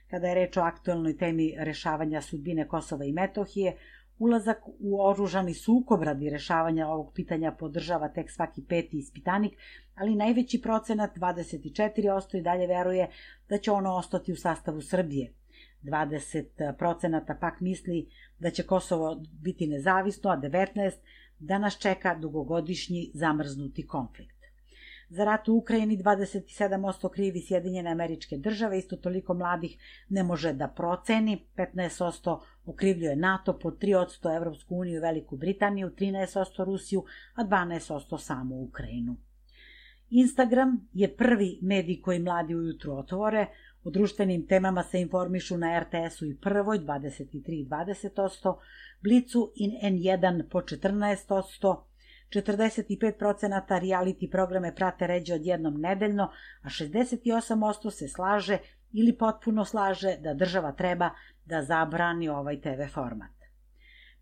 Kada 0.09 0.27
je 0.27 0.35
reč 0.35 0.57
o 0.57 0.61
aktuelnoj 0.61 1.17
temi 1.17 1.55
rešavanja 1.57 2.21
sudbine 2.21 2.67
Kosova 2.67 3.05
i 3.05 3.11
Metohije, 3.11 3.77
Ulazak 4.19 4.57
u 4.79 5.01
oružani 5.01 5.53
sukob 5.53 6.03
radi 6.03 6.29
rešavanja 6.29 6.87
ovog 6.87 7.13
pitanja 7.13 7.51
podržava 7.51 8.09
tek 8.09 8.31
svaki 8.31 8.63
peti 8.69 8.97
ispitanik, 8.97 9.53
ali 9.95 10.15
najveći 10.15 10.61
procenat, 10.61 11.17
24%, 11.17 12.37
i 12.37 12.41
dalje 12.41 12.67
veruje 12.67 13.09
da 13.49 13.57
će 13.57 13.71
ono 13.71 13.95
ostati 13.95 14.33
u 14.33 14.35
sastavu 14.35 14.81
Srbije. 14.81 15.33
20% 15.83 17.39
pak 17.39 17.61
misli 17.61 18.09
da 18.39 18.49
će 18.49 18.63
Kosovo 18.63 19.23
biti 19.41 19.67
nezavisno, 19.67 20.29
a 20.29 20.37
19% 20.37 20.91
da 21.39 21.57
nas 21.57 21.77
čeka 21.77 22.15
dugogodišnji 22.15 23.11
zamrznuti 23.13 23.87
konflikt. 23.87 24.43
Za 25.09 25.25
rat 25.25 25.47
u 25.47 25.55
Ukrajini 25.55 25.97
27% 25.97 27.09
krivi 27.09 27.41
Sjedinjene 27.41 27.91
američke 27.91 28.37
države, 28.37 28.77
isto 28.77 28.95
toliko 28.95 29.33
mladih 29.33 29.77
ne 30.09 30.23
može 30.23 30.53
da 30.53 30.67
proceni, 30.67 31.45
15% 31.55 32.39
okrivljuje 32.65 33.15
NATO, 33.15 33.59
po 33.59 33.71
3% 33.71 34.35
Evropsku 34.35 34.75
uniju 34.75 34.97
i 34.97 34.99
Veliku 34.99 35.37
Britaniju, 35.37 35.91
13% 35.99 36.65
Rusiju, 36.65 37.03
a 37.35 37.43
12% 37.43 38.19
samo 38.19 38.55
Ukrajinu. 38.55 39.15
Instagram 40.09 40.89
je 40.93 41.15
prvi 41.15 41.59
medij 41.61 42.01
koji 42.01 42.19
mladi 42.19 42.55
ujutru 42.55 42.93
otvore, 42.93 43.47
o 43.83 43.89
društvenim 43.89 44.47
temama 44.47 44.83
se 44.83 45.01
informišu 45.01 45.57
na 45.57 45.79
RTS-u 45.79 46.25
i 46.25 46.37
prvoj 46.37 46.79
23 46.79 47.27
i 47.47 47.67
20%, 47.69 48.55
Blicu 49.01 49.51
i 49.55 49.69
N1 49.83 50.49
po 50.49 50.61
14%, 50.61 51.75
45% 52.29 53.79
reality 53.81 54.31
programe 54.31 54.75
prate 54.75 55.07
ređe 55.07 55.33
od 55.33 55.45
jednom 55.45 55.81
nedeljno, 55.81 56.31
a 56.61 56.69
68% 56.69 57.91
se 57.91 58.07
slaže 58.07 58.57
ili 58.91 59.17
potpuno 59.17 59.65
slaže 59.65 60.17
da 60.17 60.33
država 60.33 60.71
treba 60.71 61.09
da 61.45 61.61
zabrani 61.61 62.29
ovaj 62.29 62.61
TV 62.61 62.93
format. 62.93 63.31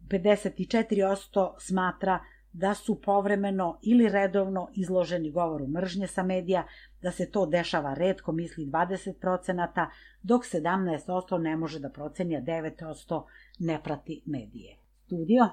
54% 0.08 1.54
smatra 1.60 2.20
da 2.54 2.74
su 2.74 3.02
povremeno 3.02 3.80
ili 3.82 4.10
redovno 4.10 4.70
izloženi 4.74 5.32
govoru 5.32 5.68
mržnje 5.68 6.08
sa 6.08 6.24
medija, 6.24 6.68
da 7.02 7.12
se 7.12 7.32
to 7.32 7.46
dešava 7.46 7.94
redko, 7.94 8.32
misli 8.32 8.66
20%, 8.66 9.88
dok 10.24 10.46
17% 10.46 11.42
ne 11.42 11.56
može 11.56 11.80
da 11.80 11.90
proceni, 11.90 12.38
a 12.38 12.42
9% 12.42 13.24
ne 13.60 13.84
prati 13.84 14.24
medije. 14.26 14.78
Studio? 15.06 15.50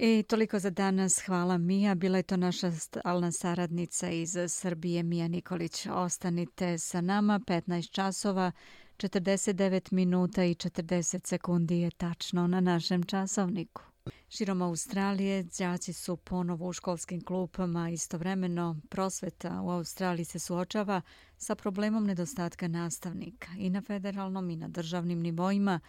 I 0.00 0.22
toliko 0.22 0.58
za 0.58 0.70
danas. 0.70 1.18
Hvala 1.26 1.58
Mija. 1.58 1.94
Bila 1.94 2.16
je 2.16 2.22
to 2.22 2.36
naša 2.36 2.72
stalna 2.72 3.32
saradnica 3.32 4.10
iz 4.10 4.36
Srbije, 4.48 5.02
Mija 5.02 5.28
Nikolić. 5.28 5.86
Ostanite 5.86 6.78
sa 6.78 7.00
nama. 7.00 7.40
15 7.46 7.90
časova, 7.90 8.52
49 8.96 9.92
minuta 9.92 10.44
i 10.44 10.54
40 10.54 11.26
sekundi 11.26 11.78
je 11.78 11.90
tačno 11.90 12.46
na 12.46 12.60
našem 12.60 13.02
časovniku. 13.02 13.82
Širom 14.28 14.62
Australije 14.62 15.42
đaci 15.58 15.92
su 15.92 16.16
ponovo 16.16 16.68
u 16.68 16.72
školskim 16.72 17.24
klupama. 17.24 17.90
Istovremeno 17.90 18.80
prosveta 18.88 19.60
u 19.62 19.70
Australiji 19.70 20.24
se 20.24 20.38
suočava 20.38 21.00
sa 21.36 21.54
problemom 21.54 22.04
nedostatka 22.04 22.68
nastavnika 22.68 23.48
i 23.58 23.70
na 23.70 23.82
federalnom 23.82 24.50
i 24.50 24.56
na 24.56 24.68
državnim 24.68 25.20
nivoima, 25.20 25.80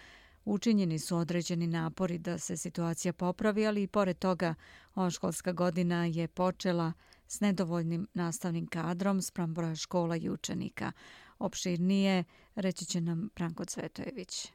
Učinjeni 0.46 1.00
su 1.00 1.18
određeni 1.18 1.68
napori 1.68 2.18
da 2.18 2.38
se 2.38 2.58
situacija 2.58 3.14
popravi, 3.14 3.68
ali 3.68 3.84
i 3.84 3.88
pored 3.88 4.20
toga 4.20 4.56
ova 4.96 5.10
školska 5.10 5.52
godina 5.52 6.06
je 6.06 6.28
počela 6.28 6.94
s 7.28 7.40
nedovoljnim 7.40 8.08
nastavnim 8.14 8.68
kadrom 8.68 9.22
sprem 9.22 9.54
broja 9.54 9.76
škola 9.76 10.16
i 10.16 10.30
učenika. 10.30 10.92
Opširnije 11.40 12.24
reći 12.56 12.86
će 12.86 13.02
nam 13.02 13.30
Branko 13.36 13.66
Cvetojević. 13.66 14.52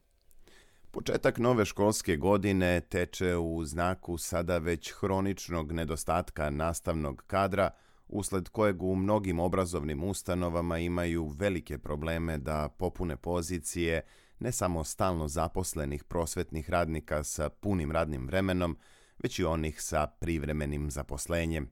Početak 0.91 1.39
nove 1.39 1.65
školske 1.65 2.17
godine 2.17 2.81
teče 2.81 3.37
u 3.37 3.65
znaku 3.65 4.19
sada 4.19 4.59
već 4.59 4.93
hroničnog 4.93 5.73
nedostatka 5.73 6.51
nastavnog 6.51 7.25
kadra, 7.27 7.71
usled 8.09 8.49
kojeg 8.49 8.83
u 8.83 8.97
mnogim 8.97 9.41
obrazovnim 9.41 10.05
ustanovama 10.05 10.79
imaju 10.79 11.27
velike 11.27 11.79
probleme 11.79 12.39
da 12.39 12.69
popune 12.69 13.17
pozicije 13.17 14.03
ne 14.39 14.53
samo 14.53 14.85
stalno 14.85 15.29
zaposlenih 15.29 16.05
prosvetnih 16.05 16.71
radnika 16.71 17.25
sa 17.25 17.49
punim 17.49 17.93
radnim 17.93 18.27
vremenom, 18.27 18.79
već 19.23 19.39
i 19.39 19.45
onih 19.45 19.83
sa 19.83 20.07
privremenim 20.07 20.91
zaposlenjem. 20.91 21.71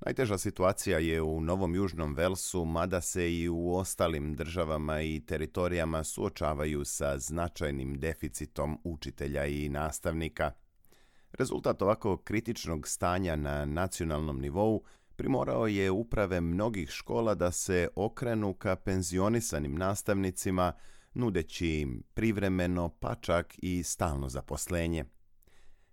Najteža 0.00 0.38
situacija 0.38 0.98
je 0.98 1.22
u 1.22 1.40
Novom 1.40 1.74
Južnom 1.74 2.14
Velsu, 2.14 2.64
mada 2.64 3.00
se 3.00 3.34
i 3.34 3.48
u 3.48 3.74
ostalim 3.74 4.34
državama 4.34 5.02
i 5.02 5.20
teritorijama 5.26 6.04
suočavaju 6.04 6.84
sa 6.84 7.18
značajnim 7.18 7.98
deficitom 7.98 8.78
učitelja 8.84 9.46
i 9.46 9.68
nastavnika. 9.68 10.52
Rezultat 11.32 11.82
ovako 11.82 12.16
kritičnog 12.16 12.88
stanja 12.88 13.36
na 13.36 13.64
nacionalnom 13.64 14.40
nivou 14.40 14.82
primorao 15.16 15.66
je 15.66 15.90
uprave 15.90 16.40
mnogih 16.40 16.90
škola 16.90 17.34
da 17.34 17.50
se 17.50 17.88
okrenu 17.94 18.54
ka 18.54 18.76
penzionisanim 18.76 19.74
nastavnicima, 19.74 20.72
nudeći 21.16 21.66
im 21.68 22.02
privremeno, 22.14 22.88
pa 22.88 23.14
čak 23.14 23.54
i 23.58 23.82
stalno 23.82 24.28
zaposlenje. 24.28 25.04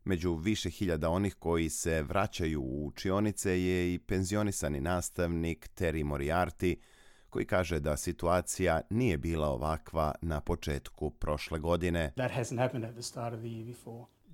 Među 0.05 0.35
više 0.35 0.69
hiljada 0.69 1.09
onih 1.09 1.35
koji 1.35 1.69
se 1.69 2.03
vraćaju 2.03 2.61
u 2.61 2.87
učionice 2.87 3.61
je 3.61 3.93
i 3.93 3.99
penzionisani 3.99 4.81
nastavnik 4.81 5.69
Terry 5.75 6.03
Moriarty, 6.03 6.75
koji 7.29 7.45
kaže 7.45 7.79
da 7.79 7.97
situacija 7.97 8.81
nije 8.89 9.17
bila 9.17 9.47
ovakva 9.49 10.15
na 10.21 10.41
početku 10.41 11.09
prošle 11.09 11.59
godine. 11.59 12.13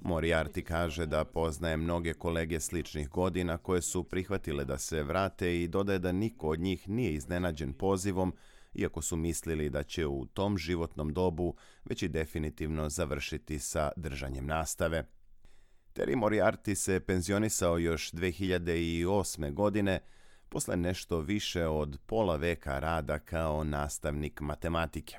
Moriarty 0.01 0.63
kaže 0.63 1.05
da 1.05 1.25
poznaje 1.25 1.77
mnoge 1.77 2.13
kolege 2.13 2.59
sličnih 2.59 3.09
godina 3.09 3.57
koje 3.57 3.81
su 3.81 4.03
prihvatile 4.03 4.65
da 4.65 4.77
se 4.77 5.03
vrate 5.03 5.61
i 5.61 5.67
dodaje 5.67 5.99
da 5.99 6.11
niko 6.11 6.47
od 6.49 6.59
njih 6.59 6.89
nije 6.89 7.13
iznenađen 7.13 7.73
pozivom 7.73 8.33
iako 8.73 9.01
su 9.01 9.15
mislili 9.15 9.69
da 9.69 9.83
će 9.83 10.07
u 10.07 10.25
tom 10.25 10.57
životnom 10.57 11.13
dobu 11.13 11.55
već 11.85 12.03
i 12.03 12.07
definitivno 12.07 12.89
završiti 12.89 13.59
sa 13.59 13.91
držanjem 13.95 14.45
nastave. 14.45 15.05
Terry 15.93 16.15
Moriarty 16.15 16.75
se 16.75 16.99
penzionisao 16.99 17.77
još 17.77 18.11
2008. 18.11 19.53
godine 19.53 19.99
posle 20.49 20.77
nešto 20.77 21.19
više 21.19 21.67
od 21.67 21.99
pola 22.05 22.35
veka 22.35 22.79
rada 22.79 23.19
kao 23.19 23.63
nastavnik 23.63 24.41
matematike. 24.41 25.17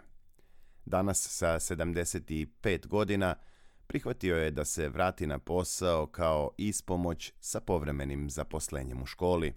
Danas 0.85 1.29
sa 1.29 1.55
75 1.55 2.87
godina 2.87 3.35
prihvatio 3.91 4.37
je 4.37 4.51
da 4.51 4.65
se 4.65 4.89
vrati 4.89 5.27
na 5.27 5.39
posao 5.39 6.07
kao 6.07 6.51
ispomoć 6.57 7.33
sa 7.41 7.61
povremenim 7.61 8.31
zaposlenjem 8.31 9.03
u 9.03 9.07
školi. 9.07 9.53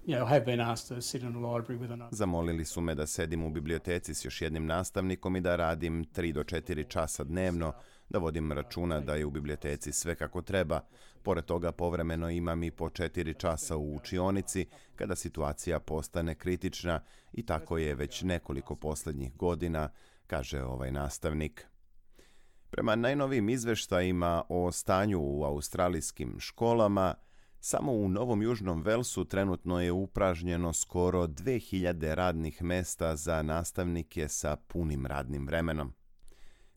Zamolili 2.11 2.65
su 2.65 2.81
me 2.81 2.95
da 2.95 3.07
sedim 3.07 3.43
u 3.43 3.49
biblioteci 3.49 4.13
s 4.13 4.25
još 4.25 4.41
jednim 4.41 4.65
nastavnikom 4.65 5.35
i 5.35 5.41
da 5.41 5.55
radim 5.55 6.05
3 6.05 6.31
do 6.31 6.43
4 6.43 6.87
časa 6.87 7.23
dnevno, 7.23 7.73
da 8.09 8.19
vodim 8.19 8.51
računa 8.51 8.99
da 8.99 9.15
je 9.15 9.25
u 9.25 9.31
biblioteci 9.31 9.91
sve 9.91 10.15
kako 10.15 10.41
treba. 10.41 10.81
Pored 11.23 11.45
toga 11.45 11.71
povremeno 11.71 12.29
imam 12.29 12.63
i 12.63 12.71
po 12.71 12.89
4 12.89 13.37
časa 13.37 13.77
u 13.77 13.95
učionici 13.95 14.65
kada 14.95 15.15
situacija 15.15 15.79
postane 15.79 16.35
kritična 16.35 17.01
i 17.33 17.45
tako 17.45 17.77
je 17.77 17.95
već 17.95 18.21
nekoliko 18.21 18.75
poslednjih 18.75 19.35
godina, 19.35 19.89
kaže 20.27 20.63
ovaj 20.63 20.91
nastavnik. 20.91 21.72
Prema 22.73 22.95
najnovim 22.95 23.49
izveštajima 23.49 24.43
o 24.49 24.71
stanju 24.71 25.19
u 25.21 25.43
australijskim 25.43 26.39
školama, 26.39 27.13
samo 27.59 27.91
u 27.91 28.09
Novom 28.09 28.41
Južnom 28.41 28.81
Velsu 28.81 29.25
trenutno 29.25 29.81
je 29.81 29.91
upražnjeno 29.91 30.73
skoro 30.73 31.27
2000 31.27 32.13
radnih 32.13 32.63
mesta 32.63 33.15
za 33.15 33.41
nastavnike 33.41 34.27
sa 34.27 34.55
punim 34.55 35.05
radnim 35.05 35.47
vremenom. 35.47 35.93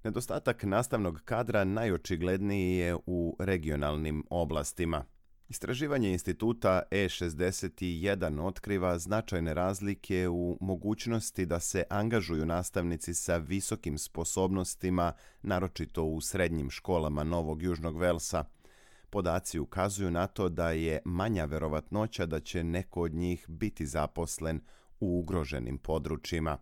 Nedostatak 0.05 0.63
nastavnog 0.63 1.21
kadra 1.25 1.65
najočigledniji 1.65 2.77
je 2.77 2.97
u 3.07 3.37
regionalnim 3.39 4.25
oblastima– 4.31 5.05
Istraživanje 5.49 6.11
instituta 6.13 6.83
E61 6.91 8.41
otkriva 8.41 8.99
značajne 8.99 9.55
razlike 9.55 10.29
u 10.29 10.59
mogućnosti 10.61 11.47
da 11.47 11.61
se 11.61 11.85
angažuju 11.91 12.47
nastavnici 12.47 13.15
sa 13.15 13.37
visokim 13.37 13.99
sposobnostima, 13.99 15.13
naročito 15.43 16.05
u 16.05 16.21
srednjim 16.21 16.71
školama 16.71 17.25
Novog 17.25 17.63
Južnog 17.63 17.99
Velsa. 17.99 18.45
Podaci 19.11 19.59
ukazuju 19.59 20.11
na 20.11 20.27
to 20.27 20.49
da 20.49 20.71
je 20.71 20.99
manja 21.05 21.45
verovatnoća 21.45 22.27
da 22.27 22.41
će 22.41 22.65
neko 22.65 23.03
od 23.03 23.15
njih 23.15 23.45
biti 23.49 23.87
zaposlen 23.87 24.61
u 25.01 25.19
ugroženim 25.19 25.79
područjima. 25.79 26.59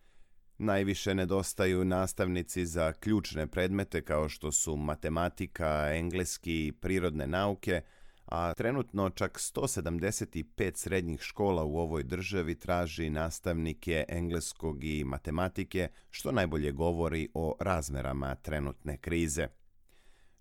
Najviše 0.58 1.14
nedostaju 1.14 1.84
nastavnici 1.84 2.66
za 2.66 2.92
ključne 2.92 3.46
predmete 3.46 4.02
kao 4.02 4.28
što 4.28 4.52
su 4.52 4.76
matematika, 4.76 5.90
engleski 5.94 6.66
i 6.66 6.72
prirodne 6.72 7.26
nauke, 7.26 7.82
a 8.24 8.54
trenutno 8.54 9.10
čak 9.10 9.38
175 9.38 10.76
srednjih 10.76 11.20
škola 11.20 11.64
u 11.64 11.78
ovoj 11.78 12.02
državi 12.02 12.54
traži 12.54 13.10
nastavnike 13.10 14.04
engleskog 14.08 14.84
i 14.84 15.04
matematike, 15.04 15.88
što 16.10 16.32
najbolje 16.32 16.72
govori 16.72 17.28
o 17.34 17.56
razmerama 17.60 18.34
trenutne 18.34 18.96
krize. 18.96 19.48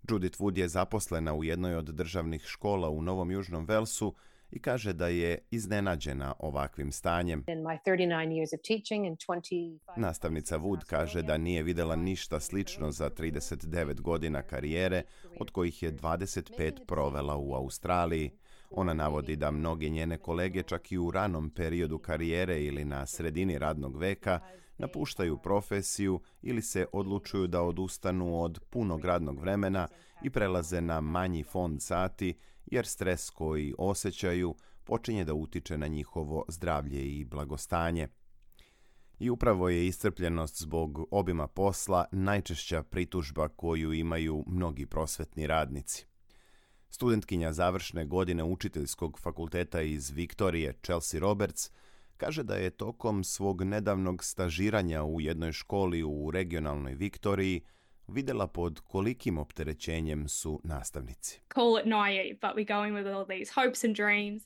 Judith 0.09 0.39
Wood 0.39 0.57
je 0.57 0.67
zaposlena 0.67 1.33
u 1.33 1.43
jednoj 1.43 1.75
od 1.75 1.85
državnih 1.85 2.43
škola 2.45 2.89
u 2.89 3.01
Novom 3.01 3.31
Južnom 3.31 3.65
Velsu 3.65 4.15
i 4.53 4.59
kaže 4.59 4.93
da 4.93 5.07
je 5.07 5.37
iznenađena 5.51 6.33
ovakvim 6.39 6.91
stanjem. 6.91 7.43
Nastavnica 9.97 10.59
Wood 10.59 10.85
kaže 10.85 11.21
da 11.21 11.37
nije 11.37 11.63
videla 11.63 11.95
ništa 11.95 12.39
slično 12.39 12.91
za 12.91 13.09
39 13.09 14.01
godina 14.01 14.41
karijere, 14.41 15.03
od 15.39 15.51
kojih 15.51 15.83
je 15.83 15.91
25 15.91 16.85
provela 16.87 17.37
u 17.37 17.53
Australiji. 17.53 18.31
Ona 18.69 18.93
navodi 18.93 19.35
da 19.35 19.51
mnogi 19.51 19.89
njene 19.89 20.17
kolege 20.17 20.63
čak 20.63 20.91
i 20.91 20.97
u 20.97 21.11
ranom 21.11 21.49
periodu 21.49 21.97
karijere 21.97 22.63
ili 22.63 22.85
na 22.85 23.05
sredini 23.05 23.59
radnog 23.59 23.97
veka 23.97 24.39
napuštaju 24.77 25.37
profesiju 25.37 26.19
ili 26.41 26.61
se 26.61 26.85
odlučuju 26.93 27.47
da 27.47 27.61
odustanu 27.61 28.41
od 28.41 28.59
punog 28.69 29.05
radnog 29.05 29.39
vremena 29.39 29.87
i 30.23 30.29
prelaze 30.29 30.81
na 30.81 31.01
manji 31.01 31.43
fond 31.43 31.81
sati 31.81 32.33
jer 32.65 32.87
stres 32.87 33.29
koji 33.29 33.73
osjećaju 33.77 34.55
počinje 34.83 35.25
da 35.25 35.33
utiče 35.33 35.77
na 35.77 35.87
njihovo 35.87 36.45
zdravlje 36.47 37.03
i 37.03 37.25
blagostanje. 37.25 38.07
I 39.19 39.29
upravo 39.29 39.69
je 39.69 39.87
iscrpljenost 39.87 40.61
zbog 40.61 41.07
obima 41.11 41.47
posla 41.47 42.05
najčešća 42.11 42.83
pritužba 42.83 43.47
koju 43.47 43.93
imaju 43.93 44.43
mnogi 44.47 44.85
prosvetni 44.85 45.47
radnici. 45.47 46.05
Studentkinja 46.89 47.53
završne 47.53 48.05
godine 48.05 48.43
učiteljskog 48.43 49.19
fakulteta 49.19 49.81
iz 49.81 50.09
Viktorije, 50.09 50.73
Chelsea 50.83 51.19
Roberts, 51.19 51.71
kaže 52.17 52.43
da 52.43 52.55
je 52.55 52.69
tokom 52.69 53.23
svog 53.23 53.63
nedavnog 53.63 54.23
stažiranja 54.23 55.03
u 55.03 55.21
jednoj 55.21 55.51
školi 55.51 56.03
u 56.03 56.31
regionalnoj 56.31 56.95
Viktoriji 56.95 57.61
videla 58.07 58.47
pod 58.47 58.79
kolikim 58.79 59.37
opterećenjem 59.37 60.27
su 60.27 60.61
nastavnici. 60.63 61.41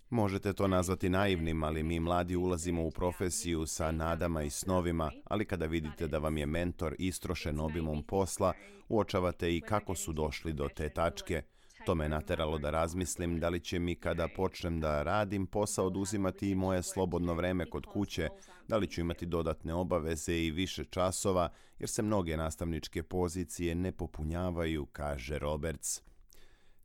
Možete 0.10 0.53
to 0.53 0.68
nazvati 0.68 1.10
naivnim, 1.10 1.64
ali 1.64 1.84
mi 1.84 1.99
mladi 1.99 2.36
ulazimo 2.36 2.84
u 2.84 2.91
profesiju 2.91 3.66
sa 3.66 3.91
nadama 3.91 4.43
i 4.43 4.49
snovima, 4.49 5.12
ali 5.24 5.45
kada 5.45 5.66
vidite 5.66 6.08
da 6.08 6.18
vam 6.18 6.38
je 6.38 6.45
mentor 6.45 6.95
istrošen 6.99 7.60
obimom 7.60 8.03
posla, 8.03 8.53
uočavate 8.89 9.55
i 9.55 9.62
kako 9.62 9.95
su 9.95 10.14
došli 10.14 10.53
do 10.53 10.70
te 10.76 10.89
tačke– 10.89 11.41
To 11.88 11.95
me 11.95 12.09
nateralo 12.09 12.57
da 12.57 12.69
razmislim 12.69 13.39
da 13.39 13.49
li 13.49 13.59
će 13.59 13.79
mi 13.79 13.95
kada 13.95 14.27
počnem 14.35 14.79
da 14.79 15.03
radim 15.03 15.47
posao 15.47 15.85
oduzimati 15.85 16.49
i 16.49 16.55
moje 16.55 16.83
slobodno 16.83 17.33
vreme 17.33 17.69
kod 17.69 17.85
kuće, 17.85 18.29
da 18.67 18.77
li 18.77 18.88
ću 18.88 19.01
imati 19.01 19.25
dodatne 19.25 19.73
obaveze 19.73 20.38
i 20.38 20.51
više 20.51 20.85
časova, 20.85 21.49
jer 21.79 21.89
se 21.89 22.01
mnoge 22.01 22.38
nastavničke 22.38 23.03
pozicije 23.03 23.75
ne 23.75 23.91
popunjavaju, 23.91 24.85
kaže 24.85 25.39
Roberts. 25.39 26.01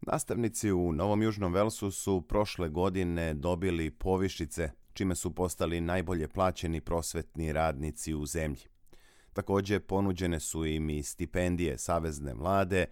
Nastavnici 0.00 0.72
u 0.72 0.92
Novom 0.92 1.22
Južnom 1.22 1.53
Velsu 1.53 1.90
su 1.90 2.20
prošle 2.28 2.68
godine 2.68 3.34
dobili 3.34 3.90
povišice, 3.90 4.70
čime 4.92 5.14
su 5.14 5.34
postali 5.34 5.80
najbolje 5.80 6.28
plaćeni 6.28 6.80
prosvetni 6.80 7.53
radnici 7.53 8.14
u 8.14 8.26
zemlji. 8.26 8.62
Također 9.32 9.80
ponuđene 9.80 10.40
su 10.40 10.66
im 10.66 10.90
i 10.90 11.03
stipendije 11.03 11.78
Savezne 11.78 12.34
vlade, 12.34 12.86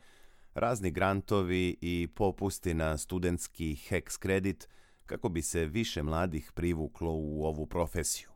razni 0.55 0.91
grantovi 0.91 1.77
i 1.81 2.09
popusti 2.15 2.75
na 2.75 2.99
studentski 2.99 3.77
HEX 3.89 4.19
kredit 4.19 4.69
kako 5.07 5.29
bi 5.29 5.43
se 5.43 5.67
više 5.67 6.03
mladih 6.03 6.53
privuklo 6.55 7.13
u 7.13 7.45
ovu 7.45 7.67
profesiju. 7.67 8.29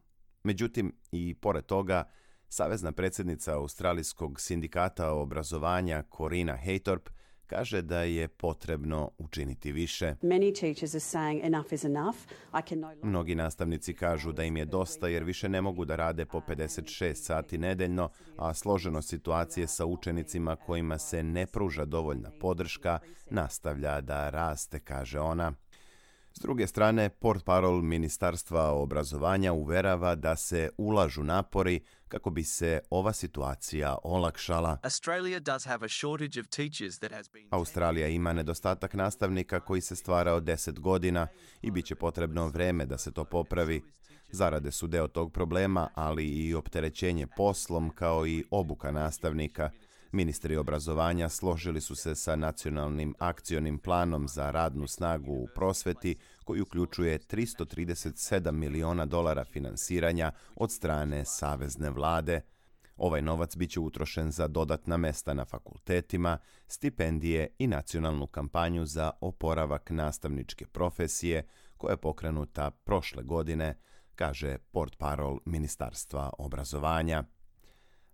Međutim, 0.42 0.92
i 1.12 1.34
pored 1.34 1.66
toga, 1.66 2.04
Savezna 2.48 2.92
predsjednica 2.92 3.54
Australijskog 3.54 4.40
sindikata 4.40 5.12
obrazovanja 5.12 6.04
Corina 6.16 6.58
Haytorp 6.66 7.10
kaže 7.46 7.82
da 7.82 8.02
je 8.02 8.28
potrebno 8.28 9.10
učiniti 9.18 9.72
više. 9.72 10.14
Mnogi 13.02 13.34
nastavnici 13.34 13.94
kažu 13.94 14.32
da 14.32 14.44
im 14.44 14.56
je 14.56 14.64
dosta 14.64 15.08
jer 15.08 15.24
više 15.24 15.48
ne 15.48 15.60
mogu 15.60 15.84
da 15.84 15.96
rade 15.96 16.24
po 16.24 16.40
56 16.40 17.14
sati 17.14 17.58
nedeljno, 17.58 18.10
a 18.36 18.54
složeno 18.54 19.02
situacije 19.02 19.66
sa 19.66 19.86
učenicima 19.86 20.56
kojima 20.56 20.98
se 20.98 21.22
ne 21.22 21.46
pruža 21.46 21.84
dovoljna 21.84 22.30
podrška 22.40 22.98
nastavlja 23.30 24.00
da 24.00 24.30
raste, 24.30 24.80
kaže 24.80 25.20
ona. 25.20 25.52
S 26.36 26.40
druge 26.40 26.66
strane, 26.66 27.08
port 27.08 27.44
parol 27.44 27.82
Ministarstva 27.82 28.70
obrazovanja 28.70 29.52
uverava 29.52 30.14
da 30.14 30.36
se 30.36 30.70
ulažu 30.78 31.22
napori 31.22 31.80
kako 32.08 32.30
bi 32.30 32.42
se 32.42 32.80
ova 32.90 33.12
situacija 33.12 33.96
olakšala. 34.02 34.78
Australija 37.50 38.08
ima 38.08 38.32
nedostatak 38.32 38.94
nastavnika 38.94 39.60
koji 39.60 39.80
se 39.80 39.96
stvara 39.96 40.34
od 40.34 40.44
10 40.44 40.80
godina 40.80 41.26
i 41.62 41.70
bit 41.70 41.86
će 41.86 41.94
potrebno 41.94 42.48
vreme 42.48 42.86
da 42.86 42.98
se 42.98 43.12
to 43.12 43.24
popravi. 43.24 43.82
Zarade 44.32 44.70
su 44.70 44.86
deo 44.86 45.08
tog 45.08 45.32
problema, 45.32 45.88
ali 45.94 46.26
i 46.26 46.54
opterećenje 46.54 47.26
poslom 47.36 47.90
kao 47.90 48.26
i 48.26 48.44
obuka 48.50 48.90
nastavnika– 48.90 49.70
Ministri 50.14 50.56
obrazovanja 50.56 51.28
složili 51.28 51.80
su 51.80 51.94
se 51.94 52.14
sa 52.14 52.36
nacionalnim 52.36 53.14
akcionim 53.18 53.78
planom 53.78 54.28
za 54.28 54.50
radnu 54.50 54.86
snagu 54.86 55.32
u 55.32 55.48
prosveti 55.54 56.16
koji 56.44 56.60
uključuje 56.60 57.18
337 57.18 58.50
miliona 58.50 59.06
dolara 59.06 59.44
finansiranja 59.44 60.32
od 60.56 60.72
strane 60.72 61.24
Savezne 61.24 61.90
vlade. 61.90 62.40
Ovaj 62.96 63.22
novac 63.22 63.56
biće 63.56 63.80
utrošen 63.80 64.30
za 64.30 64.48
dodatna 64.48 64.96
mesta 64.96 65.34
na 65.34 65.44
fakultetima, 65.44 66.38
stipendije 66.66 67.48
i 67.58 67.66
nacionalnu 67.66 68.26
kampanju 68.26 68.86
za 68.86 69.10
oporavak 69.20 69.90
nastavničke 69.90 70.66
profesije 70.66 71.46
koja 71.76 71.92
je 71.92 71.96
pokrenuta 71.96 72.70
prošle 72.70 73.22
godine, 73.22 73.78
kaže 74.14 74.58
port 74.58 74.96
parol 74.98 75.38
Ministarstva 75.44 76.30
obrazovanja. 76.38 77.24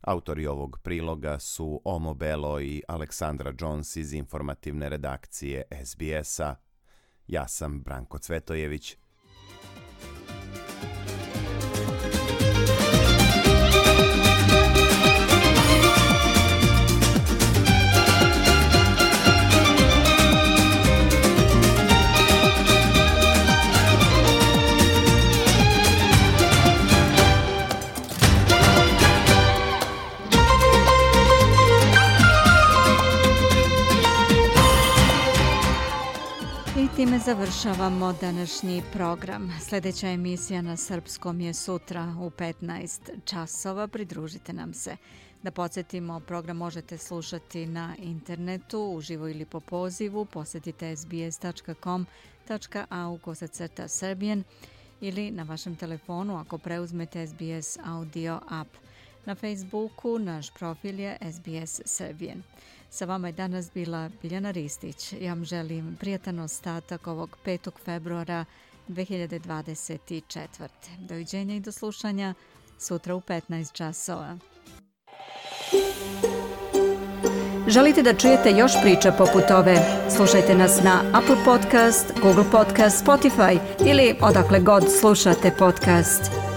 Autori 0.00 0.46
ovog 0.46 0.78
priloga 0.82 1.38
su 1.38 1.80
Omo 1.84 2.14
Belo 2.14 2.60
i 2.60 2.82
Aleksandra 2.88 3.52
Jones 3.60 3.96
iz 3.96 4.12
informativne 4.12 4.88
redakcije 4.88 5.62
SBS-a. 5.84 6.54
Ja 7.26 7.48
sam 7.48 7.82
Branko 7.82 8.18
Cvetojević. 8.18 8.96
Time 37.00 37.18
završavamo 37.18 38.12
današnji 38.20 38.82
program. 38.92 39.52
Sljedeća 39.68 40.08
emisija 40.08 40.62
na 40.62 40.76
srpskom 40.76 41.40
je 41.40 41.54
sutra 41.54 42.14
u 42.20 42.30
15 42.30 43.00
časova. 43.24 43.88
Pridružite 43.88 44.52
nam 44.52 44.74
se. 44.74 44.96
Da 45.42 45.50
podsjetimo, 45.50 46.20
program 46.20 46.56
možete 46.56 46.98
slušati 46.98 47.66
na 47.66 47.94
internetu, 47.98 48.92
uživo 48.96 49.28
ili 49.28 49.44
po 49.44 49.60
pozivu. 49.60 50.24
Posjetite 50.24 50.96
sbs.com.au 50.96 51.58
kosacrta 53.18 53.88
srbijen 53.88 54.44
ili 55.00 55.30
na 55.30 55.42
vašem 55.42 55.76
telefonu 55.76 56.36
ako 56.36 56.58
preuzmete 56.58 57.26
SBS 57.26 57.78
audio 57.84 58.40
app. 58.48 58.70
Na 59.26 59.34
Facebooku 59.34 60.18
naš 60.18 60.50
profil 60.50 61.00
je 61.00 61.18
SBS 61.32 61.80
Srbijen. 61.84 62.42
Sa 62.90 63.04
vama 63.04 63.28
je 63.28 63.32
danas 63.32 63.70
bila 63.74 64.10
Biljana 64.22 64.50
Ristić. 64.50 65.12
Ja 65.20 65.32
vam 65.32 65.44
želim 65.44 65.96
prijatan 66.00 66.38
ostatak 66.38 67.06
ovog 67.06 67.36
5. 67.44 67.70
februara 67.84 68.44
2024. 68.88 70.48
Doviđenja 70.98 71.54
i 71.54 71.60
do 71.60 71.72
slušanja 71.72 72.34
sutra 72.78 73.14
u 73.14 73.20
15 73.20 73.72
časova. 73.72 74.38
Želite 77.68 78.02
da 78.02 78.14
čujete 78.14 78.50
još 78.50 78.72
priča 78.82 79.12
poput 79.12 79.50
ove? 79.50 79.76
Slušajte 80.16 80.54
nas 80.54 80.82
na 80.82 81.02
Apple 81.14 81.44
Podcast, 81.44 82.12
Google 82.22 82.44
Podcast, 82.52 83.06
Spotify 83.06 83.58
ili 83.86 84.14
odakle 84.20 84.60
god 84.60 84.84
slušate 85.00 85.50
podcast. 85.58 86.49